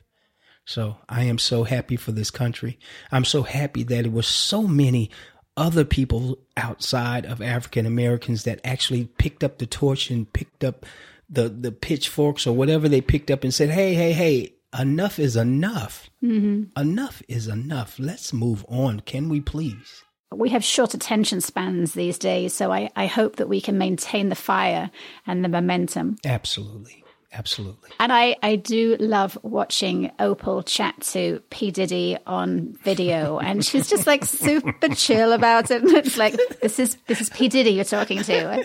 So 0.68 0.98
I 1.08 1.22
am 1.22 1.38
so 1.38 1.64
happy 1.64 1.96
for 1.96 2.12
this 2.12 2.30
country. 2.30 2.78
I'm 3.10 3.24
so 3.24 3.42
happy 3.42 3.84
that 3.84 4.04
it 4.04 4.12
was 4.12 4.26
so 4.26 4.64
many 4.68 5.10
other 5.56 5.82
people 5.82 6.40
outside 6.58 7.24
of 7.24 7.40
African 7.40 7.86
Americans 7.86 8.44
that 8.44 8.60
actually 8.64 9.06
picked 9.16 9.42
up 9.42 9.56
the 9.56 9.64
torch 9.64 10.10
and 10.10 10.30
picked 10.30 10.64
up 10.64 10.84
the 11.26 11.48
the 11.48 11.72
pitchforks 11.72 12.46
or 12.46 12.54
whatever 12.54 12.86
they 12.86 13.00
picked 13.00 13.30
up 13.30 13.44
and 13.44 13.54
said, 13.54 13.70
"Hey, 13.70 13.94
hey, 13.94 14.12
hey, 14.12 14.56
enough 14.78 15.18
is 15.18 15.36
enough. 15.36 16.10
Mm-hmm. 16.22 16.78
Enough 16.78 17.22
is 17.28 17.48
enough. 17.48 17.98
Let's 17.98 18.34
move 18.34 18.66
on. 18.68 19.00
Can 19.00 19.30
we 19.30 19.40
please?" 19.40 20.04
We 20.34 20.50
have 20.50 20.62
short 20.62 20.92
attention 20.92 21.40
spans 21.40 21.94
these 21.94 22.18
days, 22.18 22.52
so 22.52 22.70
I, 22.70 22.90
I 22.94 23.06
hope 23.06 23.36
that 23.36 23.48
we 23.48 23.62
can 23.62 23.78
maintain 23.78 24.28
the 24.28 24.34
fire 24.34 24.90
and 25.26 25.42
the 25.42 25.48
momentum. 25.48 26.18
Absolutely. 26.26 27.02
Absolutely. 27.32 27.90
And 28.00 28.10
I, 28.10 28.36
I 28.42 28.56
do 28.56 28.96
love 28.98 29.38
watching 29.42 30.10
Opal 30.18 30.62
chat 30.62 30.98
to 31.12 31.42
P. 31.50 31.70
Diddy 31.70 32.16
on 32.26 32.74
video. 32.82 33.38
And 33.38 33.64
she's 33.64 33.88
just 33.88 34.06
like 34.06 34.24
super 34.24 34.88
chill 34.94 35.32
about 35.32 35.70
it. 35.70 35.82
And 35.82 35.92
it's 35.92 36.16
like, 36.16 36.34
this 36.62 36.78
is 36.78 36.96
this 37.06 37.20
is 37.20 37.28
P. 37.30 37.48
Diddy 37.48 37.70
you're 37.70 37.84
talking 37.84 38.22
to. 38.22 38.62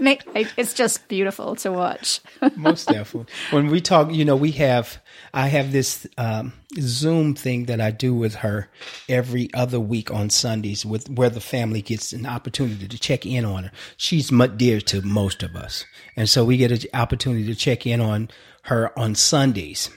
it's 0.57 0.73
just 0.73 1.07
beautiful 1.09 1.55
to 1.57 1.71
watch. 1.71 2.21
Most 2.55 2.87
definitely. 2.87 3.33
When 3.51 3.67
we 3.67 3.81
talk, 3.81 4.11
you 4.11 4.23
know, 4.23 4.37
we 4.37 4.51
have, 4.51 4.97
I 5.33 5.47
have 5.47 5.71
this 5.73 6.07
um, 6.17 6.53
Zoom 6.79 7.35
thing 7.35 7.65
that 7.65 7.79
I 7.79 7.91
do 7.91 8.13
with 8.13 8.35
her 8.35 8.69
every 9.07 9.49
other 9.53 9.79
week 9.79 10.11
on 10.11 10.29
Sundays 10.29 10.85
with 10.85 11.09
where 11.09 11.29
the 11.29 11.39
family 11.39 11.81
gets 11.81 12.13
an 12.13 12.25
opportunity 12.25 12.87
to 12.87 12.99
check 12.99 13.25
in 13.25 13.45
on 13.45 13.65
her. 13.65 13.71
She's 13.97 14.31
much 14.31 14.57
dear 14.57 14.81
to 14.81 15.01
most 15.01 15.43
of 15.43 15.55
us. 15.55 15.85
And 16.15 16.29
so 16.29 16.45
we 16.45 16.57
get 16.57 16.71
an 16.71 16.89
opportunity 16.93 17.45
to 17.45 17.55
check 17.55 17.85
in 17.85 18.01
on 18.01 18.29
her 18.63 18.97
on 18.97 19.15
Sundays. 19.15 19.89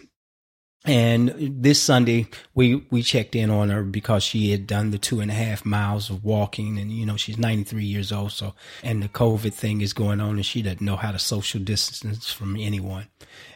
And 0.87 1.35
this 1.63 1.83
Sunday, 1.83 2.29
we, 2.55 2.87
we 2.91 3.03
checked 3.03 3.35
in 3.35 3.51
on 3.51 3.71
her 3.71 3.83
because 3.83 4.23
she 4.23 4.53
had 4.53 4.67
done 4.67 4.93
the 4.93 4.99
two 4.99 5.21
and 5.21 5.31
a 5.31 5.35
half 5.35 5.65
miles 5.65 6.11
of 6.11 6.25
walking. 6.25 6.79
And, 6.79 6.93
you 6.93 7.05
know, 7.05 7.17
she's 7.17 7.39
93 7.39 7.85
years 7.85 8.13
old. 8.13 8.33
So, 8.33 8.55
and 8.85 9.03
the 9.03 9.09
COVID 9.09 9.53
thing 9.53 9.81
is 9.81 9.93
going 9.93 10.21
on 10.21 10.37
and 10.37 10.47
she 10.47 10.63
doesn't 10.63 10.81
know 10.81 10.97
how 10.97 11.11
to 11.11 11.19
social 11.19 11.61
distance 11.61 12.31
from 12.31 12.57
anyone. 12.57 13.09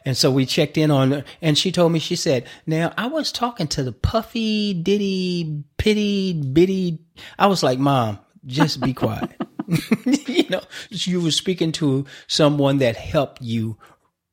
And 0.04 0.16
so 0.16 0.30
we 0.30 0.44
checked 0.44 0.76
in 0.76 0.90
on 0.90 1.12
her 1.12 1.24
and 1.40 1.56
she 1.56 1.70
told 1.70 1.92
me, 1.92 2.00
she 2.00 2.16
said, 2.16 2.46
now 2.66 2.92
I 2.96 3.06
was 3.06 3.30
talking 3.30 3.68
to 3.68 3.84
the 3.84 3.92
puffy, 3.92 4.74
diddy, 4.74 5.62
pity, 5.76 6.32
bitty. 6.32 6.98
I 7.38 7.46
was 7.46 7.62
like, 7.62 7.78
mom, 7.78 8.18
Just 8.44 8.80
be 8.80 8.92
quiet. 8.92 9.30
you 10.04 10.48
know, 10.48 10.62
you 10.90 11.20
were 11.20 11.30
speaking 11.30 11.70
to 11.72 12.06
someone 12.26 12.78
that 12.78 12.96
helped 12.96 13.42
you 13.42 13.78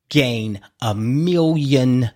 gain 0.09 0.61
a 0.81 0.95
million 0.95 2.09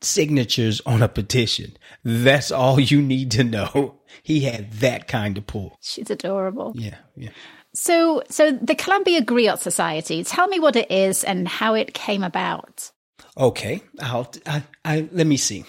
signatures 0.00 0.80
on 0.86 1.02
a 1.02 1.08
petition. 1.08 1.76
That's 2.04 2.50
all 2.50 2.78
you 2.80 3.00
need 3.00 3.30
to 3.32 3.44
know. 3.44 4.00
He 4.22 4.40
had 4.40 4.72
that 4.74 5.08
kind 5.08 5.38
of 5.38 5.46
pull. 5.46 5.76
She's 5.80 6.10
adorable. 6.10 6.72
Yeah, 6.74 6.96
yeah. 7.16 7.30
So, 7.74 8.22
so 8.30 8.52
the 8.52 8.74
Columbia 8.74 9.22
Griot 9.22 9.58
Society. 9.58 10.24
Tell 10.24 10.48
me 10.48 10.58
what 10.58 10.76
it 10.76 10.90
is 10.90 11.22
and 11.24 11.46
how 11.46 11.74
it 11.74 11.92
came 11.92 12.22
about. 12.22 12.90
Okay, 13.36 13.82
I'll. 14.00 14.32
I, 14.46 14.62
I 14.84 15.08
let 15.12 15.26
me 15.26 15.36
see. 15.36 15.64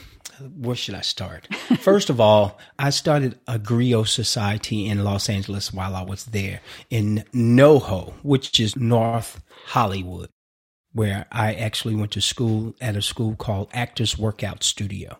Where 0.55 0.75
should 0.75 0.95
I 0.95 1.01
start? 1.01 1.53
First 1.79 2.09
of 2.09 2.21
all, 2.21 2.59
I 2.77 2.91
started 2.91 3.39
a 3.47 3.57
griot 3.57 4.07
society 4.07 4.85
in 4.85 5.03
Los 5.03 5.29
Angeles 5.29 5.73
while 5.73 5.95
I 5.95 6.03
was 6.03 6.25
there 6.25 6.61
in 6.89 7.23
NoHo, 7.33 8.13
which 8.23 8.59
is 8.59 8.75
North 8.75 9.41
Hollywood 9.65 10.29
where 10.97 11.27
I 11.31 11.53
actually 11.53 11.93
went 11.93 12.11
to 12.13 12.21
school 12.21 12.75
at 12.81 12.95
a 12.95 13.03
school 13.03 13.35
called 13.35 13.69
Actors 13.71 14.17
Workout 14.17 14.63
Studio. 14.63 15.19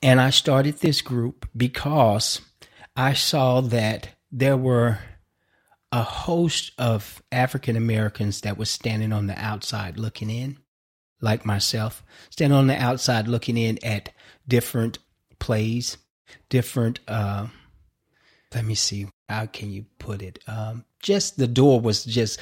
And 0.00 0.20
I 0.20 0.30
started 0.30 0.78
this 0.78 1.02
group 1.02 1.48
because 1.56 2.40
I 2.94 3.14
saw 3.14 3.60
that 3.62 4.10
there 4.30 4.56
were 4.56 5.00
a 5.90 6.04
host 6.04 6.70
of 6.78 7.20
African 7.32 7.74
Americans 7.74 8.42
that 8.42 8.56
was 8.56 8.70
standing 8.70 9.12
on 9.12 9.26
the 9.26 9.36
outside 9.36 9.98
looking 9.98 10.30
in, 10.30 10.58
like 11.20 11.44
myself, 11.44 12.04
standing 12.30 12.56
on 12.56 12.68
the 12.68 12.80
outside 12.80 13.26
looking 13.26 13.56
in 13.56 13.84
at 13.84 14.10
different 14.46 15.00
plays, 15.40 15.96
different, 16.48 17.00
uh, 17.08 17.48
let 18.54 18.64
me 18.64 18.76
see, 18.76 19.08
how 19.28 19.46
can 19.46 19.72
you 19.72 19.84
put 19.98 20.22
it? 20.22 20.38
Um, 20.46 20.84
just 21.02 21.38
the 21.38 21.48
door 21.48 21.80
was 21.80 22.04
just 22.04 22.38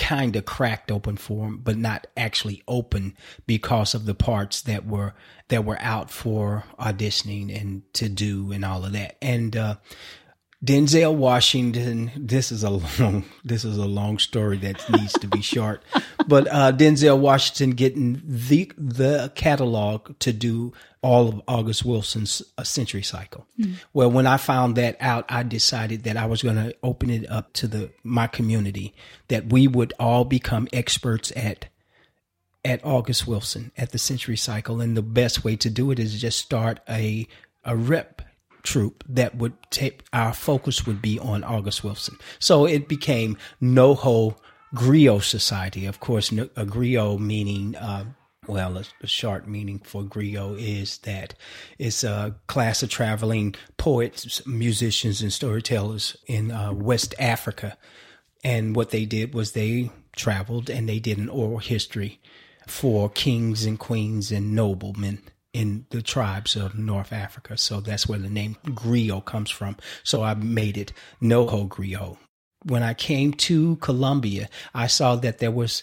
kind 0.00 0.34
of 0.34 0.46
cracked 0.46 0.90
open 0.90 1.16
for 1.16 1.46
him, 1.46 1.58
but 1.58 1.76
not 1.76 2.06
actually 2.16 2.62
open 2.66 3.14
because 3.46 3.94
of 3.94 4.06
the 4.06 4.14
parts 4.14 4.62
that 4.62 4.86
were 4.86 5.14
that 5.48 5.64
were 5.64 5.78
out 5.80 6.10
for 6.10 6.64
auditioning 6.78 7.54
and 7.60 7.82
to 7.92 8.08
do 8.08 8.50
and 8.50 8.64
all 8.64 8.84
of 8.84 8.92
that. 8.92 9.16
And 9.20 9.54
uh, 9.54 9.76
Denzel 10.64 11.14
Washington. 11.14 12.10
This 12.16 12.50
is 12.50 12.62
a 12.62 12.70
long. 12.70 13.24
This 13.44 13.64
is 13.64 13.78
a 13.78 13.86
long 13.86 14.18
story 14.18 14.58
that 14.58 14.88
needs 14.90 15.12
to 15.14 15.26
be 15.26 15.40
short. 15.54 15.82
But 16.26 16.46
uh, 16.48 16.72
Denzel 16.72 17.18
Washington 17.18 17.70
getting 17.70 18.22
the 18.24 18.70
the 18.76 19.32
catalog 19.34 20.18
to 20.20 20.32
do 20.32 20.72
all 21.02 21.28
of 21.28 21.42
August 21.48 21.84
Wilson's 21.84 22.42
uh, 22.58 22.62
Century 22.62 23.02
Cycle. 23.02 23.46
Mm. 23.58 23.76
Well, 23.92 24.10
when 24.10 24.26
I 24.26 24.36
found 24.36 24.76
that 24.76 24.96
out, 25.00 25.24
I 25.28 25.42
decided 25.42 26.04
that 26.04 26.16
I 26.16 26.26
was 26.26 26.42
going 26.42 26.56
to 26.56 26.74
open 26.82 27.08
it 27.10 27.28
up 27.30 27.52
to 27.54 27.68
the 27.68 27.90
my 28.04 28.26
community 28.26 28.94
that 29.28 29.50
we 29.52 29.66
would 29.66 29.92
all 29.98 30.24
become 30.24 30.68
experts 30.72 31.32
at 31.34 31.66
at 32.64 32.84
August 32.84 33.26
Wilson 33.26 33.72
at 33.76 33.92
the 33.92 33.98
Century 33.98 34.36
Cycle, 34.36 34.80
and 34.80 34.96
the 34.96 35.02
best 35.02 35.44
way 35.44 35.56
to 35.56 35.70
do 35.70 35.90
it 35.90 35.98
is 35.98 36.20
just 36.20 36.38
start 36.38 36.80
a 36.88 37.26
a 37.64 37.76
rep 37.76 38.22
troupe 38.62 39.04
that 39.08 39.36
would 39.36 39.54
take 39.70 40.02
our 40.12 40.34
focus 40.34 40.86
would 40.86 41.00
be 41.00 41.18
on 41.18 41.44
August 41.44 41.82
Wilson. 41.82 42.18
So 42.38 42.66
it 42.66 42.88
became 42.88 43.38
NoHo 43.62 44.36
Griot 44.74 45.22
Society. 45.22 45.86
Of 45.86 46.00
course, 46.00 46.30
a 46.30 46.66
griot 46.66 47.18
meaning, 47.18 47.76
uh, 47.76 48.04
well, 48.46 48.78
a, 48.78 48.84
a, 49.02 49.06
short 49.06 49.46
meaning 49.46 49.80
for 49.80 50.02
griot 50.02 50.58
is 50.58 50.98
that 50.98 51.34
it's 51.78 52.02
a 52.02 52.34
class 52.46 52.82
of 52.82 52.88
traveling 52.88 53.54
poets, 53.76 54.44
musicians, 54.46 55.20
and 55.20 55.32
storytellers 55.32 56.16
in 56.26 56.50
uh, 56.50 56.72
West 56.72 57.14
Africa. 57.18 57.76
And 58.42 58.74
what 58.74 58.90
they 58.90 59.04
did 59.04 59.34
was 59.34 59.52
they 59.52 59.90
traveled 60.16 60.70
and 60.70 60.88
they 60.88 60.98
did 60.98 61.18
an 61.18 61.28
oral 61.28 61.58
history 61.58 62.20
for 62.66 63.10
kings 63.10 63.64
and 63.64 63.78
queens 63.78 64.32
and 64.32 64.54
noblemen 64.54 65.20
in 65.52 65.84
the 65.90 66.00
tribes 66.00 66.56
of 66.56 66.78
North 66.78 67.12
Africa. 67.12 67.58
So 67.58 67.80
that's 67.80 68.08
where 68.08 68.18
the 68.18 68.30
name 68.30 68.56
griot 68.64 69.24
comes 69.24 69.50
from. 69.50 69.76
So 70.02 70.22
I 70.22 70.34
made 70.34 70.78
it 70.78 70.92
NoHo 71.20 71.68
Griot. 71.68 72.16
When 72.62 72.82
I 72.82 72.94
came 72.94 73.32
to 73.34 73.76
Columbia, 73.76 74.48
I 74.74 74.86
saw 74.86 75.16
that 75.16 75.38
there 75.38 75.50
was 75.50 75.82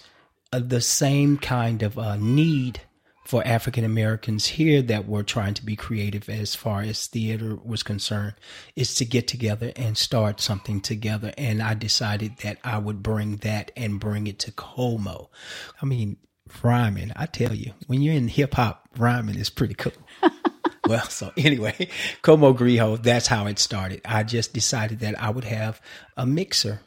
uh, 0.51 0.59
the 0.59 0.81
same 0.81 1.37
kind 1.37 1.83
of 1.83 1.97
uh, 1.97 2.15
need 2.17 2.81
for 3.27 3.45
African 3.45 3.83
Americans 3.83 4.47
here 4.47 4.81
that 4.83 5.05
were 5.05 5.23
trying 5.23 5.53
to 5.55 5.65
be 5.65 5.75
creative 5.75 6.29
as 6.29 6.55
far 6.55 6.81
as 6.81 7.07
theater 7.07 7.57
was 7.61 7.83
concerned 7.83 8.35
is 8.77 8.95
to 8.95 9.05
get 9.05 9.27
together 9.27 9.73
and 9.75 9.97
start 9.97 10.39
something 10.39 10.79
together. 10.79 11.33
And 11.37 11.61
I 11.61 11.73
decided 11.73 12.37
that 12.37 12.57
I 12.63 12.77
would 12.77 13.03
bring 13.03 13.37
that 13.37 13.71
and 13.75 13.99
bring 13.99 14.27
it 14.27 14.39
to 14.39 14.53
Como. 14.53 15.29
I 15.81 15.85
mean, 15.85 16.15
rhyming. 16.63 17.11
I 17.17 17.25
tell 17.25 17.53
you, 17.53 17.73
when 17.87 18.01
you're 18.01 18.13
in 18.13 18.29
hip 18.29 18.53
hop, 18.53 18.87
rhyming 18.97 19.35
is 19.35 19.49
pretty 19.49 19.73
cool. 19.73 19.91
well, 20.87 21.03
so 21.09 21.33
anyway, 21.35 21.89
Como 22.21 22.53
Griot, 22.53 23.03
that's 23.03 23.27
how 23.27 23.47
it 23.47 23.59
started. 23.59 23.99
I 24.05 24.23
just 24.23 24.53
decided 24.53 24.99
that 24.99 25.21
I 25.21 25.29
would 25.29 25.43
have 25.43 25.81
a 26.15 26.25
mixer 26.25 26.79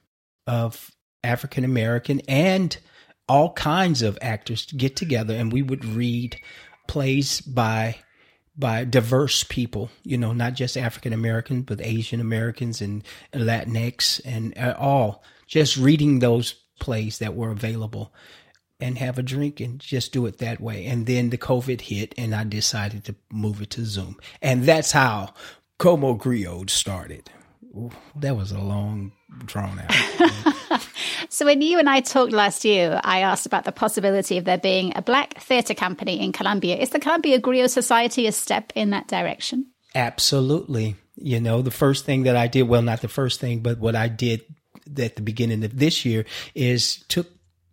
of 0.46 0.90
African 1.22 1.64
American 1.64 2.20
and 2.28 2.76
all 3.30 3.52
kinds 3.52 4.02
of 4.02 4.18
actors 4.20 4.66
get 4.72 4.96
together 4.96 5.34
and 5.34 5.52
we 5.52 5.62
would 5.62 5.84
read 5.84 6.36
plays 6.88 7.40
by 7.40 7.94
by 8.58 8.84
diverse 8.84 9.44
people, 9.44 9.88
you 10.02 10.18
know, 10.18 10.32
not 10.32 10.54
just 10.54 10.76
African 10.76 11.12
American, 11.12 11.62
but 11.62 11.80
Asian 11.80 12.20
Americans 12.20 12.82
and 12.82 13.04
Latinx 13.32 14.20
and 14.24 14.58
uh, 14.58 14.74
all 14.76 15.22
just 15.46 15.76
reading 15.76 16.18
those 16.18 16.54
plays 16.80 17.20
that 17.20 17.36
were 17.36 17.52
available 17.52 18.12
and 18.80 18.98
have 18.98 19.16
a 19.16 19.22
drink 19.22 19.60
and 19.60 19.78
just 19.78 20.12
do 20.12 20.26
it 20.26 20.38
that 20.38 20.60
way. 20.60 20.86
And 20.86 21.06
then 21.06 21.30
the 21.30 21.38
COVID 21.38 21.82
hit 21.82 22.12
and 22.18 22.34
I 22.34 22.42
decided 22.42 23.04
to 23.04 23.14
move 23.30 23.62
it 23.62 23.70
to 23.70 23.84
Zoom. 23.84 24.16
And 24.42 24.64
that's 24.64 24.90
how 24.90 25.34
Como 25.78 26.16
Griot 26.16 26.68
started. 26.68 27.30
Ooh, 27.76 27.92
that 28.16 28.36
was 28.36 28.50
a 28.50 28.58
long 28.58 29.12
drawn 29.46 29.78
out. 29.78 30.82
so 31.30 31.46
when 31.46 31.62
you 31.62 31.78
and 31.78 31.88
I 31.88 32.00
talked 32.00 32.32
last 32.32 32.64
year, 32.64 33.00
I 33.02 33.20
asked 33.20 33.46
about 33.46 33.64
the 33.64 33.72
possibility 33.72 34.36
of 34.36 34.44
there 34.44 34.58
being 34.58 34.92
a 34.96 35.02
black 35.02 35.34
theatre 35.40 35.74
company 35.74 36.20
in 36.20 36.32
Columbia. 36.32 36.76
Is 36.76 36.90
the 36.90 37.00
Columbia 37.00 37.40
Griot 37.40 37.70
Society 37.70 38.26
a 38.26 38.32
step 38.32 38.72
in 38.74 38.90
that 38.90 39.06
direction? 39.06 39.66
Absolutely. 39.94 40.96
You 41.14 41.40
know, 41.40 41.62
the 41.62 41.70
first 41.70 42.04
thing 42.04 42.24
that 42.24 42.36
I 42.36 42.48
did, 42.48 42.64
well, 42.64 42.82
not 42.82 43.00
the 43.00 43.08
first 43.08 43.40
thing, 43.40 43.60
but 43.60 43.78
what 43.78 43.94
I 43.94 44.08
did 44.08 44.42
at 44.98 45.16
the 45.16 45.22
beginning 45.22 45.64
of 45.64 45.78
this 45.78 46.04
year 46.04 46.24
is 46.54 47.04
took 47.08 47.28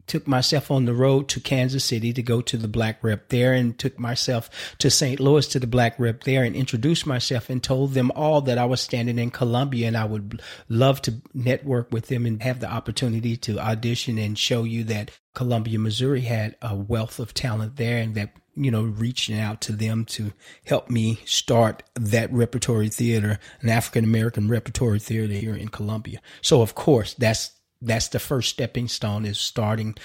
took 0.08 0.28
myself 0.28 0.72
on 0.72 0.86
the 0.86 0.94
road 0.94 1.28
to 1.30 1.40
Kansas 1.40 1.86
City 1.86 2.14
to 2.14 2.22
go 2.22 2.42
to 2.42 2.58
the 2.58 2.68
black 2.68 3.04
rep 3.04 3.30
there 3.30 3.54
and 3.54 3.78
took 3.78 4.00
myself 4.00 4.50
to 4.80 4.90
St. 4.90 5.20
Louis 5.20 5.48
to 5.48 5.60
the 5.60 5.68
black 5.68 6.00
rep 6.00 6.24
there 6.24 6.44
and 6.44 6.56
introduced 6.56 7.06
myself 7.06 7.50
and 7.50 7.62
told 7.62 7.94
them 7.94 8.12
all 8.16 8.42
that 8.42 8.58
I 8.58 8.66
was 8.66 8.82
standing 8.82 9.20
in 9.20 9.32
Columbia 9.32 9.88
and 9.88 9.98
I 9.98 10.06
would 10.06 10.42
love 10.70 11.02
to 11.04 11.16
network 11.34 11.92
with 11.92 12.08
them 12.08 12.26
and 12.26 12.42
have 12.42 12.60
the 12.60 12.72
opportunity 12.72 13.38
to 13.38 13.60
audition 13.60 14.18
and 14.18 14.38
show 14.38 14.64
you 14.64 14.84
that 14.86 15.12
Columbia, 15.34 15.78
Missouri 15.78 16.22
had 16.22 16.56
a 16.62 16.76
wealth 16.76 17.20
of 17.20 17.34
talent 17.34 17.76
there 17.76 18.00
and 18.00 18.16
that 18.16 18.32
you 18.60 18.72
know, 18.72 18.82
reaching 18.82 19.40
out 19.40 19.62
to 19.62 19.72
them 19.72 20.04
to 20.04 20.34
help 20.66 20.90
me 20.90 21.20
start 21.26 21.84
that 21.94 22.34
repertory 22.34 22.90
theater, 22.90 23.40
an 23.62 23.70
African 23.70 24.04
American 24.04 24.50
repertory 24.50 25.00
theater 25.00 25.34
here 25.34 25.56
in 25.56 25.68
Columbia. 25.68 26.20
So, 26.42 26.62
of 26.62 26.74
course, 26.74 27.14
that's 27.14 27.52
that's 27.82 28.08
the 28.10 28.20
first 28.20 28.50
stepping 28.50 28.88
stone 28.88 29.26
is 29.26 29.38
starting 29.38 29.96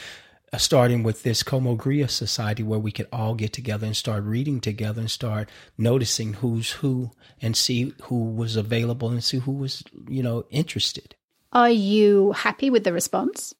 uh, 0.52 0.58
starting 0.58 1.02
with 1.02 1.22
this 1.22 1.42
Como 1.42 1.76
Griot 1.76 2.10
society 2.10 2.62
where 2.62 2.78
we 2.78 2.92
could 2.92 3.08
all 3.10 3.34
get 3.34 3.52
together 3.52 3.86
and 3.86 3.96
start 3.96 4.22
reading 4.24 4.60
together 4.60 5.00
and 5.00 5.10
start 5.10 5.48
noticing 5.78 6.34
who's 6.34 6.72
who 6.72 7.10
and 7.40 7.56
see 7.56 7.94
who 8.02 8.24
was 8.24 8.56
available 8.56 9.08
and 9.08 9.24
see 9.24 9.38
who 9.38 9.52
was, 9.52 9.82
you 10.08 10.22
know, 10.22 10.44
interested. 10.50 11.14
Are 11.52 11.70
you 11.70 12.32
happy 12.32 12.68
with 12.68 12.84
the 12.84 12.92
response? 12.92 13.54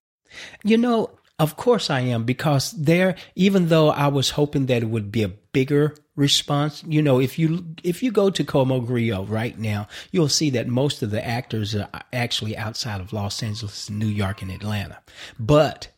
You 0.64 0.76
know, 0.76 1.10
of 1.38 1.56
course 1.56 1.88
I 1.88 2.00
am 2.00 2.24
because 2.24 2.72
there, 2.72 3.16
even 3.34 3.68
though 3.68 3.88
I 3.88 4.08
was 4.08 4.30
hoping 4.30 4.66
that 4.66 4.82
it 4.82 4.86
would 4.90 5.10
be 5.10 5.24
a 5.24 5.32
bigger 5.53 5.94
response, 6.16 6.82
you 6.86 7.03
know, 7.03 7.20
if 7.20 7.38
you, 7.38 7.74
if 7.82 8.03
you 8.03 8.11
go 8.11 8.30
to 8.30 8.44
Como 8.44 8.80
Griot 8.80 9.28
right 9.28 9.59
now, 9.59 9.88
you'll 10.11 10.28
see 10.28 10.50
that 10.50 10.68
most 10.68 11.03
of 11.03 11.11
the 11.11 11.26
actors 11.26 11.74
are 11.74 11.88
actually 12.12 12.57
outside 12.57 13.00
of 13.00 13.12
Los 13.12 13.42
Angeles, 13.42 13.88
New 13.88 14.07
York, 14.07 14.42
and 14.42 14.50
Atlanta. 14.50 14.98
But 15.38 15.88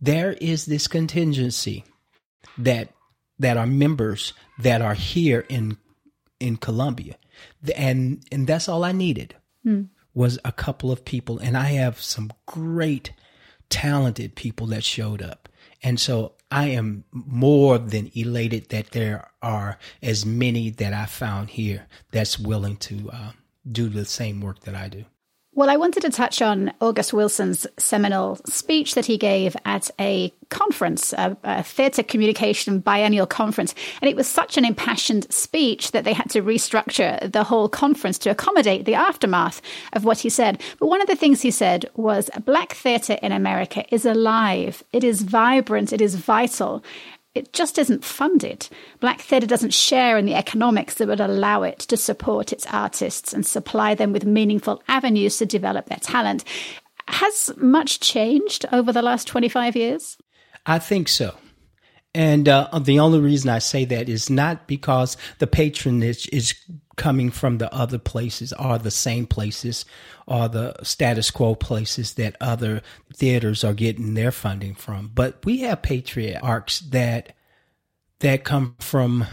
there 0.00 0.32
is 0.34 0.66
this 0.66 0.86
contingency 0.86 1.84
that, 2.58 2.92
that 3.38 3.56
are 3.56 3.66
members 3.66 4.32
that 4.58 4.82
are 4.82 4.94
here 4.94 5.44
in, 5.48 5.78
in 6.38 6.56
Columbia. 6.56 7.16
And, 7.76 8.24
and 8.30 8.46
that's 8.46 8.68
all 8.68 8.84
I 8.84 8.92
needed 8.92 9.34
hmm. 9.62 9.84
was 10.14 10.38
a 10.44 10.52
couple 10.52 10.92
of 10.92 11.04
people. 11.04 11.38
And 11.38 11.56
I 11.56 11.64
have 11.72 12.00
some 12.00 12.30
great, 12.46 13.12
talented 13.68 14.36
people 14.36 14.68
that 14.68 14.84
showed 14.84 15.22
up. 15.22 15.48
And 15.82 15.98
so 16.00 16.35
I 16.50 16.66
am 16.68 17.04
more 17.12 17.78
than 17.78 18.10
elated 18.14 18.68
that 18.68 18.92
there 18.92 19.30
are 19.42 19.78
as 20.02 20.24
many 20.24 20.70
that 20.70 20.92
I 20.92 21.06
found 21.06 21.50
here 21.50 21.86
that's 22.12 22.38
willing 22.38 22.76
to 22.78 23.10
uh, 23.10 23.32
do 23.70 23.88
the 23.88 24.04
same 24.04 24.40
work 24.40 24.60
that 24.60 24.74
I 24.74 24.88
do. 24.88 25.04
Well, 25.56 25.70
I 25.70 25.78
wanted 25.78 26.02
to 26.02 26.10
touch 26.10 26.42
on 26.42 26.70
August 26.82 27.14
Wilson's 27.14 27.66
seminal 27.78 28.38
speech 28.44 28.94
that 28.94 29.06
he 29.06 29.16
gave 29.16 29.56
at 29.64 29.90
a 29.98 30.30
conference, 30.50 31.14
a, 31.14 31.34
a 31.44 31.62
theatre 31.62 32.02
communication 32.02 32.78
biennial 32.78 33.26
conference. 33.26 33.74
And 34.02 34.10
it 34.10 34.16
was 34.16 34.26
such 34.26 34.58
an 34.58 34.66
impassioned 34.66 35.32
speech 35.32 35.92
that 35.92 36.04
they 36.04 36.12
had 36.12 36.28
to 36.32 36.42
restructure 36.42 37.32
the 37.32 37.42
whole 37.42 37.70
conference 37.70 38.18
to 38.18 38.30
accommodate 38.30 38.84
the 38.84 38.96
aftermath 38.96 39.62
of 39.94 40.04
what 40.04 40.18
he 40.18 40.28
said. 40.28 40.60
But 40.78 40.88
one 40.88 41.00
of 41.00 41.06
the 41.06 41.16
things 41.16 41.40
he 41.40 41.50
said 41.50 41.86
was 41.94 42.28
Black 42.44 42.74
theatre 42.74 43.18
in 43.22 43.32
America 43.32 43.82
is 43.90 44.04
alive, 44.04 44.84
it 44.92 45.02
is 45.02 45.22
vibrant, 45.22 45.90
it 45.90 46.02
is 46.02 46.16
vital 46.16 46.84
it 47.36 47.52
just 47.52 47.78
isn't 47.78 48.04
funded. 48.04 48.68
Black 49.00 49.20
theatre 49.20 49.46
doesn't 49.46 49.74
share 49.74 50.18
in 50.18 50.26
the 50.26 50.34
economics 50.34 50.94
that 50.94 51.08
would 51.08 51.20
allow 51.20 51.62
it 51.62 51.78
to 51.80 51.96
support 51.96 52.52
its 52.52 52.66
artists 52.66 53.32
and 53.32 53.46
supply 53.46 53.94
them 53.94 54.12
with 54.12 54.24
meaningful 54.24 54.82
avenues 54.88 55.36
to 55.38 55.46
develop 55.46 55.86
their 55.86 55.98
talent. 55.98 56.44
Has 57.08 57.52
much 57.56 58.00
changed 58.00 58.66
over 58.72 58.92
the 58.92 59.02
last 59.02 59.26
25 59.28 59.76
years? 59.76 60.16
I 60.64 60.78
think 60.78 61.08
so. 61.08 61.34
And 62.14 62.48
uh, 62.48 62.78
the 62.80 62.98
only 62.98 63.20
reason 63.20 63.50
I 63.50 63.58
say 63.58 63.84
that 63.84 64.08
is 64.08 64.30
not 64.30 64.66
because 64.66 65.18
the 65.38 65.46
patronage 65.46 66.28
is 66.32 66.54
coming 66.96 67.30
from 67.30 67.58
the 67.58 67.72
other 67.72 67.98
places 67.98 68.52
are 68.54 68.78
the 68.78 68.90
same 68.90 69.26
places 69.26 69.84
are 70.26 70.48
the 70.48 70.74
status 70.82 71.30
quo 71.30 71.54
places 71.54 72.14
that 72.14 72.36
other 72.40 72.82
theaters 73.14 73.62
are 73.62 73.74
getting 73.74 74.14
their 74.14 74.32
funding 74.32 74.74
from. 74.74 75.10
But 75.14 75.44
we 75.44 75.60
have 75.60 75.82
patriarchs 75.82 76.80
that 76.80 77.34
that 78.20 78.44
come 78.44 78.76
from 78.80 79.26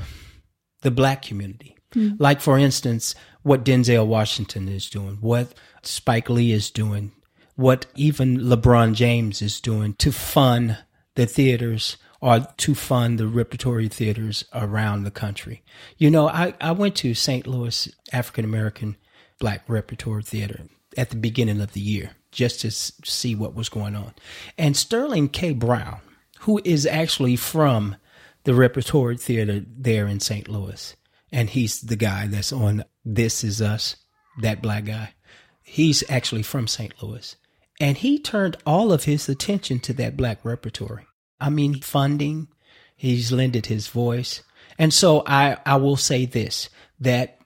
the 0.82 0.92
black 0.92 1.22
community. 1.22 1.78
Mm. 1.96 2.18
Like 2.20 2.42
for 2.42 2.58
instance, 2.58 3.16
what 3.42 3.66
Denzel 3.66 4.08
Washington 4.08 4.68
is 4.68 4.90
doing, 4.90 5.18
what 5.22 5.54
Spike 5.84 6.30
Lee 6.30 6.52
is 6.52 6.70
doing, 6.70 7.12
what 7.56 7.86
even 7.96 8.40
LeBron 8.40 8.94
James 8.94 9.42
is 9.42 9.62
doing 9.62 9.94
to 9.96 10.12
fund 10.12 10.78
the 11.16 11.26
theaters 11.26 11.98
or 12.24 12.48
to 12.56 12.74
fund 12.74 13.20
the 13.20 13.28
repertory 13.28 13.90
theaters 13.90 14.46
around 14.54 15.04
the 15.04 15.12
country. 15.12 15.62
You 15.98 16.10
know, 16.10 16.30
I, 16.30 16.54
I 16.62 16.72
went 16.72 16.96
to 16.98 17.14
St. 17.14 17.46
Louis 17.46 17.94
African 18.14 18.46
American 18.46 18.96
Black 19.40 19.64
Repertory 19.68 20.24
Theater 20.24 20.62
at 20.96 21.10
the 21.10 21.18
beginning 21.18 21.60
of 21.60 21.74
the 21.74 21.82
year 21.82 22.12
just 22.32 22.62
to 22.62 22.72
see 22.72 23.36
what 23.36 23.56
was 23.56 23.68
going 23.68 23.94
on. 23.94 24.14
And 24.58 24.78
Sterling 24.78 25.28
K. 25.28 25.52
Brown, 25.52 26.00
who 26.40 26.62
is 26.64 26.86
actually 26.86 27.36
from 27.36 27.98
the 28.46 28.56
Repertory 28.56 29.18
Theater 29.18 29.62
there 29.68 30.08
in 30.08 30.22
St. 30.22 30.48
Louis, 30.48 30.96
and 31.30 31.50
he's 31.50 31.82
the 31.82 31.98
guy 31.98 32.28
that's 32.28 32.54
on 32.54 32.86
This 33.04 33.44
Is 33.44 33.62
Us, 33.62 33.98
that 34.40 34.62
black 34.62 34.86
guy. 34.86 35.14
He's 35.62 36.10
actually 36.10 36.44
from 36.44 36.68
St. 36.68 36.94
Louis. 37.04 37.36
And 37.82 37.98
he 37.98 38.18
turned 38.18 38.56
all 38.66 38.94
of 38.94 39.04
his 39.04 39.28
attention 39.28 39.80
to 39.80 39.94
that 39.96 40.16
black 40.16 40.46
repertory. 40.46 41.06
I 41.44 41.50
mean, 41.50 41.82
funding. 41.82 42.48
He's 42.96 43.34
lended 43.34 43.66
his 43.66 43.88
voice. 43.90 44.42
And 44.80 44.94
so 44.94 45.24
I, 45.28 45.58
I 45.66 45.76
will 45.76 45.98
say 45.98 46.26
this, 46.26 46.70
that 47.02 47.38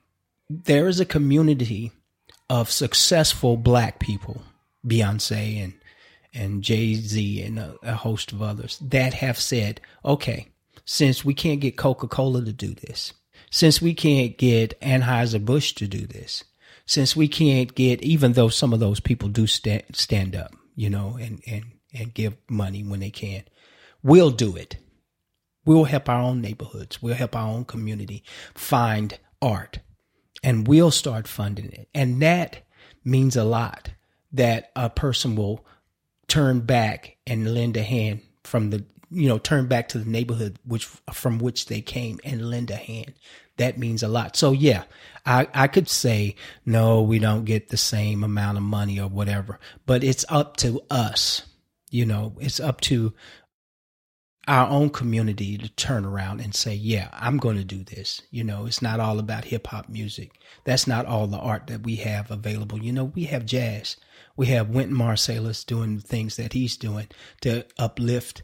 there 0.49 0.87
is 0.87 0.99
a 0.99 1.05
community 1.05 1.91
of 2.47 2.69
successful 2.69 3.57
black 3.57 3.99
people, 3.99 4.43
Beyonce 4.85 5.63
and, 5.63 5.73
and 6.31 6.63
Jay-Z 6.63 7.41
and 7.41 7.57
a, 7.57 7.75
a 7.81 7.95
host 7.95 8.31
of 8.31 8.41
others 8.41 8.77
that 8.81 9.15
have 9.15 9.39
said, 9.39 9.81
okay, 10.05 10.47
since 10.85 11.25
we 11.25 11.33
can't 11.33 11.59
get 11.59 11.75
Coca-Cola 11.75 12.45
to 12.45 12.53
do 12.53 12.75
this, 12.75 13.13
since 13.49 13.81
we 13.81 13.95
can't 13.95 14.37
get 14.37 14.79
Anheuser-Busch 14.79 15.73
to 15.73 15.87
do 15.87 16.05
this, 16.05 16.43
since 16.85 17.15
we 17.15 17.27
can't 17.27 17.73
get, 17.73 18.01
even 18.03 18.33
though 18.33 18.49
some 18.49 18.73
of 18.73 18.79
those 18.79 18.99
people 18.99 19.27
do 19.27 19.47
stand, 19.47 19.83
stand 19.91 20.35
up, 20.35 20.53
you 20.75 20.89
know, 20.89 21.17
and, 21.19 21.41
and, 21.47 21.65
and 21.93 22.13
give 22.13 22.37
money 22.47 22.83
when 22.83 22.99
they 22.99 23.09
can, 23.09 23.43
We'll 24.03 24.31
do 24.31 24.55
it. 24.55 24.77
We'll 25.65 25.83
help 25.83 26.07
our 26.07 26.21
own 26.21 26.41
neighborhoods. 26.41 27.01
We'll 27.01 27.15
help 27.15 27.35
our 27.35 27.47
own 27.47 27.65
community 27.65 28.23
find 28.55 29.17
art 29.41 29.79
and 30.43 30.67
we'll 30.67 30.91
start 30.91 31.27
funding 31.27 31.71
it. 31.71 31.89
And 31.93 32.21
that 32.21 32.59
means 33.03 33.35
a 33.35 33.43
lot 33.43 33.91
that 34.31 34.71
a 34.75 34.89
person 34.89 35.35
will 35.35 35.65
turn 36.27 36.61
back 36.61 37.17
and 37.25 37.53
lend 37.53 37.77
a 37.77 37.83
hand 37.83 38.21
from 38.43 38.69
the, 38.69 38.85
you 39.09 39.27
know, 39.27 39.37
turn 39.37 39.67
back 39.67 39.89
to 39.89 39.99
the 39.99 40.09
neighborhood 40.09 40.57
which 40.65 40.85
from 41.11 41.39
which 41.39 41.65
they 41.65 41.81
came 41.81 42.19
and 42.23 42.49
lend 42.49 42.71
a 42.71 42.75
hand. 42.75 43.13
That 43.57 43.77
means 43.77 44.03
a 44.03 44.07
lot. 44.07 44.35
So 44.35 44.51
yeah, 44.51 44.83
I, 45.25 45.47
I 45.53 45.67
could 45.67 45.89
say, 45.89 46.35
no, 46.65 47.01
we 47.01 47.19
don't 47.19 47.45
get 47.45 47.69
the 47.69 47.77
same 47.77 48.23
amount 48.23 48.57
of 48.57 48.63
money 48.63 48.99
or 48.99 49.09
whatever, 49.09 49.59
but 49.85 50.03
it's 50.03 50.25
up 50.29 50.57
to 50.57 50.81
us. 50.89 51.43
You 51.89 52.05
know, 52.05 52.35
it's 52.39 52.59
up 52.59 52.81
to 52.81 53.13
our 54.47 54.69
own 54.69 54.89
community 54.89 55.57
to 55.57 55.69
turn 55.69 56.05
around 56.05 56.39
and 56.39 56.55
say, 56.55 56.73
yeah, 56.73 57.09
I'm 57.11 57.37
going 57.37 57.57
to 57.57 57.65
do 57.65 57.83
this. 57.83 58.21
You 58.31 58.43
know, 58.43 58.65
it's 58.65 58.81
not 58.81 58.99
all 58.99 59.19
about 59.19 59.45
hip 59.45 59.67
hop 59.67 59.89
music. 59.89 60.31
That's 60.63 60.87
not 60.87 61.05
all 61.05 61.27
the 61.27 61.37
art 61.37 61.67
that 61.67 61.83
we 61.83 61.97
have 61.97 62.31
available. 62.31 62.81
You 62.81 62.93
know, 62.93 63.05
we 63.05 63.25
have 63.25 63.45
jazz. 63.45 63.97
We 64.37 64.47
have 64.47 64.69
Wynton 64.69 64.95
Marsalis 64.95 65.65
doing 65.65 65.99
things 65.99 66.37
that 66.37 66.53
he's 66.53 66.77
doing 66.77 67.07
to 67.41 67.65
uplift 67.77 68.43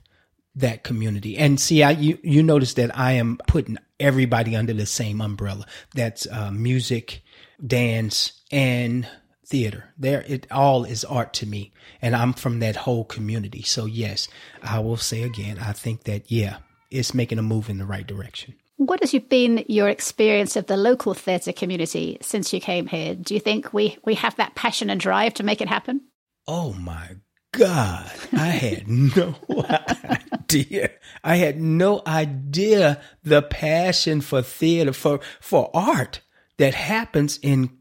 that 0.55 0.83
community. 0.83 1.37
And 1.37 1.59
see, 1.59 1.83
I, 1.83 1.91
you, 1.91 2.17
you 2.21 2.43
notice 2.43 2.73
that 2.75 2.97
I 2.97 3.13
am 3.13 3.39
putting 3.47 3.77
everybody 3.99 4.55
under 4.55 4.73
the 4.73 4.85
same 4.85 5.21
umbrella. 5.21 5.65
That's 5.95 6.27
uh, 6.27 6.51
music, 6.51 7.23
dance, 7.65 8.41
and 8.51 9.07
theater. 9.45 9.93
There, 9.97 10.23
it 10.27 10.47
all 10.51 10.83
is 10.83 11.03
art 11.05 11.33
to 11.35 11.45
me, 11.45 11.71
and 12.01 12.15
I'm 12.15 12.33
from 12.33 12.59
that 12.59 12.75
whole 12.75 13.05
community. 13.05 13.61
So 13.61 13.85
yes, 13.85 14.27
I 14.61 14.79
will 14.79 14.97
say 14.97 15.23
again, 15.23 15.59
I 15.59 15.73
think 15.73 16.03
that 16.03 16.31
yeah, 16.31 16.57
it's 16.91 17.13
making 17.13 17.39
a 17.39 17.43
move 17.43 17.69
in 17.69 17.77
the 17.77 17.85
right 17.85 18.05
direction. 18.05 18.55
What 18.77 19.01
has 19.01 19.13
been 19.29 19.63
your 19.67 19.87
experience 19.87 20.55
of 20.55 20.67
the 20.67 20.77
local 20.77 21.13
theatre 21.13 21.53
community 21.53 22.17
since 22.21 22.51
you 22.51 22.59
came 22.59 22.87
here? 22.87 23.15
Do 23.15 23.33
you 23.33 23.39
think 23.39 23.71
we, 23.71 23.97
we 24.03 24.15
have 24.15 24.35
that 24.37 24.55
passion 24.55 24.89
and 24.89 24.99
drive 24.99 25.35
to 25.35 25.43
make 25.43 25.61
it 25.61 25.69
happen? 25.69 26.01
Oh 26.47 26.73
my 26.73 27.17
God, 27.53 28.11
I 28.33 28.47
had 28.47 28.87
no 28.87 29.35
idea. 29.49 30.89
I 31.23 31.35
had 31.35 31.61
no 31.61 32.01
idea 32.05 33.01
the 33.23 33.41
passion 33.41 34.21
for 34.21 34.41
theater, 34.41 34.91
for, 34.91 35.19
for 35.39 35.69
art 35.73 36.21
that 36.57 36.73
happens 36.73 37.39
in 37.41 37.77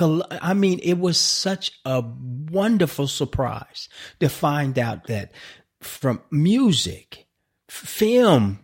I 0.00 0.54
mean, 0.54 0.80
it 0.82 0.98
was 0.98 1.18
such 1.18 1.72
a 1.84 2.02
wonderful 2.02 3.06
surprise 3.06 3.88
to 4.20 4.28
find 4.28 4.78
out 4.78 5.06
that 5.06 5.32
from 5.80 6.22
music, 6.30 7.26
film, 7.68 8.60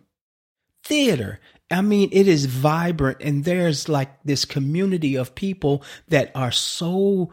theater, 0.83 1.39
I 1.69 1.81
mean, 1.81 2.09
it 2.11 2.27
is 2.27 2.45
vibrant 2.45 3.19
and 3.21 3.45
there's 3.45 3.87
like 3.87 4.21
this 4.23 4.43
community 4.43 5.15
of 5.15 5.35
people 5.35 5.83
that 6.09 6.31
are 6.35 6.51
so, 6.51 7.31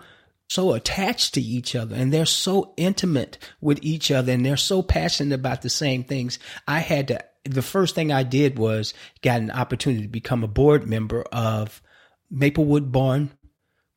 so 0.49 0.74
attached 0.74 1.34
to 1.34 1.40
each 1.40 1.74
other 1.74 1.96
and 1.96 2.12
they're 2.12 2.24
so 2.24 2.74
intimate 2.76 3.38
with 3.61 3.80
each 3.82 4.12
other 4.12 4.32
and 4.32 4.46
they're 4.46 4.57
so 4.57 4.80
passionate 4.80 5.34
about 5.34 5.62
the 5.62 5.70
same 5.70 6.05
things. 6.05 6.38
I 6.68 6.78
had 6.78 7.09
to, 7.09 7.24
the 7.44 7.62
first 7.62 7.96
thing 7.96 8.12
I 8.12 8.22
did 8.22 8.59
was 8.59 8.94
got 9.22 9.40
an 9.40 9.51
opportunity 9.51 10.03
to 10.03 10.09
become 10.09 10.44
a 10.44 10.49
board 10.49 10.86
member 10.86 11.22
of 11.32 11.82
Maplewood 12.30 12.92
Barn 12.92 13.30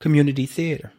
community 0.01 0.45
theater. 0.45 0.91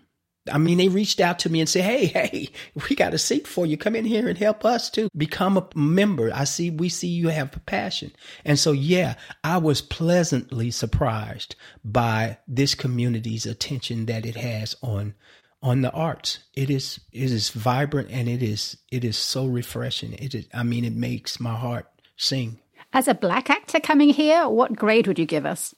I 0.51 0.59
mean, 0.59 0.79
they 0.79 0.89
reached 0.89 1.21
out 1.21 1.39
to 1.41 1.51
me 1.51 1.61
and 1.61 1.69
said, 1.69 1.85
Hey, 1.85 2.07
hey, 2.07 2.49
we 2.89 2.97
got 2.97 3.15
a 3.15 3.19
seat 3.19 3.47
for 3.47 3.65
you. 3.65 3.77
Come 3.77 3.95
in 3.95 4.05
here 4.05 4.29
and 4.29 4.39
help 4.39 4.65
us 4.65 4.91
to 4.91 5.09
Become 5.17 5.57
a 5.57 5.69
member. 5.75 6.31
I 6.35 6.45
see, 6.45 6.71
we 6.71 6.89
see 6.89 7.09
you 7.09 7.29
have 7.29 7.55
a 7.57 7.61
passion. 7.61 8.13
And 8.45 8.59
so, 8.59 8.73
yeah, 8.73 9.15
I 9.45 9.59
was 9.59 9.81
pleasantly 9.81 10.71
surprised 10.71 11.55
by 11.85 12.39
this 12.49 12.75
community's 12.75 13.47
attention 13.47 14.07
that 14.07 14.27
it 14.27 14.37
has 14.37 14.75
on, 14.83 15.15
on 15.63 15.83
the 15.83 15.93
arts. 15.93 16.41
It 16.55 16.71
is, 16.71 16.99
it 17.13 17.31
is 17.31 17.51
vibrant 17.51 18.11
and 18.11 18.29
it 18.29 18.43
is, 18.43 18.77
it 18.91 19.05
is 19.05 19.17
so 19.17 19.47
refreshing. 19.47 20.15
It 20.15 20.35
is, 20.35 20.49
I 20.53 20.65
mean, 20.65 20.85
it 20.85 20.95
makes 20.95 21.39
my 21.39 21.55
heart 21.55 21.87
sing. 22.17 22.59
As 22.93 23.07
a 23.07 23.15
black 23.15 23.49
actor 23.49 23.81
coming 23.81 24.11
here, 24.11 24.49
what 24.49 24.75
grade 24.75 25.07
would 25.07 25.19
you 25.19 25.27
give 25.27 25.47
us? 25.47 25.75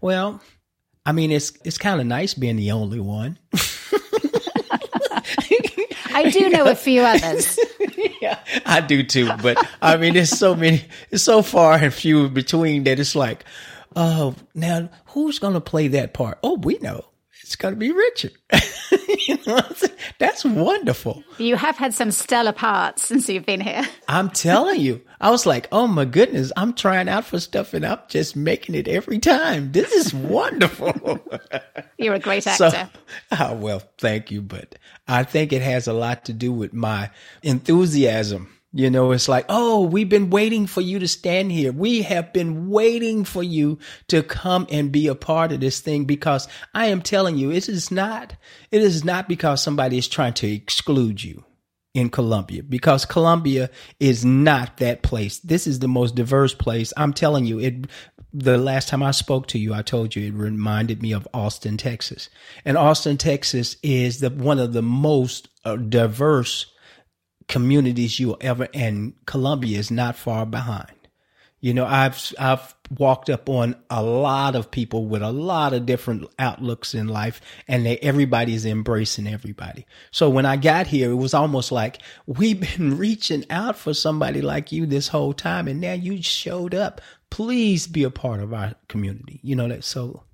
Well, 0.00 0.42
I 1.04 1.12
mean, 1.12 1.30
it's 1.30 1.52
it's 1.64 1.78
kind 1.78 2.00
of 2.00 2.06
nice 2.06 2.34
being 2.34 2.56
the 2.56 2.72
only 2.72 3.00
one. 3.00 3.38
I 6.14 6.30
do 6.30 6.50
know 6.50 6.66
a 6.66 6.74
few 6.74 7.02
others. 7.02 7.58
yeah, 8.20 8.38
I 8.64 8.80
do 8.80 9.02
too. 9.02 9.30
But 9.42 9.58
I 9.80 9.96
mean, 9.96 10.14
there's 10.14 10.30
so 10.30 10.54
many, 10.54 10.84
it's 11.10 11.24
so 11.24 11.42
far 11.42 11.74
and 11.74 11.92
few 11.92 12.28
between 12.28 12.84
that 12.84 13.00
it's 13.00 13.16
like, 13.16 13.44
oh, 13.96 14.34
now 14.54 14.90
who's 15.06 15.38
going 15.38 15.54
to 15.54 15.60
play 15.60 15.88
that 15.88 16.14
part? 16.14 16.38
Oh, 16.42 16.56
we 16.56 16.78
know. 16.78 17.04
It's 17.52 17.56
going 17.60 17.74
to 17.74 17.78
be 17.78 17.92
Richard. 17.92 18.32
you 19.28 19.36
know 19.46 19.60
That's 20.18 20.42
wonderful. 20.42 21.22
You 21.36 21.56
have 21.56 21.76
had 21.76 21.92
some 21.92 22.10
stellar 22.10 22.52
parts 22.52 23.02
since 23.02 23.28
you've 23.28 23.44
been 23.44 23.60
here. 23.60 23.86
I'm 24.08 24.30
telling 24.30 24.80
you, 24.80 25.02
I 25.20 25.30
was 25.30 25.44
like, 25.44 25.68
oh 25.70 25.86
my 25.86 26.06
goodness, 26.06 26.50
I'm 26.56 26.72
trying 26.72 27.10
out 27.10 27.26
for 27.26 27.38
stuff 27.38 27.74
and 27.74 27.84
I'm 27.84 27.98
just 28.08 28.36
making 28.36 28.74
it 28.74 28.88
every 28.88 29.18
time. 29.18 29.72
This 29.72 29.92
is 29.92 30.14
wonderful. 30.14 31.20
You're 31.98 32.14
a 32.14 32.18
great 32.18 32.46
actor. 32.46 32.70
So, 32.70 32.88
oh, 32.88 33.00
ah, 33.32 33.52
well, 33.52 33.82
thank 33.98 34.30
you. 34.30 34.40
But 34.40 34.76
I 35.06 35.22
think 35.22 35.52
it 35.52 35.60
has 35.60 35.86
a 35.86 35.92
lot 35.92 36.24
to 36.24 36.32
do 36.32 36.54
with 36.54 36.72
my 36.72 37.10
enthusiasm 37.42 38.48
you 38.72 38.88
know, 38.88 39.12
it's 39.12 39.28
like, 39.28 39.44
oh, 39.50 39.82
we've 39.82 40.08
been 40.08 40.30
waiting 40.30 40.66
for 40.66 40.80
you 40.80 40.98
to 40.98 41.08
stand 41.08 41.52
here. 41.52 41.72
We 41.72 42.02
have 42.02 42.32
been 42.32 42.70
waiting 42.70 43.24
for 43.24 43.42
you 43.42 43.78
to 44.08 44.22
come 44.22 44.66
and 44.70 44.90
be 44.90 45.08
a 45.08 45.14
part 45.14 45.52
of 45.52 45.60
this 45.60 45.80
thing 45.80 46.04
because 46.04 46.48
I 46.74 46.86
am 46.86 47.02
telling 47.02 47.36
you, 47.36 47.50
it 47.50 47.68
is 47.68 47.90
not, 47.90 48.34
it 48.70 48.80
is 48.80 49.04
not 49.04 49.28
because 49.28 49.62
somebody 49.62 49.98
is 49.98 50.08
trying 50.08 50.32
to 50.34 50.50
exclude 50.50 51.22
you 51.22 51.44
in 51.92 52.08
Columbia 52.08 52.62
because 52.62 53.04
Columbia 53.04 53.68
is 54.00 54.24
not 54.24 54.78
that 54.78 55.02
place. 55.02 55.38
This 55.40 55.66
is 55.66 55.80
the 55.80 55.88
most 55.88 56.14
diverse 56.14 56.54
place. 56.54 56.94
I'm 56.96 57.12
telling 57.12 57.44
you, 57.44 57.60
it, 57.60 57.86
the 58.32 58.56
last 58.56 58.88
time 58.88 59.02
I 59.02 59.10
spoke 59.10 59.48
to 59.48 59.58
you, 59.58 59.74
I 59.74 59.82
told 59.82 60.16
you 60.16 60.26
it 60.26 60.34
reminded 60.34 61.02
me 61.02 61.12
of 61.12 61.28
Austin, 61.34 61.76
Texas. 61.76 62.30
And 62.64 62.78
Austin, 62.78 63.18
Texas 63.18 63.76
is 63.82 64.20
the, 64.20 64.30
one 64.30 64.58
of 64.58 64.72
the 64.72 64.80
most 64.80 65.48
uh, 65.66 65.76
diverse 65.76 66.71
communities 67.48 68.18
you'll 68.18 68.38
ever, 68.40 68.68
and 68.74 69.14
Columbia 69.26 69.78
is 69.78 69.90
not 69.90 70.16
far 70.16 70.46
behind. 70.46 70.92
You 71.60 71.72
know, 71.74 71.86
I've, 71.86 72.34
I've 72.40 72.74
walked 72.98 73.30
up 73.30 73.48
on 73.48 73.76
a 73.88 74.02
lot 74.02 74.56
of 74.56 74.70
people 74.70 75.06
with 75.06 75.22
a 75.22 75.30
lot 75.30 75.72
of 75.72 75.86
different 75.86 76.26
outlooks 76.38 76.92
in 76.92 77.06
life 77.06 77.40
and 77.68 77.86
they, 77.86 77.98
everybody's 77.98 78.66
embracing 78.66 79.28
everybody. 79.28 79.86
So 80.10 80.28
when 80.28 80.44
I 80.44 80.56
got 80.56 80.88
here, 80.88 81.12
it 81.12 81.14
was 81.14 81.34
almost 81.34 81.70
like 81.70 82.00
we've 82.26 82.60
been 82.60 82.98
reaching 82.98 83.44
out 83.48 83.78
for 83.78 83.94
somebody 83.94 84.42
like 84.42 84.72
you 84.72 84.86
this 84.86 85.06
whole 85.06 85.32
time. 85.32 85.68
And 85.68 85.80
now 85.80 85.92
you 85.92 86.20
showed 86.20 86.74
up. 86.74 87.00
Please 87.30 87.86
be 87.86 88.02
a 88.02 88.10
part 88.10 88.40
of 88.40 88.52
our 88.52 88.74
community. 88.88 89.38
You 89.44 89.54
know 89.54 89.68
that. 89.68 89.84
So 89.84 90.24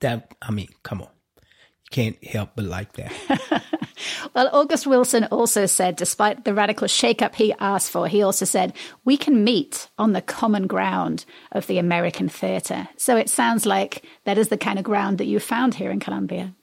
that, 0.00 0.34
I 0.40 0.50
mean, 0.50 0.68
come 0.82 1.02
on. 1.02 1.10
You 1.36 1.90
can't 1.90 2.24
help 2.24 2.52
but 2.56 2.64
like 2.64 2.94
that. 2.94 3.62
Well, 4.34 4.48
August 4.52 4.86
Wilson 4.86 5.24
also 5.24 5.66
said, 5.66 5.96
despite 5.96 6.44
the 6.44 6.54
radical 6.54 6.88
shakeup 6.88 7.34
he 7.34 7.52
asked 7.60 7.90
for, 7.90 8.08
he 8.08 8.22
also 8.22 8.44
said, 8.44 8.72
we 9.04 9.16
can 9.16 9.44
meet 9.44 9.88
on 9.98 10.12
the 10.12 10.22
common 10.22 10.66
ground 10.66 11.24
of 11.52 11.66
the 11.66 11.78
American 11.78 12.28
theatre. 12.28 12.88
So 12.96 13.16
it 13.16 13.28
sounds 13.30 13.66
like 13.66 14.04
that 14.24 14.38
is 14.38 14.48
the 14.48 14.58
kind 14.58 14.78
of 14.78 14.84
ground 14.84 15.18
that 15.18 15.26
you 15.26 15.40
found 15.40 15.74
here 15.74 15.90
in 15.90 16.00
Columbia. 16.00 16.54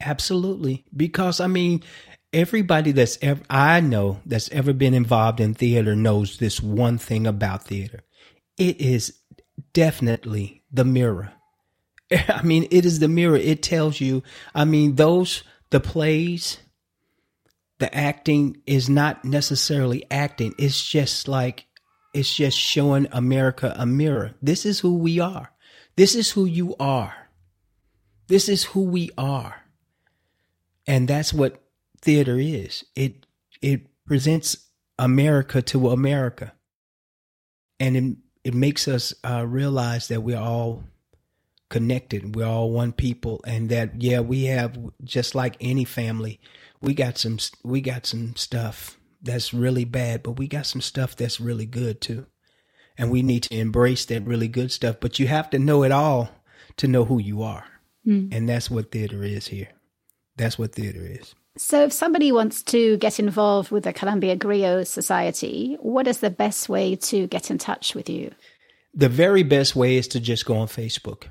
Absolutely. 0.00 0.84
Because, 0.94 1.40
I 1.40 1.46
mean, 1.46 1.82
everybody 2.32 2.92
that's 2.92 3.18
ever, 3.22 3.42
I 3.48 3.80
know 3.80 4.20
that's 4.26 4.50
ever 4.50 4.72
been 4.72 4.94
involved 4.94 5.40
in 5.40 5.54
theater 5.54 5.94
knows 5.94 6.38
this 6.38 6.60
one 6.60 6.98
thing 6.98 7.26
about 7.26 7.64
theater. 7.64 8.00
It 8.58 8.80
is 8.80 9.18
definitely 9.72 10.62
the 10.72 10.84
mirror. 10.84 11.32
I 12.28 12.42
mean, 12.42 12.66
it 12.70 12.84
is 12.84 12.98
the 12.98 13.08
mirror. 13.08 13.36
It 13.36 13.62
tells 13.62 14.00
you, 14.00 14.22
I 14.54 14.64
mean, 14.64 14.96
those, 14.96 15.42
the 15.70 15.80
plays, 15.80 16.58
the 17.84 17.94
acting 17.94 18.56
is 18.66 18.88
not 18.88 19.26
necessarily 19.26 20.06
acting. 20.10 20.54
It's 20.56 20.82
just 20.82 21.28
like, 21.28 21.66
it's 22.14 22.34
just 22.34 22.58
showing 22.58 23.08
America 23.12 23.74
a 23.76 23.84
mirror. 23.84 24.32
This 24.40 24.64
is 24.64 24.80
who 24.80 24.96
we 24.96 25.20
are. 25.20 25.52
This 25.94 26.14
is 26.14 26.30
who 26.30 26.46
you 26.46 26.74
are. 26.80 27.14
This 28.26 28.48
is 28.48 28.64
who 28.64 28.84
we 28.84 29.10
are. 29.18 29.66
And 30.86 31.06
that's 31.06 31.34
what 31.34 31.62
theater 32.00 32.38
is. 32.38 32.86
It, 32.96 33.26
it 33.60 33.82
presents 34.06 34.70
America 34.98 35.60
to 35.60 35.90
America. 35.90 36.54
And 37.78 37.96
it, 37.98 38.16
it 38.44 38.54
makes 38.54 38.88
us 38.88 39.12
uh, 39.22 39.44
realize 39.46 40.08
that 40.08 40.22
we're 40.22 40.38
all 40.38 40.84
connected. 41.74 42.36
We're 42.36 42.46
all 42.46 42.70
one 42.70 42.92
people, 42.92 43.40
and 43.44 43.68
that 43.70 44.00
yeah, 44.00 44.20
we 44.20 44.44
have 44.44 44.78
just 45.02 45.34
like 45.34 45.56
any 45.60 45.84
family, 45.84 46.38
we 46.80 46.94
got 46.94 47.18
some 47.18 47.38
we 47.64 47.80
got 47.80 48.06
some 48.06 48.36
stuff 48.36 48.96
that's 49.20 49.52
really 49.52 49.84
bad, 49.84 50.22
but 50.22 50.38
we 50.38 50.46
got 50.46 50.66
some 50.66 50.80
stuff 50.80 51.16
that's 51.16 51.40
really 51.40 51.66
good 51.66 52.00
too. 52.00 52.26
And 52.96 53.10
we 53.10 53.22
need 53.22 53.42
to 53.44 53.56
embrace 53.56 54.04
that 54.04 54.24
really 54.24 54.46
good 54.46 54.70
stuff, 54.70 54.98
but 55.00 55.18
you 55.18 55.26
have 55.26 55.50
to 55.50 55.58
know 55.58 55.82
it 55.82 55.90
all 55.90 56.30
to 56.76 56.86
know 56.86 57.04
who 57.04 57.18
you 57.18 57.42
are. 57.42 57.64
Mm. 58.06 58.32
And 58.32 58.48
that's 58.48 58.70
what 58.70 58.92
theater 58.92 59.24
is 59.24 59.48
here. 59.48 59.70
That's 60.36 60.56
what 60.56 60.76
theater 60.76 61.02
is. 61.02 61.34
So, 61.56 61.82
if 61.82 61.92
somebody 61.92 62.30
wants 62.30 62.62
to 62.64 62.98
get 62.98 63.18
involved 63.18 63.72
with 63.72 63.82
the 63.82 63.92
Columbia 63.92 64.36
Griot 64.36 64.86
Society, 64.86 65.76
what 65.80 66.06
is 66.06 66.18
the 66.18 66.30
best 66.30 66.68
way 66.68 66.94
to 66.94 67.26
get 67.26 67.50
in 67.50 67.58
touch 67.58 67.96
with 67.96 68.08
you? 68.08 68.32
The 68.94 69.08
very 69.08 69.42
best 69.42 69.74
way 69.74 69.96
is 69.96 70.06
to 70.08 70.20
just 70.20 70.46
go 70.46 70.56
on 70.56 70.68
Facebook 70.68 71.24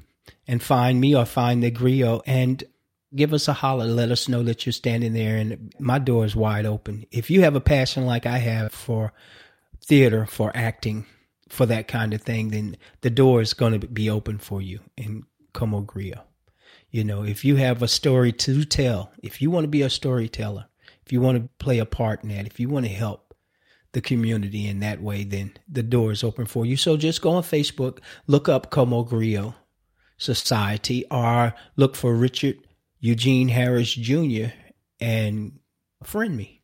and 0.47 0.61
find 0.61 0.99
me 0.99 1.15
or 1.15 1.25
find 1.25 1.63
the 1.63 1.71
Griot 1.71 2.21
and 2.25 2.63
give 3.15 3.33
us 3.33 3.47
a 3.47 3.53
holler. 3.53 3.85
Let 3.85 4.11
us 4.11 4.27
know 4.27 4.43
that 4.43 4.65
you're 4.65 4.73
standing 4.73 5.13
there, 5.13 5.37
and 5.37 5.73
my 5.79 5.99
door 5.99 6.25
is 6.25 6.35
wide 6.35 6.65
open. 6.65 7.05
If 7.11 7.29
you 7.29 7.41
have 7.41 7.55
a 7.55 7.61
passion 7.61 8.05
like 8.05 8.25
I 8.25 8.37
have 8.39 8.73
for 8.73 9.13
theater, 9.85 10.25
for 10.25 10.51
acting, 10.55 11.05
for 11.49 11.65
that 11.67 11.87
kind 11.87 12.13
of 12.13 12.21
thing, 12.21 12.49
then 12.49 12.77
the 13.01 13.09
door 13.09 13.41
is 13.41 13.53
going 13.53 13.79
to 13.79 13.87
be 13.87 14.09
open 14.09 14.37
for 14.39 14.61
you 14.61 14.79
in 14.97 15.23
Como 15.53 15.81
Griot. 15.81 16.23
You 16.89 17.03
know, 17.03 17.23
if 17.23 17.43
you 17.43 17.55
have 17.55 17.81
a 17.81 17.87
story 17.87 18.31
to 18.31 18.65
tell, 18.65 19.11
if 19.21 19.41
you 19.41 19.49
want 19.49 19.63
to 19.63 19.69
be 19.69 19.81
a 19.81 19.89
storyteller, 19.89 20.65
if 21.05 21.11
you 21.11 21.21
want 21.21 21.37
to 21.37 21.49
play 21.63 21.79
a 21.79 21.85
part 21.85 22.23
in 22.23 22.29
that, 22.29 22.45
if 22.45 22.59
you 22.59 22.69
want 22.69 22.85
to 22.85 22.91
help 22.91 23.33
the 23.93 24.01
community 24.01 24.67
in 24.67 24.79
that 24.79 25.01
way, 25.01 25.23
then 25.23 25.53
the 25.67 25.83
door 25.83 26.11
is 26.11 26.23
open 26.23 26.45
for 26.45 26.65
you. 26.65 26.77
So 26.77 26.97
just 26.97 27.21
go 27.21 27.31
on 27.31 27.43
Facebook, 27.43 27.99
look 28.25 28.49
up 28.49 28.71
Como 28.71 29.03
Griot 29.03 29.53
Society, 30.17 31.05
or 31.11 31.53
look 31.75 31.95
for 31.95 32.13
Richard 32.13 32.57
Eugene 32.99 33.49
Harris 33.49 33.93
Jr. 33.93 34.47
and 34.99 35.59
friend 36.03 36.35
me 36.37 36.63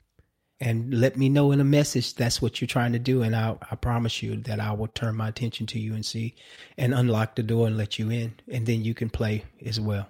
and 0.60 0.94
let 0.94 1.18
me 1.18 1.30
know 1.30 1.52
in 1.52 1.60
a 1.60 1.66
message 1.66 2.16
that's 2.16 2.42
what 2.42 2.60
you're 2.60 2.68
trying 2.68 2.92
to 2.92 3.00
do. 3.00 3.22
And 3.22 3.36
I, 3.36 3.56
I 3.72 3.76
promise 3.76 4.22
you 4.22 4.38
that 4.42 4.60
I 4.60 4.74
will 4.74 4.88
turn 4.88 5.16
my 5.16 5.30
attention 5.30 5.66
to 5.68 5.80
you 5.80 5.94
and 5.94 6.06
see 6.06 6.36
and 6.78 6.94
unlock 6.94 7.36
the 7.36 7.44
door 7.44 7.68
and 7.68 7.78
let 7.78 7.98
you 7.98 8.10
in. 8.10 8.34
And 8.52 8.66
then 8.66 8.84
you 8.84 8.94
can 8.94 9.10
play 9.10 9.46
as 9.66 9.80
well. 9.80 10.08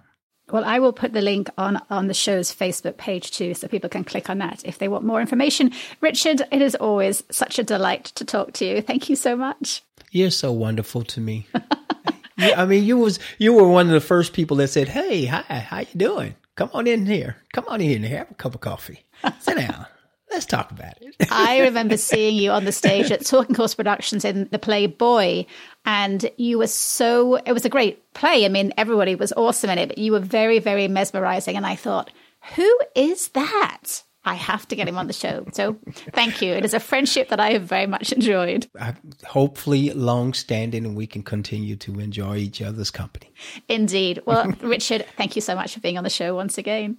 Well, 0.51 0.65
I 0.65 0.79
will 0.79 0.93
put 0.93 1.13
the 1.13 1.21
link 1.21 1.47
on 1.59 1.79
on 1.91 2.07
the 2.07 2.13
show's 2.15 2.51
Facebook 2.53 2.97
page 2.97 3.29
too, 3.29 3.53
so 3.53 3.67
people 3.67 3.89
can 3.89 4.03
click 4.03 4.31
on 4.31 4.39
that 4.39 4.65
if 4.65 4.79
they 4.79 4.87
want 4.87 5.05
more 5.05 5.21
information. 5.21 5.71
Richard, 6.01 6.41
it 6.51 6.61
is 6.61 6.73
always 6.73 7.23
such 7.29 7.59
a 7.59 7.63
delight 7.63 8.05
to 8.15 8.25
talk 8.25 8.53
to 8.53 8.65
you. 8.65 8.81
Thank 8.81 9.09
you 9.09 9.15
so 9.15 9.35
much. 9.35 9.83
You're 10.09 10.31
so 10.31 10.51
wonderful 10.51 11.03
to 11.03 11.21
me. 11.21 11.47
I 12.39 12.65
mean, 12.65 12.83
you 12.83 12.97
was 12.97 13.19
you 13.37 13.53
were 13.53 13.67
one 13.67 13.87
of 13.87 13.93
the 13.93 14.01
first 14.01 14.33
people 14.33 14.57
that 14.57 14.69
said, 14.69 14.87
"Hey, 14.87 15.25
hi, 15.25 15.41
how 15.41 15.79
you 15.79 15.87
doing? 15.95 16.35
Come 16.55 16.69
on 16.73 16.87
in 16.87 17.05
here. 17.05 17.37
Come 17.53 17.65
on 17.67 17.81
in 17.81 18.03
here. 18.03 18.19
Have 18.19 18.31
a 18.31 18.35
cup 18.35 18.55
of 18.55 18.61
coffee. 18.61 19.05
Sit 19.39 19.57
down." 19.57 19.85
Let's 20.31 20.45
talk 20.45 20.69
about 20.71 20.93
it. 21.01 21.15
I 21.31 21.61
remember 21.61 21.97
seeing 21.97 22.35
you 22.35 22.51
on 22.51 22.65
the 22.65 22.71
stage 22.71 23.11
at 23.11 23.25
Talking 23.25 23.55
Horse 23.55 23.73
Productions 23.73 24.23
in 24.23 24.47
the 24.51 24.59
play 24.59 24.85
Boy, 24.85 25.47
and 25.85 26.29
you 26.37 26.59
were 26.59 26.67
so, 26.67 27.35
it 27.35 27.51
was 27.51 27.65
a 27.65 27.69
great 27.69 28.13
play. 28.13 28.45
I 28.45 28.49
mean, 28.49 28.71
everybody 28.77 29.15
was 29.15 29.33
awesome 29.33 29.71
in 29.71 29.79
it, 29.79 29.89
but 29.89 29.97
you 29.97 30.11
were 30.11 30.19
very, 30.19 30.59
very 30.59 30.87
mesmerizing. 30.87 31.57
And 31.57 31.65
I 31.65 31.75
thought, 31.75 32.11
who 32.55 32.79
is 32.95 33.29
that? 33.29 34.03
I 34.29 34.35
have 34.35 34.67
to 34.67 34.75
get 34.75 34.87
him 34.87 34.95
on 34.95 35.07
the 35.07 35.13
show. 35.13 35.43
So 35.53 35.75
thank 36.13 36.39
you. 36.39 36.53
It 36.53 36.63
is 36.63 36.75
a 36.75 36.79
friendship 36.79 37.29
that 37.29 37.39
I 37.39 37.53
have 37.53 37.63
very 37.63 37.87
much 37.87 38.11
enjoyed. 38.13 38.67
Uh, 38.79 38.93
hopefully, 39.25 39.89
long 39.89 40.35
standing, 40.35 40.85
and 40.85 40.95
we 40.95 41.07
can 41.07 41.23
continue 41.23 41.75
to 41.77 41.99
enjoy 41.99 42.37
each 42.37 42.61
other's 42.61 42.91
company. 42.91 43.33
Indeed. 43.67 44.21
Well, 44.29 44.53
Richard, 44.61 45.07
thank 45.17 45.35
you 45.35 45.41
so 45.41 45.55
much 45.55 45.73
for 45.73 45.79
being 45.79 45.97
on 45.97 46.03
the 46.03 46.09
show 46.11 46.35
once 46.35 46.59
again. 46.59 46.97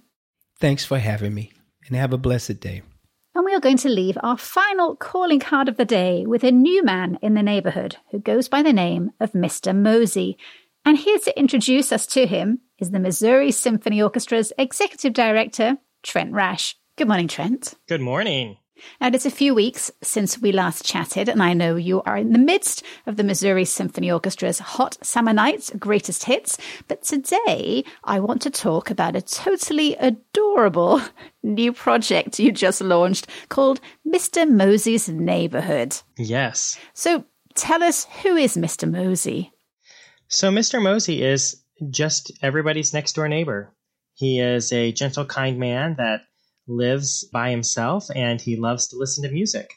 Thanks 0.59 0.83
for 0.83 0.99
having 0.99 1.33
me, 1.33 1.53
and 1.87 1.95
have 1.95 2.11
a 2.11 2.17
blessed 2.17 2.59
day. 2.59 2.81
And 3.33 3.45
we 3.45 3.53
are 3.55 3.61
going 3.61 3.77
to 3.77 3.89
leave 3.89 4.17
our 4.21 4.37
final 4.37 4.97
calling 4.97 5.39
card 5.39 5.69
of 5.69 5.77
the 5.77 5.85
day 5.85 6.25
with 6.25 6.43
a 6.43 6.51
new 6.51 6.83
man 6.83 7.17
in 7.21 7.35
the 7.35 7.43
neighborhood 7.43 7.95
who 8.11 8.19
goes 8.19 8.49
by 8.49 8.61
the 8.61 8.73
name 8.73 9.11
of 9.21 9.31
Mr. 9.31 9.73
Mosy. 9.73 10.37
And 10.83 10.97
here 10.97 11.19
to 11.19 11.39
introduce 11.39 11.93
us 11.93 12.05
to 12.07 12.25
him 12.25 12.59
is 12.79 12.91
the 12.91 12.99
Missouri 12.99 13.51
Symphony 13.51 13.99
Orchestra's 13.99 14.51
executive 14.57 15.13
director, 15.13 15.77
Trent 16.03 16.33
Rash. 16.33 16.75
Good 17.01 17.07
morning, 17.07 17.29
Trent. 17.29 17.73
Good 17.87 17.99
morning. 17.99 18.57
Now, 19.01 19.07
it's 19.07 19.25
a 19.25 19.31
few 19.31 19.55
weeks 19.55 19.89
since 20.03 20.37
we 20.37 20.51
last 20.51 20.85
chatted, 20.85 21.29
and 21.29 21.41
I 21.41 21.53
know 21.53 21.75
you 21.75 22.03
are 22.03 22.15
in 22.15 22.31
the 22.31 22.37
midst 22.37 22.83
of 23.07 23.17
the 23.17 23.23
Missouri 23.23 23.65
Symphony 23.65 24.09
Orchestra's 24.09 24.59
Hot 24.59 25.03
Summer 25.03 25.33
Nights 25.33 25.71
Greatest 25.79 26.25
Hits. 26.25 26.59
But 26.87 27.01
today, 27.01 27.85
I 28.03 28.19
want 28.19 28.43
to 28.43 28.51
talk 28.51 28.91
about 28.91 29.15
a 29.15 29.21
totally 29.23 29.95
adorable 29.95 31.01
new 31.41 31.73
project 31.73 32.37
you 32.37 32.51
just 32.51 32.81
launched 32.81 33.25
called 33.49 33.81
Mr. 34.07 34.47
Mosy's 34.47 35.09
Neighborhood. 35.09 35.97
Yes. 36.19 36.77
So 36.93 37.25
tell 37.55 37.81
us, 37.81 38.05
who 38.21 38.35
is 38.35 38.55
Mr. 38.55 38.87
Mosy? 38.87 39.51
So, 40.27 40.51
Mr. 40.51 40.79
Mosy 40.79 41.23
is 41.23 41.63
just 41.89 42.31
everybody's 42.43 42.93
next 42.93 43.13
door 43.13 43.27
neighbor. 43.27 43.73
He 44.13 44.39
is 44.39 44.71
a 44.71 44.91
gentle, 44.91 45.25
kind 45.25 45.57
man 45.57 45.95
that 45.97 46.21
lives 46.67 47.23
by 47.33 47.49
himself 47.51 48.07
and 48.15 48.39
he 48.41 48.55
loves 48.55 48.87
to 48.89 48.97
listen 48.97 49.23
to 49.23 49.31
music. 49.31 49.73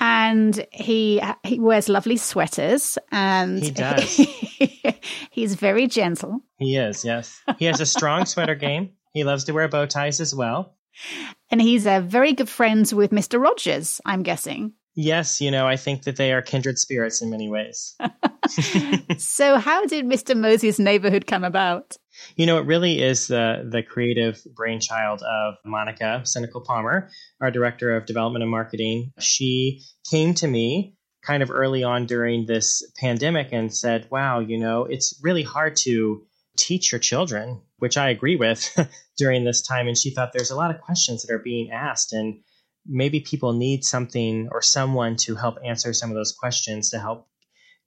And 0.00 0.66
he 0.72 1.22
he 1.44 1.60
wears 1.60 1.88
lovely 1.88 2.16
sweaters 2.16 2.98
and 3.12 3.62
He 3.62 3.70
does. 3.84 4.16
he's 5.30 5.54
very 5.54 5.86
gentle. 5.86 6.40
He 6.58 6.76
is, 6.76 7.04
yes. 7.04 7.40
He 7.58 7.64
has 7.66 7.80
a 7.80 7.86
strong 7.86 8.26
sweater 8.26 8.54
game. 8.56 8.90
He 9.12 9.24
loves 9.24 9.44
to 9.44 9.52
wear 9.52 9.68
bow 9.68 9.86
ties 9.86 10.20
as 10.20 10.34
well. 10.34 10.74
And 11.50 11.60
he's 11.62 11.86
uh, 11.86 12.00
very 12.00 12.32
good 12.32 12.48
friends 12.48 12.92
with 12.92 13.10
Mr. 13.12 13.40
Rogers, 13.40 14.00
I'm 14.04 14.22
guessing. 14.22 14.72
Yes, 14.96 15.40
you 15.40 15.50
know, 15.50 15.66
I 15.66 15.76
think 15.76 16.04
that 16.04 16.16
they 16.16 16.32
are 16.32 16.42
kindred 16.42 16.78
spirits 16.78 17.20
in 17.20 17.30
many 17.30 17.48
ways. 17.48 17.96
so, 19.18 19.58
how 19.58 19.86
did 19.86 20.04
Mr. 20.04 20.36
Mosy's 20.36 20.78
neighborhood 20.78 21.26
come 21.26 21.44
about? 21.44 21.96
You 22.36 22.46
know, 22.46 22.58
it 22.58 22.66
really 22.66 23.02
is 23.02 23.26
the 23.26 23.68
the 23.68 23.82
creative 23.82 24.40
brainchild 24.54 25.22
of 25.22 25.54
Monica 25.64 26.22
Cynical 26.24 26.60
Palmer, 26.60 27.08
our 27.40 27.50
director 27.50 27.96
of 27.96 28.06
development 28.06 28.42
and 28.42 28.50
marketing. 28.50 29.12
She 29.18 29.82
came 30.10 30.34
to 30.34 30.46
me 30.46 30.94
kind 31.22 31.42
of 31.42 31.50
early 31.50 31.82
on 31.82 32.06
during 32.06 32.46
this 32.46 32.86
pandemic 33.00 33.48
and 33.52 33.74
said, 33.74 34.08
"Wow, 34.10 34.40
you 34.40 34.58
know, 34.58 34.84
it's 34.84 35.18
really 35.22 35.42
hard 35.42 35.76
to 35.76 36.22
teach 36.56 36.92
your 36.92 36.98
children," 37.00 37.62
which 37.78 37.96
I 37.96 38.10
agree 38.10 38.36
with 38.36 38.78
during 39.16 39.44
this 39.44 39.62
time. 39.62 39.88
And 39.88 39.96
she 39.96 40.10
thought 40.10 40.32
there's 40.32 40.50
a 40.50 40.56
lot 40.56 40.72
of 40.72 40.80
questions 40.80 41.22
that 41.22 41.34
are 41.34 41.38
being 41.38 41.70
asked 41.72 42.12
and 42.12 42.40
maybe 42.86 43.20
people 43.20 43.52
need 43.52 43.84
something 43.84 44.48
or 44.50 44.62
someone 44.62 45.16
to 45.16 45.34
help 45.34 45.56
answer 45.64 45.92
some 45.92 46.10
of 46.10 46.16
those 46.16 46.32
questions 46.32 46.90
to 46.90 46.98
help 46.98 47.28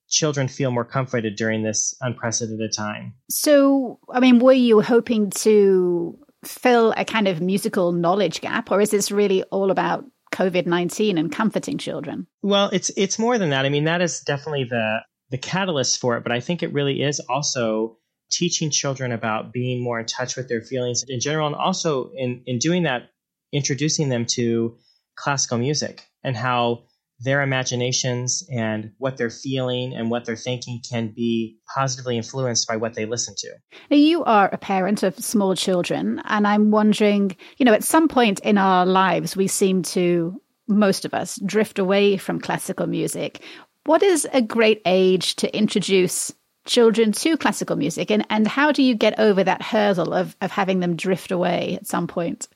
children 0.10 0.48
feel 0.48 0.72
more 0.72 0.86
comforted 0.86 1.36
during 1.36 1.64
this 1.64 1.96
unprecedented 2.02 2.72
time. 2.76 3.14
So, 3.30 4.00
I 4.10 4.20
mean, 4.20 4.40
were 4.40 4.54
you 4.54 4.82
hoping 4.82 5.30
to 5.32 6.18
fill 6.46 6.94
a 6.96 7.04
kind 7.04 7.28
of 7.28 7.42
musical 7.42 7.92
knowledge 7.92 8.42
gap, 8.42 8.72
or 8.72 8.80
is 8.82 8.90
this 8.90 9.12
really 9.12 9.44
all 9.44 9.72
about 9.72 10.06
COVID 10.34 10.66
nineteen 10.66 11.18
and 11.18 11.32
comforting 11.32 11.78
children? 11.78 12.28
Well, 12.42 12.70
it's 12.72 12.90
it's 12.96 13.20
more 13.20 13.38
than 13.38 13.50
that. 13.50 13.66
I 13.66 13.70
mean, 13.70 13.86
that 13.86 14.02
is 14.02 14.22
definitely 14.22 14.66
the 14.66 15.00
the 15.30 15.38
catalyst 15.38 16.00
for 16.00 16.18
it, 16.18 16.24
but 16.24 16.32
I 16.32 16.40
think 16.40 16.64
it 16.64 16.74
really 16.74 17.02
is 17.02 17.20
also 17.20 17.98
teaching 18.32 18.70
children 18.70 19.12
about 19.12 19.52
being 19.54 19.82
more 19.82 20.00
in 20.00 20.06
touch 20.06 20.36
with 20.36 20.48
their 20.48 20.62
feelings 20.62 21.04
in 21.08 21.20
general, 21.20 21.48
and 21.48 21.56
also 21.56 22.12
in 22.16 22.44
in 22.46 22.60
doing 22.60 22.84
that, 22.84 23.10
introducing 23.52 24.10
them 24.10 24.26
to 24.26 24.78
classical 25.18 25.58
music 25.58 26.06
and 26.24 26.38
how 26.38 26.84
their 27.20 27.42
imaginations 27.42 28.48
and 28.52 28.92
what 29.00 29.18
they're 29.18 29.30
feeling 29.30 29.94
and 29.96 30.12
what 30.12 30.26
they're 30.26 30.36
thinking 30.36 30.80
can 30.88 31.08
be 31.08 31.58
positively 31.74 32.16
influenced 32.16 32.68
by 32.68 32.78
what 32.78 32.94
they 32.94 33.06
listen 33.06 33.34
to. 33.38 33.50
Now, 33.90 33.98
you 33.98 34.24
are 34.24 34.50
a 34.52 34.58
parent 34.58 35.04
of 35.04 35.18
small 35.18 35.56
children, 35.56 36.22
and 36.26 36.46
I'm 36.46 36.70
wondering, 36.70 37.36
you 37.58 37.66
know, 37.66 37.74
at 37.74 37.84
some 37.84 38.08
point 38.08 38.40
in 38.42 38.58
our 38.58 38.86
lives, 38.86 39.36
we 39.36 39.48
seem 39.48 39.82
to, 39.84 40.40
most 40.68 41.06
of 41.06 41.14
us, 41.14 41.40
drift 41.44 41.80
away 41.80 42.18
from 42.18 42.40
classical 42.40 42.86
music. 42.86 43.42
What 43.86 44.04
is 44.04 44.28
a 44.32 44.42
great 44.42 44.82
age 44.86 45.38
to 45.38 45.58
introduce 45.58 46.32
children 46.66 47.14
to 47.14 47.38
classical 47.38 47.78
music, 47.78 48.12
and, 48.12 48.28
and 48.30 48.48
how 48.48 48.72
do 48.72 48.84
you 48.84 48.94
get 48.94 49.18
over 49.20 49.44
that 49.44 49.64
hurdle 49.64 50.14
of, 50.14 50.36
of 50.42 50.52
having 50.52 50.82
them 50.82 50.96
drift 50.96 51.32
away 51.32 51.78
at 51.78 51.88
some 51.88 52.06
point? 52.06 52.48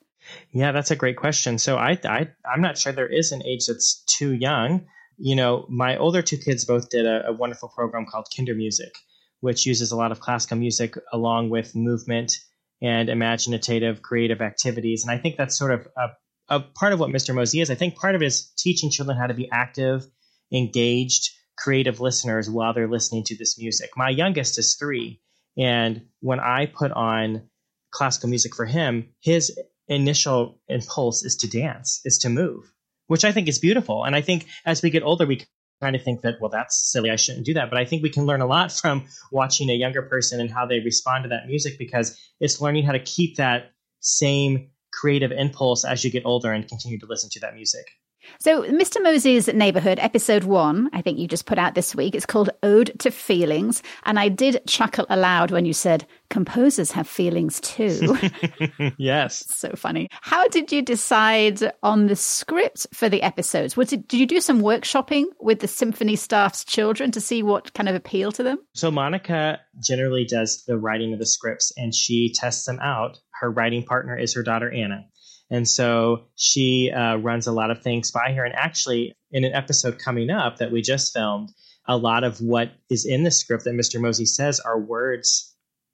Yeah, 0.52 0.72
that's 0.72 0.92
a 0.92 0.96
great 0.96 1.18
question. 1.18 1.58
So 1.58 1.78
I, 1.78 1.98
I 2.04 2.28
I'm 2.46 2.62
not 2.62 2.78
sure 2.78 2.92
there 2.92 3.08
is 3.08 3.32
an 3.32 3.44
age 3.46 3.68
that's 3.68 4.04
too 4.06 4.34
young. 4.34 4.86
You 5.18 5.36
know, 5.36 5.66
my 5.70 5.98
older 5.98 6.22
two 6.22 6.38
kids 6.38 6.66
both 6.66 6.90
did 6.90 7.06
a, 7.06 7.28
a 7.28 7.34
wonderful 7.34 7.70
program 7.70 8.06
called 8.06 8.28
Kindermusik, 8.36 8.94
which 9.40 9.66
uses 9.66 9.92
a 9.92 9.96
lot 9.96 10.12
of 10.12 10.20
classical 10.20 10.58
music 10.58 10.96
along 11.14 11.50
with 11.50 11.76
movement 11.76 12.34
and 12.82 13.10
imaginative, 13.10 14.02
creative 14.02 14.42
activities. 14.42 15.04
And 15.04 15.12
I 15.12 15.18
think 15.18 15.38
that's 15.38 15.58
sort 15.58 15.72
of 15.72 15.88
a, 15.96 16.10
a 16.50 16.60
part 16.60 16.94
of 16.94 17.00
what 17.00 17.12
Mr. 17.12 17.36
Mosy 17.36 17.62
is. 17.62 17.70
I 17.70 17.76
think 17.76 17.96
part 17.96 18.16
of 18.16 18.22
it 18.22 18.26
is 18.26 18.52
teaching 18.58 18.90
children 18.90 19.18
how 19.18 19.28
to 19.28 19.34
be 19.34 19.50
active, 19.52 20.06
engaged, 20.52 21.30
creative 21.58 22.00
listeners 22.00 22.50
while 22.50 22.74
they're 22.74 22.88
listening 22.88 23.24
to 23.26 23.38
this 23.38 23.60
music. 23.60 23.92
My 23.96 24.10
youngest 24.10 24.58
is 24.58 24.76
three, 24.76 25.22
and 25.58 26.08
when 26.22 26.40
I 26.40 26.66
put 26.66 26.92
on 26.92 27.50
classical 27.92 28.30
music 28.30 28.56
for 28.56 28.66
him, 28.66 29.10
his 29.22 29.56
initial 29.92 30.60
impulse 30.68 31.24
is 31.24 31.36
to 31.36 31.50
dance, 31.50 32.02
is 32.06 32.18
to 32.20 32.30
move, 32.30 32.72
which 33.08 33.26
I 33.26 33.32
think 33.32 33.48
is 33.48 33.60
beautiful. 33.60 34.04
And 34.04 34.16
I 34.16 34.22
think 34.22 34.48
as 34.66 34.82
we 34.82 34.90
get 34.90 35.04
older, 35.04 35.26
we 35.26 35.44
kind 35.82 35.96
of 35.96 36.04
think 36.04 36.22
that, 36.22 36.36
well, 36.40 36.50
that's 36.50 36.92
silly. 36.92 37.10
I 37.10 37.16
shouldn't 37.18 37.46
do 37.46 37.56
that. 37.56 37.70
But 37.70 37.80
I 37.80 37.86
think 37.86 38.02
we 38.02 38.10
can 38.10 38.26
learn 38.26 38.42
a 38.42 38.46
lot 38.46 38.72
from 38.82 39.06
watching 39.32 39.70
a 39.70 39.74
younger 39.74 40.02
person 40.02 40.40
and 40.40 40.50
how 40.50 40.66
they 40.66 40.80
respond 40.80 41.24
to 41.24 41.30
that 41.30 41.48
music 41.48 41.78
because 41.78 42.18
it's 42.40 42.62
learning 42.62 42.86
how 42.86 42.94
to 42.94 43.00
keep 43.00 43.38
that 43.38 43.72
same 44.00 44.70
creative 44.94 45.32
impulse 45.32 45.86
as 45.86 46.04
you 46.04 46.12
get 46.12 46.26
older 46.26 46.52
and 46.52 46.68
continue 46.68 47.00
to 47.00 47.06
listen 47.06 47.30
to 47.32 47.40
that 47.42 47.56
music. 47.56 47.86
So, 48.40 48.64
Mr. 48.64 49.02
Mosy's 49.02 49.48
Neighborhood, 49.48 50.00
episode 50.00 50.44
one, 50.44 50.90
I 50.94 51.02
think 51.02 51.20
you 51.20 51.28
just 51.28 51.46
put 51.46 51.58
out 51.58 51.76
this 51.76 51.96
week. 51.96 52.16
It's 52.16 52.26
called 52.26 52.50
Ode 52.64 52.92
to 53.00 53.12
Feelings. 53.12 53.84
And 54.04 54.20
I 54.20 54.30
did 54.30 54.62
chuckle 54.68 55.06
aloud 55.10 55.52
when 55.52 55.66
you 55.66 55.74
said, 55.74 56.06
composers 56.30 56.92
have 56.92 57.08
feelings 57.08 57.60
too. 57.60 58.18
yes. 58.98 59.46
so 59.54 59.72
funny. 59.76 60.10
How 60.22 60.48
did 60.48 60.72
you 60.72 60.82
decide 60.82 61.60
on 61.84 62.08
the 62.08 62.16
script 62.16 62.88
for 62.94 63.10
the 63.10 63.22
episodes? 63.22 63.78
Was 63.78 63.94
it, 63.94 64.08
did 64.08 64.20
you 64.20 64.26
do 64.26 64.42
some 64.42 64.62
workshopping 64.62 65.26
with 65.40 65.60
the 65.60 65.68
symphony 65.68 66.16
staff's 66.16 66.64
children 66.64 67.12
to 67.12 67.22
see 67.22 67.44
what 67.44 67.74
kind 67.74 67.90
of 67.90 67.96
appeal 67.96 68.32
to 68.32 68.44
them? 68.44 68.60
So, 68.74 68.90
Monica 68.90 69.60
generally 69.80 70.26
does 70.26 70.64
the 70.66 70.78
writing 70.78 71.14
of 71.14 71.20
the 71.20 71.26
scripts 71.26 71.72
and 71.78 71.94
she 71.94 72.34
tests 72.34 72.66
them 72.66 72.80
out. 72.82 73.18
Her 73.40 73.52
writing 73.52 73.84
partner 73.84 74.18
is 74.18 74.36
her 74.36 74.44
daughter, 74.44 74.72
Anna. 74.72 75.06
And 75.52 75.68
so 75.68 76.24
she 76.36 76.92
uh, 76.92 77.18
runs 77.18 77.46
a 77.46 77.52
lot 77.52 77.72
of 77.72 77.84
things 77.84 78.10
by 78.10 78.32
her. 78.32 78.44
And 78.44 78.56
actually, 78.56 79.14
in 79.32 79.44
an 79.44 79.54
episode 79.54 80.00
coming 80.00 80.30
up 80.30 80.58
that 80.58 80.72
we 80.72 80.82
just 80.82 81.14
filmed, 81.14 81.50
a 81.88 81.98
lot 81.98 82.24
of 82.24 82.40
what 82.40 82.72
is 82.90 83.06
in 83.06 83.24
the 83.24 83.32
script 83.32 83.66
that 83.66 83.74
Mr. 83.74 84.00
Mosy 84.00 84.26
says 84.26 84.60
are 84.62 84.80
words 84.80 85.51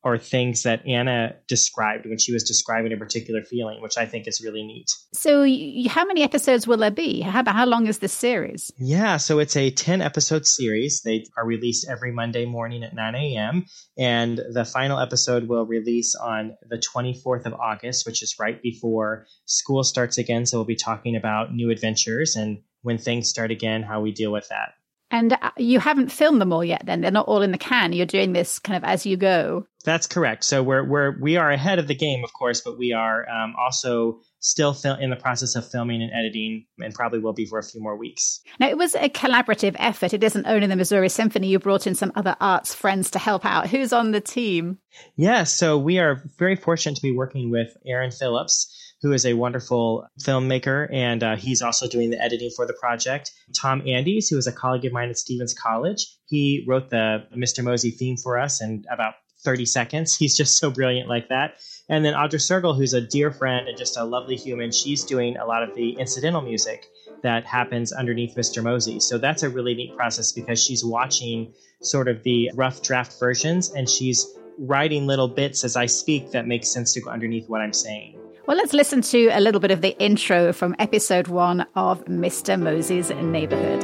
or 0.07 0.17
things 0.17 0.63
that 0.63 0.87
Anna 0.87 1.35
described 1.49 2.05
when 2.05 2.17
she 2.17 2.31
was 2.31 2.45
describing 2.45 2.93
a 2.93 2.97
particular 2.97 3.43
feeling, 3.43 3.81
which 3.81 3.97
I 3.97 4.05
think 4.05 4.25
is 4.25 4.39
really 4.41 4.63
neat. 4.63 4.89
So, 5.13 5.41
y- 5.41 5.83
how 5.89 6.05
many 6.05 6.23
episodes 6.23 6.65
will 6.65 6.77
there 6.77 6.91
be? 6.91 7.19
How, 7.19 7.43
how 7.45 7.65
long 7.65 7.87
is 7.87 7.99
this 7.99 8.13
series? 8.13 8.71
Yeah, 8.77 9.17
so 9.17 9.39
it's 9.39 9.57
a 9.57 9.69
10 9.69 10.01
episode 10.01 10.47
series. 10.47 11.01
They 11.01 11.25
are 11.35 11.45
released 11.45 11.89
every 11.89 12.13
Monday 12.13 12.45
morning 12.45 12.85
at 12.85 12.95
9 12.95 13.15
a.m. 13.15 13.65
And 13.97 14.39
the 14.53 14.63
final 14.63 14.97
episode 14.97 15.49
will 15.49 15.65
release 15.65 16.15
on 16.15 16.55
the 16.69 16.77
24th 16.77 17.45
of 17.45 17.53
August, 17.55 18.05
which 18.05 18.23
is 18.23 18.37
right 18.39 18.61
before 18.61 19.25
school 19.43 19.83
starts 19.83 20.17
again. 20.17 20.45
So, 20.45 20.57
we'll 20.57 20.63
be 20.63 20.77
talking 20.77 21.17
about 21.17 21.53
new 21.53 21.69
adventures 21.69 22.37
and 22.37 22.59
when 22.81 22.97
things 22.97 23.27
start 23.27 23.51
again, 23.51 23.83
how 23.83 23.99
we 23.99 24.13
deal 24.13 24.31
with 24.31 24.47
that. 24.47 24.69
And 25.09 25.33
uh, 25.33 25.51
you 25.57 25.79
haven't 25.79 26.11
filmed 26.11 26.41
them 26.41 26.51
all 26.51 26.63
yet, 26.63 26.81
then 26.85 27.01
they're 27.01 27.11
not 27.11 27.27
all 27.27 27.41
in 27.41 27.51
the 27.51 27.57
can. 27.57 27.93
You're 27.93 28.05
doing 28.05 28.33
this 28.33 28.59
kind 28.59 28.75
of 28.75 28.83
as 28.83 29.05
you 29.05 29.15
go. 29.15 29.65
That's 29.85 30.05
correct. 30.05 30.43
So 30.43 30.61
we're 30.61 30.83
we're 30.83 31.17
we 31.21 31.37
are 31.37 31.49
ahead 31.49 31.79
of 31.79 31.87
the 31.87 31.95
game, 31.95 32.25
of 32.25 32.33
course, 32.33 32.59
but 32.59 32.77
we 32.77 32.91
are 32.91 33.25
um, 33.29 33.55
also 33.57 34.19
still 34.39 34.73
fil- 34.73 34.99
in 34.99 35.09
the 35.09 35.15
process 35.15 35.55
of 35.55 35.69
filming 35.69 36.01
and 36.01 36.11
editing, 36.11 36.65
and 36.79 36.93
probably 36.93 37.19
will 37.19 37.33
be 37.33 37.45
for 37.45 37.57
a 37.57 37.63
few 37.63 37.81
more 37.81 37.97
weeks. 37.97 38.41
Now, 38.59 38.67
it 38.67 38.77
was 38.77 38.95
a 38.95 39.07
collaborative 39.07 39.77
effort. 39.79 40.13
It 40.13 40.23
isn't 40.23 40.45
only 40.45 40.67
the 40.67 40.75
Missouri 40.75 41.07
Symphony. 41.07 41.47
You 41.47 41.59
brought 41.59 41.87
in 41.87 41.95
some 41.95 42.11
other 42.15 42.35
arts 42.41 42.75
friends 42.75 43.11
to 43.11 43.19
help 43.19 43.45
out. 43.45 43.69
Who's 43.69 43.93
on 43.93 44.11
the 44.11 44.21
team? 44.21 44.79
Yeah, 45.15 45.43
so 45.43 45.77
we 45.77 45.99
are 45.99 46.21
very 46.37 46.57
fortunate 46.57 46.95
to 46.97 47.01
be 47.01 47.15
working 47.15 47.49
with 47.49 47.69
Aaron 47.85 48.11
Phillips 48.11 48.86
who 49.01 49.13
is 49.13 49.25
a 49.25 49.33
wonderful 49.33 50.07
filmmaker, 50.21 50.87
and 50.91 51.23
uh, 51.23 51.35
he's 51.35 51.61
also 51.61 51.87
doing 51.87 52.09
the 52.09 52.21
editing 52.21 52.49
for 52.55 52.65
the 52.65 52.73
project. 52.73 53.31
Tom 53.59 53.87
Andes, 53.87 54.29
who 54.29 54.37
is 54.37 54.47
a 54.47 54.51
colleague 54.51 54.85
of 54.85 54.93
mine 54.93 55.09
at 55.09 55.17
Stephens 55.17 55.53
College, 55.53 56.07
he 56.25 56.65
wrote 56.67 56.89
the 56.89 57.25
Mr. 57.35 57.63
Mosy 57.63 57.91
theme 57.91 58.17
for 58.17 58.39
us 58.39 58.61
in 58.61 58.85
about 58.91 59.15
30 59.43 59.65
seconds. 59.65 60.15
He's 60.15 60.35
just 60.35 60.57
so 60.57 60.71
brilliant 60.71 61.09
like 61.09 61.29
that. 61.29 61.59
And 61.89 62.03
then 62.03 62.13
Audra 62.13 62.39
Sergel, 62.39 62.75
who's 62.75 62.93
a 62.93 63.01
dear 63.01 63.31
friend 63.31 63.67
and 63.67 63.77
just 63.77 63.97
a 63.97 64.03
lovely 64.03 64.35
human, 64.35 64.71
she's 64.71 65.03
doing 65.03 65.37
a 65.37 65.45
lot 65.45 65.63
of 65.63 65.75
the 65.75 65.91
incidental 65.91 66.41
music 66.41 66.85
that 67.23 67.45
happens 67.45 67.91
underneath 67.91 68.35
Mr. 68.35 68.63
Mosy. 68.63 68.99
So 68.99 69.17
that's 69.17 69.43
a 69.43 69.49
really 69.49 69.73
neat 69.73 69.95
process 69.95 70.31
because 70.31 70.63
she's 70.63 70.83
watching 70.83 71.53
sort 71.81 72.07
of 72.07 72.23
the 72.23 72.51
rough 72.55 72.81
draft 72.81 73.19
versions 73.19 73.71
and 73.71 73.89
she's 73.89 74.27
writing 74.59 75.07
little 75.07 75.27
bits 75.27 75.63
as 75.63 75.75
I 75.75 75.85
speak 75.85 76.31
that 76.31 76.47
make 76.47 76.65
sense 76.65 76.93
to 76.93 77.01
go 77.01 77.09
underneath 77.09 77.47
what 77.47 77.61
I'm 77.61 77.73
saying. 77.73 78.19
Well, 78.47 78.55
let's 78.55 78.71
listen 78.71 79.01
to 79.01 79.27
a 79.27 79.41
little 79.41 79.59
bit 79.59 79.71
of 79.71 79.81
the 79.81 79.89
intro 80.01 80.53
from 80.53 80.73
episode 80.79 81.27
one 81.27 81.65
of 81.75 82.05
Mr. 82.05 82.57
Mosy's 82.57 83.09
Neighborhood. 83.09 83.83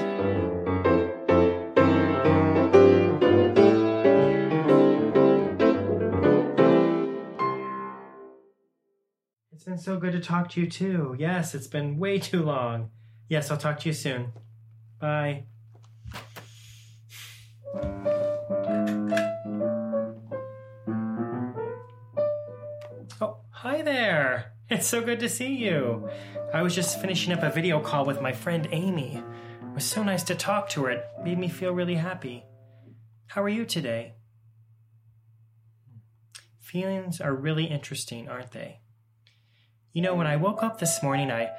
It's 9.52 9.66
been 9.66 9.78
so 9.78 9.98
good 9.98 10.14
to 10.14 10.22
talk 10.22 10.50
to 10.52 10.62
you 10.62 10.70
too. 10.70 11.18
Yes, 11.20 11.54
it's 11.54 11.68
been 11.68 12.00
way 12.00 12.18
too 12.18 12.42
long. 12.42 12.92
Yes, 13.28 13.52
I'll 13.52 13.58
talk 13.58 13.82
to 13.82 13.90
you 13.90 13.94
soon. 13.94 14.32
Bye. 14.98 15.44
Oh, 23.20 23.40
hi 23.50 23.82
there. 23.82 24.53
It's 24.70 24.88
so 24.88 25.02
good 25.02 25.20
to 25.20 25.30
see 25.30 25.56
you. 25.56 26.10
I 26.54 26.62
was 26.62 26.74
just 26.74 27.02
finishing 27.02 27.34
up 27.34 27.44
a 27.44 27.50
video 27.50 27.80
call 27.80 28.06
with 28.06 28.22
my 28.22 28.32
friend 28.32 28.68
Amy. 28.72 29.18
It 29.18 29.74
was 29.74 29.86
so 29.86 30.04
nice 30.04 30.24
to 30.24 30.36
talk 30.36 30.70
to 30.70 30.86
her. 30.86 30.92
It 30.92 31.06
made 31.24 31.38
me 31.38 31.50
feel 31.50 31.74
really 31.74 31.96
happy. 31.96 32.46
How 33.28 33.44
are 33.44 33.50
you 33.50 33.66
today? 33.66 34.14
Feelings 36.62 37.20
are 37.20 37.36
really 37.36 37.66
interesting, 37.66 38.30
aren't 38.30 38.52
they? 38.52 38.80
You 39.92 40.02
know, 40.02 40.16
when 40.16 40.28
I 40.28 40.38
woke 40.38 40.64
up 40.64 40.80
this 40.80 41.04
morning, 41.04 41.30
I 41.30 41.50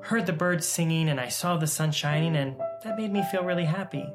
heard 0.00 0.26
the 0.26 0.32
birds 0.32 0.66
singing 0.66 1.08
and 1.08 1.20
I 1.20 1.28
saw 1.28 1.56
the 1.56 1.66
sun 1.66 1.92
shining, 1.92 2.34
and 2.34 2.56
that 2.82 2.96
made 2.96 3.12
me 3.12 3.22
feel 3.30 3.44
really 3.44 3.66
happy. 3.66 4.06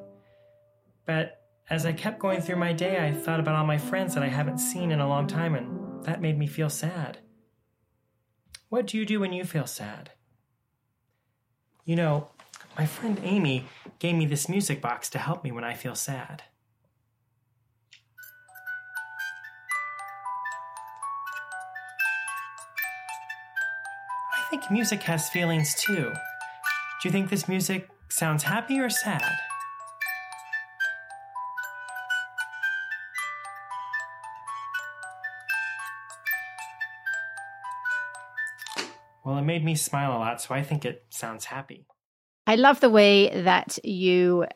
But 1.05 1.41
as 1.69 1.85
I 1.85 1.93
kept 1.93 2.19
going 2.19 2.41
through 2.41 2.57
my 2.57 2.73
day, 2.73 3.05
I 3.05 3.13
thought 3.13 3.39
about 3.39 3.55
all 3.55 3.65
my 3.65 3.77
friends 3.77 4.15
that 4.15 4.23
I 4.23 4.27
haven't 4.27 4.57
seen 4.57 4.91
in 4.91 4.99
a 4.99 5.07
long 5.07 5.27
time, 5.27 5.55
and 5.55 6.03
that 6.03 6.21
made 6.21 6.37
me 6.37 6.47
feel 6.47 6.69
sad. 6.69 7.19
What 8.70 8.86
do 8.86 8.97
you 8.99 9.05
do 9.05 9.20
when 9.20 9.34
you 9.34 9.45
feel 9.45 9.65
sad? 9.65 10.11
You 11.86 11.95
know, 11.95 12.28
my 12.78 12.86
friend 12.86 13.20
Amy 13.24 13.65
gave 13.97 14.15
me 14.15 14.28
this 14.28 14.47
music 14.47 14.80
box 14.80 15.09
to 15.09 15.17
help 15.17 15.43
me 15.43 15.51
when 15.51 15.63
I 15.63 15.74
feel 15.74 15.95
sad. 15.95 16.43
I 24.38 24.49
think 24.51 24.70
music 24.70 25.01
has 25.03 25.30
feelings 25.30 25.74
too. 25.74 26.11
Do 27.01 27.07
you 27.07 27.11
think 27.11 27.32
this 27.32 27.47
music 27.47 27.89
sounds 28.07 28.43
happy 28.43 28.80
or 28.80 28.89
sad? 28.91 29.48
Well, 39.30 39.38
it 39.38 39.43
made 39.43 39.63
me 39.63 39.75
smile 39.75 40.17
a 40.17 40.17
lot, 40.17 40.41
so 40.41 40.55
I 40.55 40.63
think 40.63 40.86
it 40.86 41.05
sounds 41.11 41.45
happy. 41.45 41.86
I 42.47 42.55
love 42.55 42.80
the 42.80 42.89
way 42.89 43.43
that 43.43 43.77
you 43.86 44.47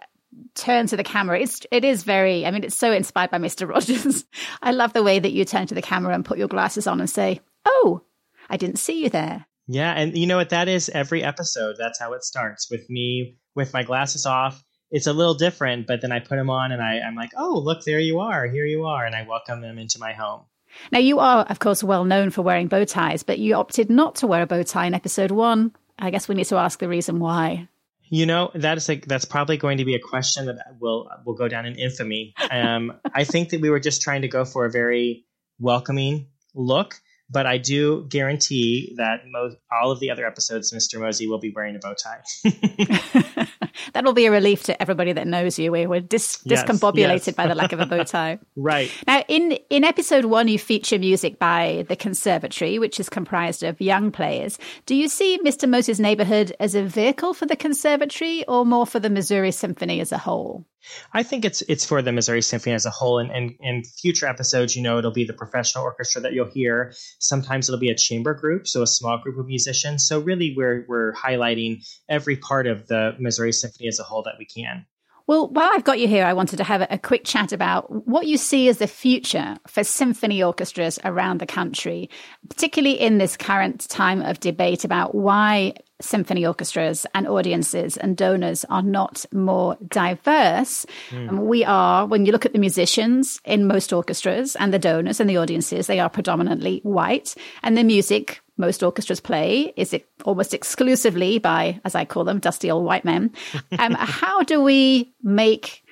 turn 0.55 0.87
to 0.87 0.97
the 0.97 1.03
camera. 1.03 1.39
It's 1.39 1.61
it 1.69 1.85
is 1.85 2.01
very 2.01 2.43
I 2.43 2.49
mean 2.49 2.63
it's 2.63 2.75
so 2.75 2.91
inspired 2.91 3.29
by 3.29 3.37
Mr. 3.37 3.69
Rogers. 3.69 4.25
I 4.63 4.71
love 4.71 4.91
the 4.93 5.03
way 5.03 5.19
that 5.19 5.31
you 5.31 5.45
turn 5.45 5.67
to 5.67 5.75
the 5.75 5.81
camera 5.83 6.15
and 6.15 6.25
put 6.25 6.39
your 6.39 6.47
glasses 6.47 6.87
on 6.87 6.99
and 6.99 7.07
say, 7.07 7.39
"Oh, 7.63 8.01
I 8.49 8.57
didn't 8.57 8.79
see 8.79 9.03
you 9.03 9.09
there." 9.09 9.45
Yeah, 9.67 9.91
and 9.91 10.17
you 10.17 10.25
know 10.25 10.37
what 10.37 10.49
that 10.49 10.67
is 10.67 10.89
every 10.89 11.21
episode. 11.23 11.75
That's 11.77 11.99
how 11.99 12.13
it 12.13 12.23
starts 12.23 12.71
with 12.71 12.89
me 12.89 13.37
with 13.53 13.73
my 13.73 13.83
glasses 13.83 14.25
off. 14.25 14.63
It's 14.89 15.05
a 15.05 15.13
little 15.13 15.35
different, 15.35 15.85
but 15.85 16.01
then 16.01 16.11
I 16.11 16.17
put 16.19 16.37
them 16.37 16.49
on 16.49 16.71
and 16.71 16.81
I, 16.81 16.97
I'm 16.97 17.15
like, 17.15 17.33
"Oh, 17.37 17.61
look, 17.63 17.83
there 17.83 17.99
you 17.99 18.21
are. 18.21 18.47
Here 18.47 18.65
you 18.65 18.85
are." 18.85 19.05
And 19.05 19.13
I 19.13 19.27
welcome 19.27 19.61
them 19.61 19.77
into 19.77 19.99
my 19.99 20.13
home. 20.13 20.45
Now, 20.91 20.99
you 20.99 21.19
are, 21.19 21.43
of 21.45 21.59
course, 21.59 21.83
well 21.83 22.05
known 22.05 22.29
for 22.29 22.41
wearing 22.41 22.67
bow 22.67 22.85
ties, 22.85 23.23
but 23.23 23.39
you 23.39 23.55
opted 23.55 23.89
not 23.89 24.15
to 24.15 24.27
wear 24.27 24.41
a 24.41 24.47
bow 24.47 24.63
tie 24.63 24.85
in 24.85 24.93
episode 24.93 25.31
one. 25.31 25.73
I 25.99 26.09
guess 26.09 26.27
we 26.27 26.35
need 26.35 26.45
to 26.45 26.57
ask 26.57 26.79
the 26.79 26.89
reason 26.89 27.19
why. 27.19 27.67
You 28.09 28.25
know, 28.25 28.51
that 28.53 28.77
is 28.77 28.87
like 28.89 29.07
that's 29.07 29.25
probably 29.25 29.57
going 29.57 29.79
to 29.79 29.85
be 29.85 29.95
a 29.95 29.99
question 29.99 30.45
that 30.45 30.57
will 30.79 31.09
will 31.25 31.33
go 31.33 31.47
down 31.47 31.65
in 31.65 31.75
infamy. 31.75 32.35
Um, 32.51 32.93
I 33.13 33.23
think 33.23 33.49
that 33.49 33.61
we 33.61 33.69
were 33.69 33.79
just 33.79 34.01
trying 34.01 34.21
to 34.21 34.27
go 34.27 34.45
for 34.45 34.65
a 34.65 34.71
very 34.71 35.25
welcoming 35.59 36.27
look, 36.53 37.01
but 37.29 37.45
I 37.45 37.57
do 37.57 38.05
guarantee 38.09 38.93
that 38.97 39.21
mo- 39.25 39.55
all 39.71 39.91
of 39.91 39.99
the 39.99 40.11
other 40.11 40.25
episodes, 40.25 40.71
Mr. 40.73 40.99
Mosy 40.99 41.27
will 41.27 41.39
be 41.39 41.51
wearing 41.55 41.75
a 41.75 41.79
bow 41.79 41.93
tie. 41.93 42.21
That'll 43.93 44.13
be 44.13 44.25
a 44.27 44.31
relief 44.31 44.63
to 44.63 44.81
everybody 44.81 45.13
that 45.13 45.27
knows 45.27 45.57
you. 45.59 45.71
We're 45.71 45.99
dis- 45.99 46.41
Yes, 46.45 46.63
discombobulated 46.63 47.25
yes. 47.27 47.35
by 47.35 47.47
the 47.47 47.55
lack 47.55 47.71
of 47.73 47.79
a 47.79 47.85
bow 47.85 48.03
tie. 48.03 48.39
right. 48.55 48.91
Now, 49.07 49.23
in, 49.27 49.53
in 49.69 49.83
episode 49.83 50.25
one, 50.25 50.47
you 50.47 50.59
feature 50.59 50.99
music 50.99 51.39
by 51.39 51.85
the 51.89 51.95
Conservatory, 51.95 52.79
which 52.79 52.99
is 52.99 53.09
comprised 53.09 53.63
of 53.63 53.81
young 53.81 54.11
players. 54.11 54.57
Do 54.85 54.95
you 54.95 55.07
see 55.07 55.39
Mr. 55.43 55.67
Mosy's 55.67 55.99
Neighborhood 55.99 56.55
as 56.59 56.75
a 56.75 56.83
vehicle 56.83 57.33
for 57.33 57.45
the 57.45 57.55
Conservatory 57.55 58.45
or 58.47 58.65
more 58.65 58.85
for 58.85 58.99
the 58.99 59.09
Missouri 59.09 59.51
Symphony 59.51 59.99
as 59.99 60.11
a 60.11 60.17
whole? 60.17 60.65
I 61.13 61.23
think 61.23 61.45
it's 61.45 61.61
it's 61.63 61.85
for 61.85 62.01
the 62.01 62.11
Missouri 62.11 62.41
Symphony 62.41 62.75
as 62.75 62.85
a 62.85 62.89
whole, 62.89 63.19
and 63.19 63.31
and 63.31 63.55
in 63.59 63.83
future 63.83 64.27
episodes, 64.27 64.75
you 64.75 64.81
know, 64.81 64.97
it'll 64.97 65.11
be 65.11 65.25
the 65.25 65.33
professional 65.33 65.83
orchestra 65.83 66.21
that 66.21 66.33
you'll 66.33 66.49
hear. 66.49 66.93
Sometimes 67.19 67.69
it'll 67.69 67.79
be 67.79 67.89
a 67.89 67.95
chamber 67.95 68.33
group, 68.33 68.67
so 68.67 68.81
a 68.81 68.87
small 68.87 69.17
group 69.17 69.37
of 69.37 69.45
musicians. 69.45 70.07
So 70.07 70.19
really, 70.19 70.53
we're 70.55 70.85
we're 70.87 71.13
highlighting 71.13 71.85
every 72.09 72.37
part 72.37 72.67
of 72.67 72.87
the 72.87 73.15
Missouri 73.19 73.53
Symphony 73.53 73.87
as 73.87 73.99
a 73.99 74.03
whole 74.03 74.23
that 74.23 74.35
we 74.37 74.45
can. 74.45 74.85
Well, 75.25 75.47
while 75.47 75.69
I've 75.73 75.85
got 75.85 75.99
you 75.99 76.07
here, 76.07 76.25
I 76.25 76.33
wanted 76.33 76.57
to 76.57 76.65
have 76.65 76.85
a, 76.89 76.97
quick 76.97 77.23
chat 77.23 77.51
about 77.51 78.07
what 78.07 78.27
you 78.27 78.37
see 78.37 78.67
as 78.67 78.77
the 78.77 78.87
future 78.87 79.57
for 79.67 79.83
symphony 79.83 80.43
orchestras 80.43 80.99
around 81.03 81.39
the 81.39 81.45
country, 81.45 82.09
particularly 82.49 82.99
in 82.99 83.17
this 83.17 83.37
current 83.37 83.87
time 83.89 84.21
of 84.21 84.39
debate 84.39 84.83
about 84.83 85.15
why 85.15 85.75
symphony 86.01 86.45
orchestras 86.45 87.05
and 87.13 87.27
audiences 87.27 87.95
and 87.97 88.17
donors 88.17 88.65
are 88.65 88.81
not 88.81 89.25
more 89.31 89.77
diverse. 89.87 90.85
Hmm. 91.09 91.29
And 91.29 91.45
we 91.45 91.63
are, 91.63 92.05
when 92.05 92.25
you 92.25 92.31
look 92.31 92.45
at 92.45 92.53
the 92.53 92.59
musicians 92.59 93.39
in 93.45 93.67
most 93.67 93.93
orchestras 93.93 94.55
and 94.57 94.73
the 94.73 94.79
donors 94.79 95.19
and 95.19 95.29
the 95.29 95.37
audiences, 95.37 95.87
they 95.87 95.99
are 95.99 96.09
predominantly 96.09 96.79
white. 96.83 97.35
And 97.63 97.77
the 97.77 97.83
music 97.83 98.41
most 98.57 98.83
orchestras 98.83 99.19
play 99.19 99.73
is 99.75 99.93
it 99.93 100.07
almost 100.25 100.53
exclusively 100.53 101.39
by, 101.39 101.79
as 101.85 101.95
I 101.95 102.05
call 102.05 102.23
them, 102.23 102.39
dusty 102.39 102.69
old 102.69 102.85
white 102.85 103.05
men. 103.05 103.31
Um, 103.79 103.93
how 103.93 104.43
do 104.43 104.61
we 104.61 105.13
make 105.23 105.83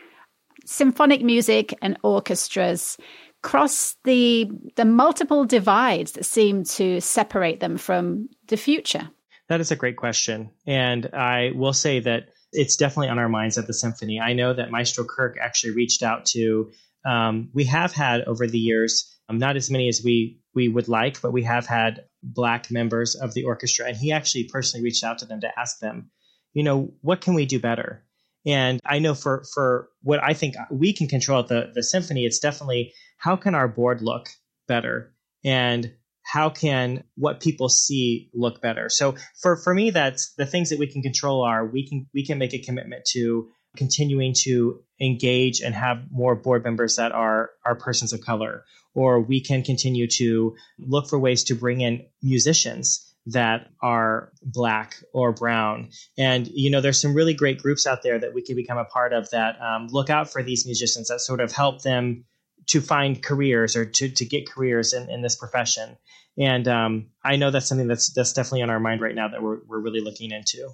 symphonic 0.66 1.22
music 1.24 1.74
and 1.82 1.98
orchestras 2.04 2.98
cross 3.42 3.96
the 4.04 4.50
the 4.76 4.86
multiple 4.86 5.46
divides 5.46 6.12
that 6.12 6.26
seem 6.26 6.64
to 6.64 7.02
separate 7.02 7.60
them 7.60 7.78
from 7.78 8.30
the 8.48 8.58
future? 8.58 9.10
That 9.50 9.62
is 9.62 9.72
a 9.72 9.76
great 9.76 9.98
question. 9.98 10.52
And 10.66 11.08
I 11.08 11.52
will 11.56 11.74
say 11.74 12.00
that 12.00 12.30
it's 12.52 12.76
definitely 12.76 13.10
on 13.10 13.20
our 13.20 13.30
minds 13.30 13.58
at 13.58 13.68
the 13.68 13.74
symphony. 13.74 14.20
I 14.20 14.34
know 14.34 14.54
that 14.54 14.72
Maestro 14.72 15.06
Kirk 15.06 15.38
actually 15.42 15.74
reached 15.74 16.04
out 16.04 16.26
to, 16.28 16.72
um, 17.06 17.50
we 17.54 17.66
have 17.66 17.94
had 17.94 18.22
over 18.22 18.48
the 18.48 18.60
years, 18.60 19.14
um, 19.30 19.40
not 19.40 19.56
as 19.56 19.70
many 19.72 19.88
as 19.88 20.02
we, 20.04 20.40
we 20.54 20.68
would 20.68 20.88
like, 20.88 21.22
but 21.22 21.32
we 21.32 21.44
have 21.44 21.66
had 21.66 22.06
Black 22.24 22.70
members 22.72 23.16
of 23.16 23.34
the 23.34 23.44
orchestra. 23.44 23.88
And 23.88 23.98
he 23.98 24.12
actually 24.12 24.46
personally 24.46 24.84
reached 24.84 25.04
out 25.04 25.20
to 25.20 25.26
them 25.26 25.42
to 25.42 25.60
ask 25.60 25.80
them, 25.80 26.12
you 26.54 26.64
know, 26.64 26.94
what 27.02 27.22
can 27.22 27.34
we 27.34 27.46
do 27.46 27.60
better? 27.60 28.04
And 28.46 28.80
I 28.86 29.00
know 29.00 29.14
for, 29.14 29.44
for 29.54 29.90
what 30.02 30.24
I 30.24 30.34
think 30.34 30.56
we 30.70 30.94
can 30.94 31.08
control 31.08 31.42
at 31.42 31.48
the, 31.48 31.72
the 31.74 31.84
symphony, 31.84 32.26
it's 32.26 32.40
definitely 32.40 32.94
how 33.18 33.36
can 33.36 33.56
our 33.56 33.68
board 33.68 34.02
look 34.02 34.30
better? 34.68 35.14
And 35.44 35.94
how 36.24 36.50
can 36.50 37.04
what 37.16 37.42
people 37.42 37.68
see 37.68 38.30
look 38.34 38.62
better 38.62 38.90
so 38.90 39.16
for 39.42 39.58
for 39.58 39.74
me 39.74 39.90
that's 39.90 40.34
the 40.36 40.46
things 40.46 40.70
that 40.70 40.80
we 40.80 40.88
can 40.88 41.02
control 41.02 41.44
are 41.44 41.66
we 41.66 41.88
can 41.88 42.08
we 42.14 42.26
can 42.26 42.38
make 42.38 42.54
a 42.54 42.60
commitment 42.60 43.04
to 43.06 43.50
continuing 43.78 44.34
to 44.34 44.82
engage 45.00 45.62
and 45.62 45.74
have 45.74 46.00
more 46.12 46.36
board 46.36 46.64
members 46.64 46.96
that 46.98 47.12
are 47.12 47.52
are 47.66 47.76
persons 47.76 48.14
of 48.14 48.22
color 48.22 48.66
or 48.94 49.22
we 49.22 49.42
can 49.42 49.64
continue 49.64 50.08
to 50.08 50.56
look 50.80 51.10
for 51.10 51.18
ways 51.18 51.44
to 51.46 51.56
bring 51.56 51.82
in 51.82 52.06
musicians 52.22 53.08
that 53.26 53.70
are 53.82 54.32
black 54.44 54.96
or 55.14 55.32
brown 55.32 55.90
and 56.18 56.48
you 56.48 56.70
know 56.70 56.82
there's 56.82 57.00
some 57.00 57.14
really 57.14 57.34
great 57.34 57.62
groups 57.62 57.88
out 57.88 58.04
there 58.04 58.20
that 58.20 58.34
we 58.34 58.42
can 58.42 58.56
become 58.56 58.78
a 58.78 58.86
part 58.86 59.14
of 59.14 59.30
that 59.30 59.60
um, 59.62 59.88
look 59.88 60.10
out 60.10 60.32
for 60.32 60.44
these 60.44 60.66
musicians 60.66 61.08
that 61.08 61.22
sort 61.22 61.40
of 61.40 61.52
help 61.52 61.82
them 61.82 62.26
to 62.68 62.82
find 62.82 63.22
careers 63.22 63.76
or 63.76 63.86
to, 63.86 64.10
to 64.10 64.26
get 64.26 64.50
careers 64.50 64.94
in, 64.94 65.10
in 65.10 65.22
this 65.22 65.36
profession. 65.36 65.98
And 66.38 66.68
um, 66.68 67.08
I 67.24 67.36
know 67.36 67.52
that's 67.52 67.68
something 67.68 67.88
that's 67.88 68.14
that's 68.14 68.34
definitely 68.34 68.62
on 68.62 68.70
our 68.70 68.80
mind 68.80 69.02
right 69.02 69.16
now 69.16 69.28
that 69.28 69.44
we're 69.44 69.60
we're 69.68 69.80
really 69.80 70.00
looking 70.00 70.32
into. 70.32 70.70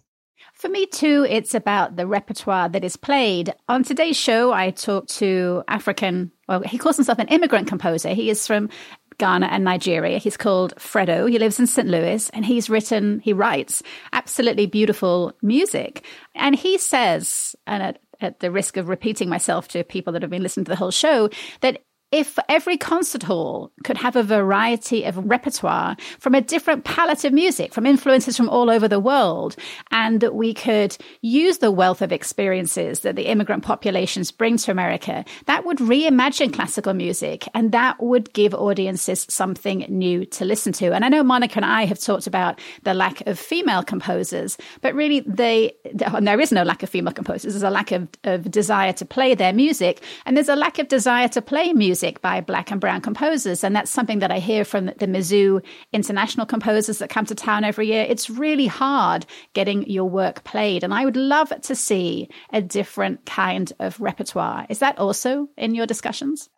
For 0.58 0.70
me, 0.70 0.88
too, 0.88 1.24
it's 1.30 1.54
about 1.54 1.98
the 1.98 2.08
repertoire 2.08 2.68
that 2.70 2.84
is 2.84 2.98
played. 2.98 3.54
On 3.70 3.84
today's 3.84 4.18
show, 4.18 4.52
I 4.52 4.72
talked 4.72 5.10
to 5.18 5.64
African, 5.68 6.32
well, 6.48 6.62
he 6.62 6.80
calls 6.80 6.96
himself 6.96 7.20
an 7.20 7.28
immigrant 7.28 7.68
composer. 7.68 8.10
He 8.10 8.32
is 8.32 8.48
from 8.48 8.70
Ghana 9.20 9.46
and 9.48 9.64
Nigeria. 9.64 10.18
He's 10.18 10.36
called 10.36 10.74
Fredo. 10.78 11.30
He 11.30 11.38
lives 11.38 11.60
in 11.60 11.68
St. 11.68 11.88
Louis 11.88 12.28
and 12.32 12.44
he's 12.44 12.72
written, 12.72 13.20
he 13.20 13.34
writes 13.34 13.84
absolutely 14.14 14.66
beautiful 14.66 15.32
music. 15.44 16.04
And 16.34 16.56
he 16.56 16.80
says, 16.80 17.56
and 17.68 17.84
at, 17.84 18.00
at 18.20 18.40
the 18.40 18.50
risk 18.50 18.78
of 18.78 18.90
repeating 18.90 19.30
myself 19.30 19.68
to 19.70 19.84
people 19.84 20.14
that 20.14 20.24
have 20.24 20.32
been 20.32 20.42
listening 20.42 20.66
to 20.66 20.72
the 20.72 20.76
whole 20.76 20.90
show, 20.90 21.30
that 21.62 21.84
if 22.12 22.40
every 22.48 22.78
concert 22.78 23.24
hall 23.24 23.72
could 23.84 23.98
have 23.98 24.16
a 24.16 24.24
variety 24.24 25.04
of 25.04 25.18
repertoire 25.18 25.98
from 26.20 26.36
a 26.36 26.42
different 26.42 26.86
palette 26.86 27.26
of 27.26 27.34
music, 27.34 27.74
from 27.74 27.86
influences 27.86 28.38
from 28.38 28.48
all 28.48 28.70
over 28.70 28.88
the 28.88 29.00
world, 29.00 29.58
and 29.92 30.22
that 30.22 30.34
we 30.34 30.54
could 30.54 30.96
use 31.22 31.58
the 31.58 31.70
wealth 31.70 32.02
of 32.02 32.14
experiences 32.14 33.02
that 33.02 33.18
the 33.18 33.28
immigrant 33.28 33.64
populations 33.64 34.32
bring 34.32 34.56
to 34.56 34.72
America, 34.72 35.26
that 35.48 35.66
would 35.66 35.80
reimagine 35.80 36.54
classical 36.54 36.94
music 36.94 37.46
and 37.54 37.74
that 37.74 38.02
would 38.02 38.32
give 38.32 38.54
audiences 38.54 39.26
something 39.30 39.80
new 39.90 40.26
to 40.26 40.46
listen 40.46 40.72
to. 40.72 40.94
And 40.94 41.04
I 41.04 41.10
know 41.10 41.24
Monica 41.24 41.58
and 41.58 41.66
I 41.66 41.84
have 41.86 42.00
talked 42.00 42.26
about 42.26 42.58
the 42.84 42.94
lack 42.94 43.20
of 43.28 43.38
female 43.38 43.84
composers, 43.84 44.58
but 44.80 44.96
really 44.96 45.20
they, 45.22 45.74
there 45.94 46.40
is 46.40 46.54
no 46.54 46.64
lack 46.64 46.84
of 46.84 46.90
female 46.90 47.14
composers. 47.14 47.54
There's 47.54 47.64
a 47.64 47.70
lack 47.70 47.92
of, 47.92 48.08
of 48.24 48.50
desire 48.50 48.94
to 48.94 49.06
play 49.06 49.36
their 49.36 49.52
music, 49.52 50.02
and 50.26 50.38
there's 50.38 50.48
a 50.48 50.56
lack 50.56 50.80
of 50.80 50.88
desire 50.88 51.28
to 51.30 51.42
play 51.42 51.74
music 51.74 51.97
music 51.98 52.22
by 52.22 52.42
black 52.42 52.70
and 52.70 52.80
brown 52.80 53.02
composers. 53.02 53.64
And 53.64 53.76
that's 53.76 53.90
something 53.90 54.20
that 54.20 54.30
I 54.30 54.38
hear 54.38 54.64
from 54.64 54.86
the 54.86 55.08
Mizzou 55.08 55.64
international 55.92 56.46
composers 56.46 57.00
that 57.00 57.10
come 57.10 57.26
to 57.26 57.34
town 57.34 57.64
every 57.64 57.88
year. 57.88 58.06
It's 58.08 58.30
really 58.30 58.68
hard 58.68 59.26
getting 59.54 59.90
your 59.90 60.06
work 60.06 60.44
played. 60.44 60.84
And 60.84 60.94
I 60.94 61.06
would 61.06 61.18
love 61.18 61.52
to 61.64 61.76
see 61.76 62.30
a 62.54 62.62
different 62.62 63.26
kind 63.26 63.74
of 63.80 64.00
repertoire. 64.00 64.68
Is 64.70 64.78
that 64.80 65.00
also 65.00 65.50
in 65.58 65.74
your 65.74 65.88
discussions? 65.88 66.50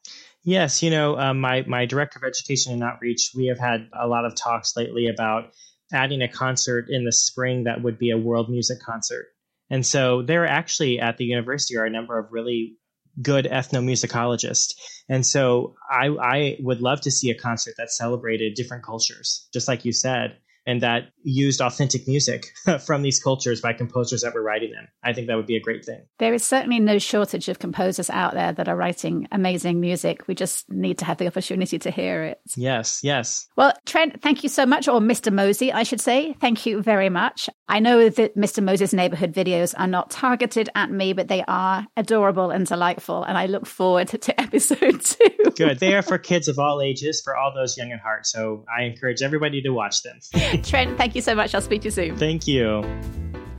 Yes, 0.44 0.84
you 0.84 0.90
know, 0.90 1.18
um, 1.18 1.40
my 1.40 1.64
my 1.68 1.86
director 1.86 2.20
of 2.20 2.28
education 2.28 2.74
and 2.74 2.84
outreach, 2.84 3.32
we 3.34 3.48
have 3.48 3.60
had 3.60 3.88
a 3.98 4.08
lot 4.08 4.26
of 4.26 4.36
talks 4.36 4.76
lately 4.76 5.08
about 5.08 5.52
adding 5.94 6.22
a 6.22 6.28
concert 6.28 6.88
in 6.90 7.06
the 7.06 7.14
spring 7.14 7.64
that 7.64 7.82
would 7.82 7.98
be 7.98 8.12
a 8.12 8.18
world 8.18 8.50
music 8.50 8.80
concert. 8.86 9.28
And 9.70 9.86
so 9.86 10.22
there 10.22 10.46
actually 10.46 11.00
at 11.00 11.18
the 11.18 11.26
university 11.26 11.78
are 11.78 11.86
a 11.86 11.90
number 11.90 12.18
of 12.20 12.32
really 12.32 12.79
good 13.22 13.46
ethnomusicologist. 13.46 14.76
And 15.08 15.26
so 15.26 15.76
I, 15.90 16.08
I 16.08 16.58
would 16.60 16.82
love 16.82 17.02
to 17.02 17.12
see 17.12 17.30
a 17.30 17.36
concert 17.36 17.76
that 17.78 17.92
celebrated 17.92 18.54
different 18.54 18.84
cultures, 18.84 19.48
just 19.54 19.68
like 19.68 19.86
you 19.86 19.92
said 19.92 20.38
and 20.70 20.82
that 20.82 21.10
used 21.24 21.62
authentic 21.62 22.08
music 22.08 22.54
from 22.86 23.02
these 23.02 23.20
cultures 23.20 23.60
by 23.60 23.74
composers 23.74 24.22
that 24.22 24.36
were 24.36 24.44
writing 24.44 24.72
them. 24.72 24.88
I 25.04 25.14
think 25.14 25.26
that 25.26 25.36
would 25.36 25.48
be 25.48 25.56
a 25.56 25.60
great 25.60 25.84
thing. 25.84 26.04
There 26.20 26.32
is 26.32 26.44
certainly 26.44 26.80
no 26.80 27.00
shortage 27.00 27.50
of 27.50 27.58
composers 27.58 28.08
out 28.12 28.36
there 28.36 28.54
that 28.54 28.70
are 28.70 28.76
writing 28.76 29.28
amazing 29.32 29.80
music. 29.80 30.28
We 30.28 30.36
just 30.36 30.70
need 30.70 31.00
to 31.00 31.06
have 31.06 31.18
the 31.18 31.26
opportunity 31.26 31.80
to 31.80 31.90
hear 31.90 32.24
it. 32.24 32.40
Yes, 32.56 33.00
yes. 33.02 33.48
Well, 33.56 33.74
Trent, 33.88 34.22
thank 34.22 34.44
you 34.44 34.50
so 34.50 34.68
much, 34.68 34.88
or 34.88 35.00
Mr. 35.00 35.34
Mosy, 35.34 35.74
I 35.74 35.82
should 35.82 36.02
say. 36.02 36.34
Thank 36.34 36.68
you 36.68 36.84
very 36.84 37.10
much. 37.10 37.50
I 37.68 37.80
know 37.80 38.08
that 38.10 38.36
Mr. 38.36 38.64
Mosy's 38.64 38.94
neighborhood 38.94 39.34
videos 39.34 39.74
are 39.76 39.88
not 39.88 40.12
targeted 40.12 40.70
at 40.76 40.92
me, 40.92 41.14
but 41.14 41.30
they 41.30 41.44
are 41.48 41.88
adorable 41.98 42.52
and 42.52 42.68
delightful, 42.68 43.24
and 43.24 43.40
I 43.40 43.48
look 43.48 43.66
forward 43.66 44.08
to 44.10 44.40
episode 44.40 45.02
two. 45.04 45.52
Good. 45.56 45.80
They 45.80 45.96
are 45.96 46.04
for 46.04 46.20
kids 46.20 46.48
of 46.48 46.60
all 46.60 46.80
ages, 46.80 47.22
for 47.24 47.36
all 47.36 47.54
those 47.56 47.76
young 47.76 47.92
at 47.92 48.00
heart. 48.00 48.28
So 48.28 48.66
I 48.76 48.84
encourage 48.84 49.24
everybody 49.24 49.62
to 49.64 49.70
watch 49.70 50.04
them. 50.04 50.20
Trent, 50.62 50.98
thank 50.98 51.16
you 51.16 51.22
so 51.22 51.36
much. 51.36 51.54
I'll 51.56 51.62
speak 51.62 51.82
to 51.82 51.88
you 51.88 51.92
soon. 51.92 52.18
Thank 52.18 52.48
you. 52.48 52.84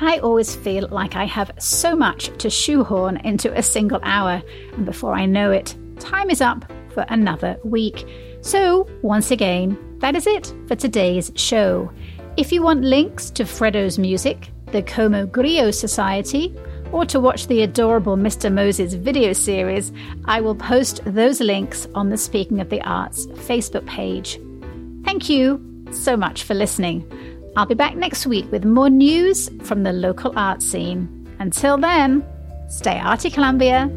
I 0.03 0.19
always 0.19 0.57
feel 0.57 0.89
like 0.91 1.15
I 1.15 1.25
have 1.25 1.51
so 1.59 1.95
much 1.95 2.37
to 2.39 2.49
shoehorn 2.49 3.19
into 3.19 3.53
a 3.57 3.63
single 3.63 4.01
hour, 4.03 4.43
and 4.73 4.87
before 4.87 5.15
I 5.15 5.27
know 5.27 5.51
it, 5.51 5.77
time 5.99 6.31
is 6.31 6.41
up 6.41 6.65
for 6.95 7.05
another 7.09 7.59
week. 7.65 8.07
So, 8.41 8.89
once 9.03 9.31
again, 9.31 9.79
that 9.99 10.17
is 10.17 10.27
it 10.27 10.55
for 10.67 10.75
today's 10.75 11.31
show. 11.35 11.93
If 12.39 12.51
you 12.51 12.63
want 12.63 12.83
links 12.83 13.31
to 13.33 13.45
Fredo's 13.45 13.99
music, 13.99 14.51
the 14.73 14.83
Como 14.83 15.27
Griot 15.27 15.75
Society, 15.75 16.57
or 16.93 17.05
to 17.05 17.21
watch 17.21 17.47
the 17.47 17.63
adorable 17.63 18.17
Mr. 18.17 18.51
Mosy's 18.51 18.95
video 18.95 19.35
series, 19.35 19.93
I 20.25 20.41
will 20.41 20.55
post 20.55 21.03
those 21.05 21.41
links 21.41 21.87
on 21.95 22.09
the 22.09 22.17
Speaking 22.17 22.61
of 22.61 22.71
the 22.71 22.81
Arts 22.83 23.27
Facebook 23.27 23.87
page. 23.87 24.41
Thank 25.05 25.29
you 25.29 25.70
so 25.95 26.17
much 26.17 26.45
for 26.45 26.55
listening. 26.55 27.11
I'll 27.57 27.67
be 27.67 27.75
back 27.75 27.97
next 27.97 28.27
week 28.27 28.51
with 28.53 28.65
more 28.65 28.91
news 28.91 29.51
from 29.63 29.83
the 29.83 29.93
local 29.93 30.33
art 30.37 30.63
scene. 30.63 31.29
Until 31.39 31.77
then, 31.77 32.25
stay 32.69 32.99
arty, 32.99 33.31
Columbia. 33.31 33.91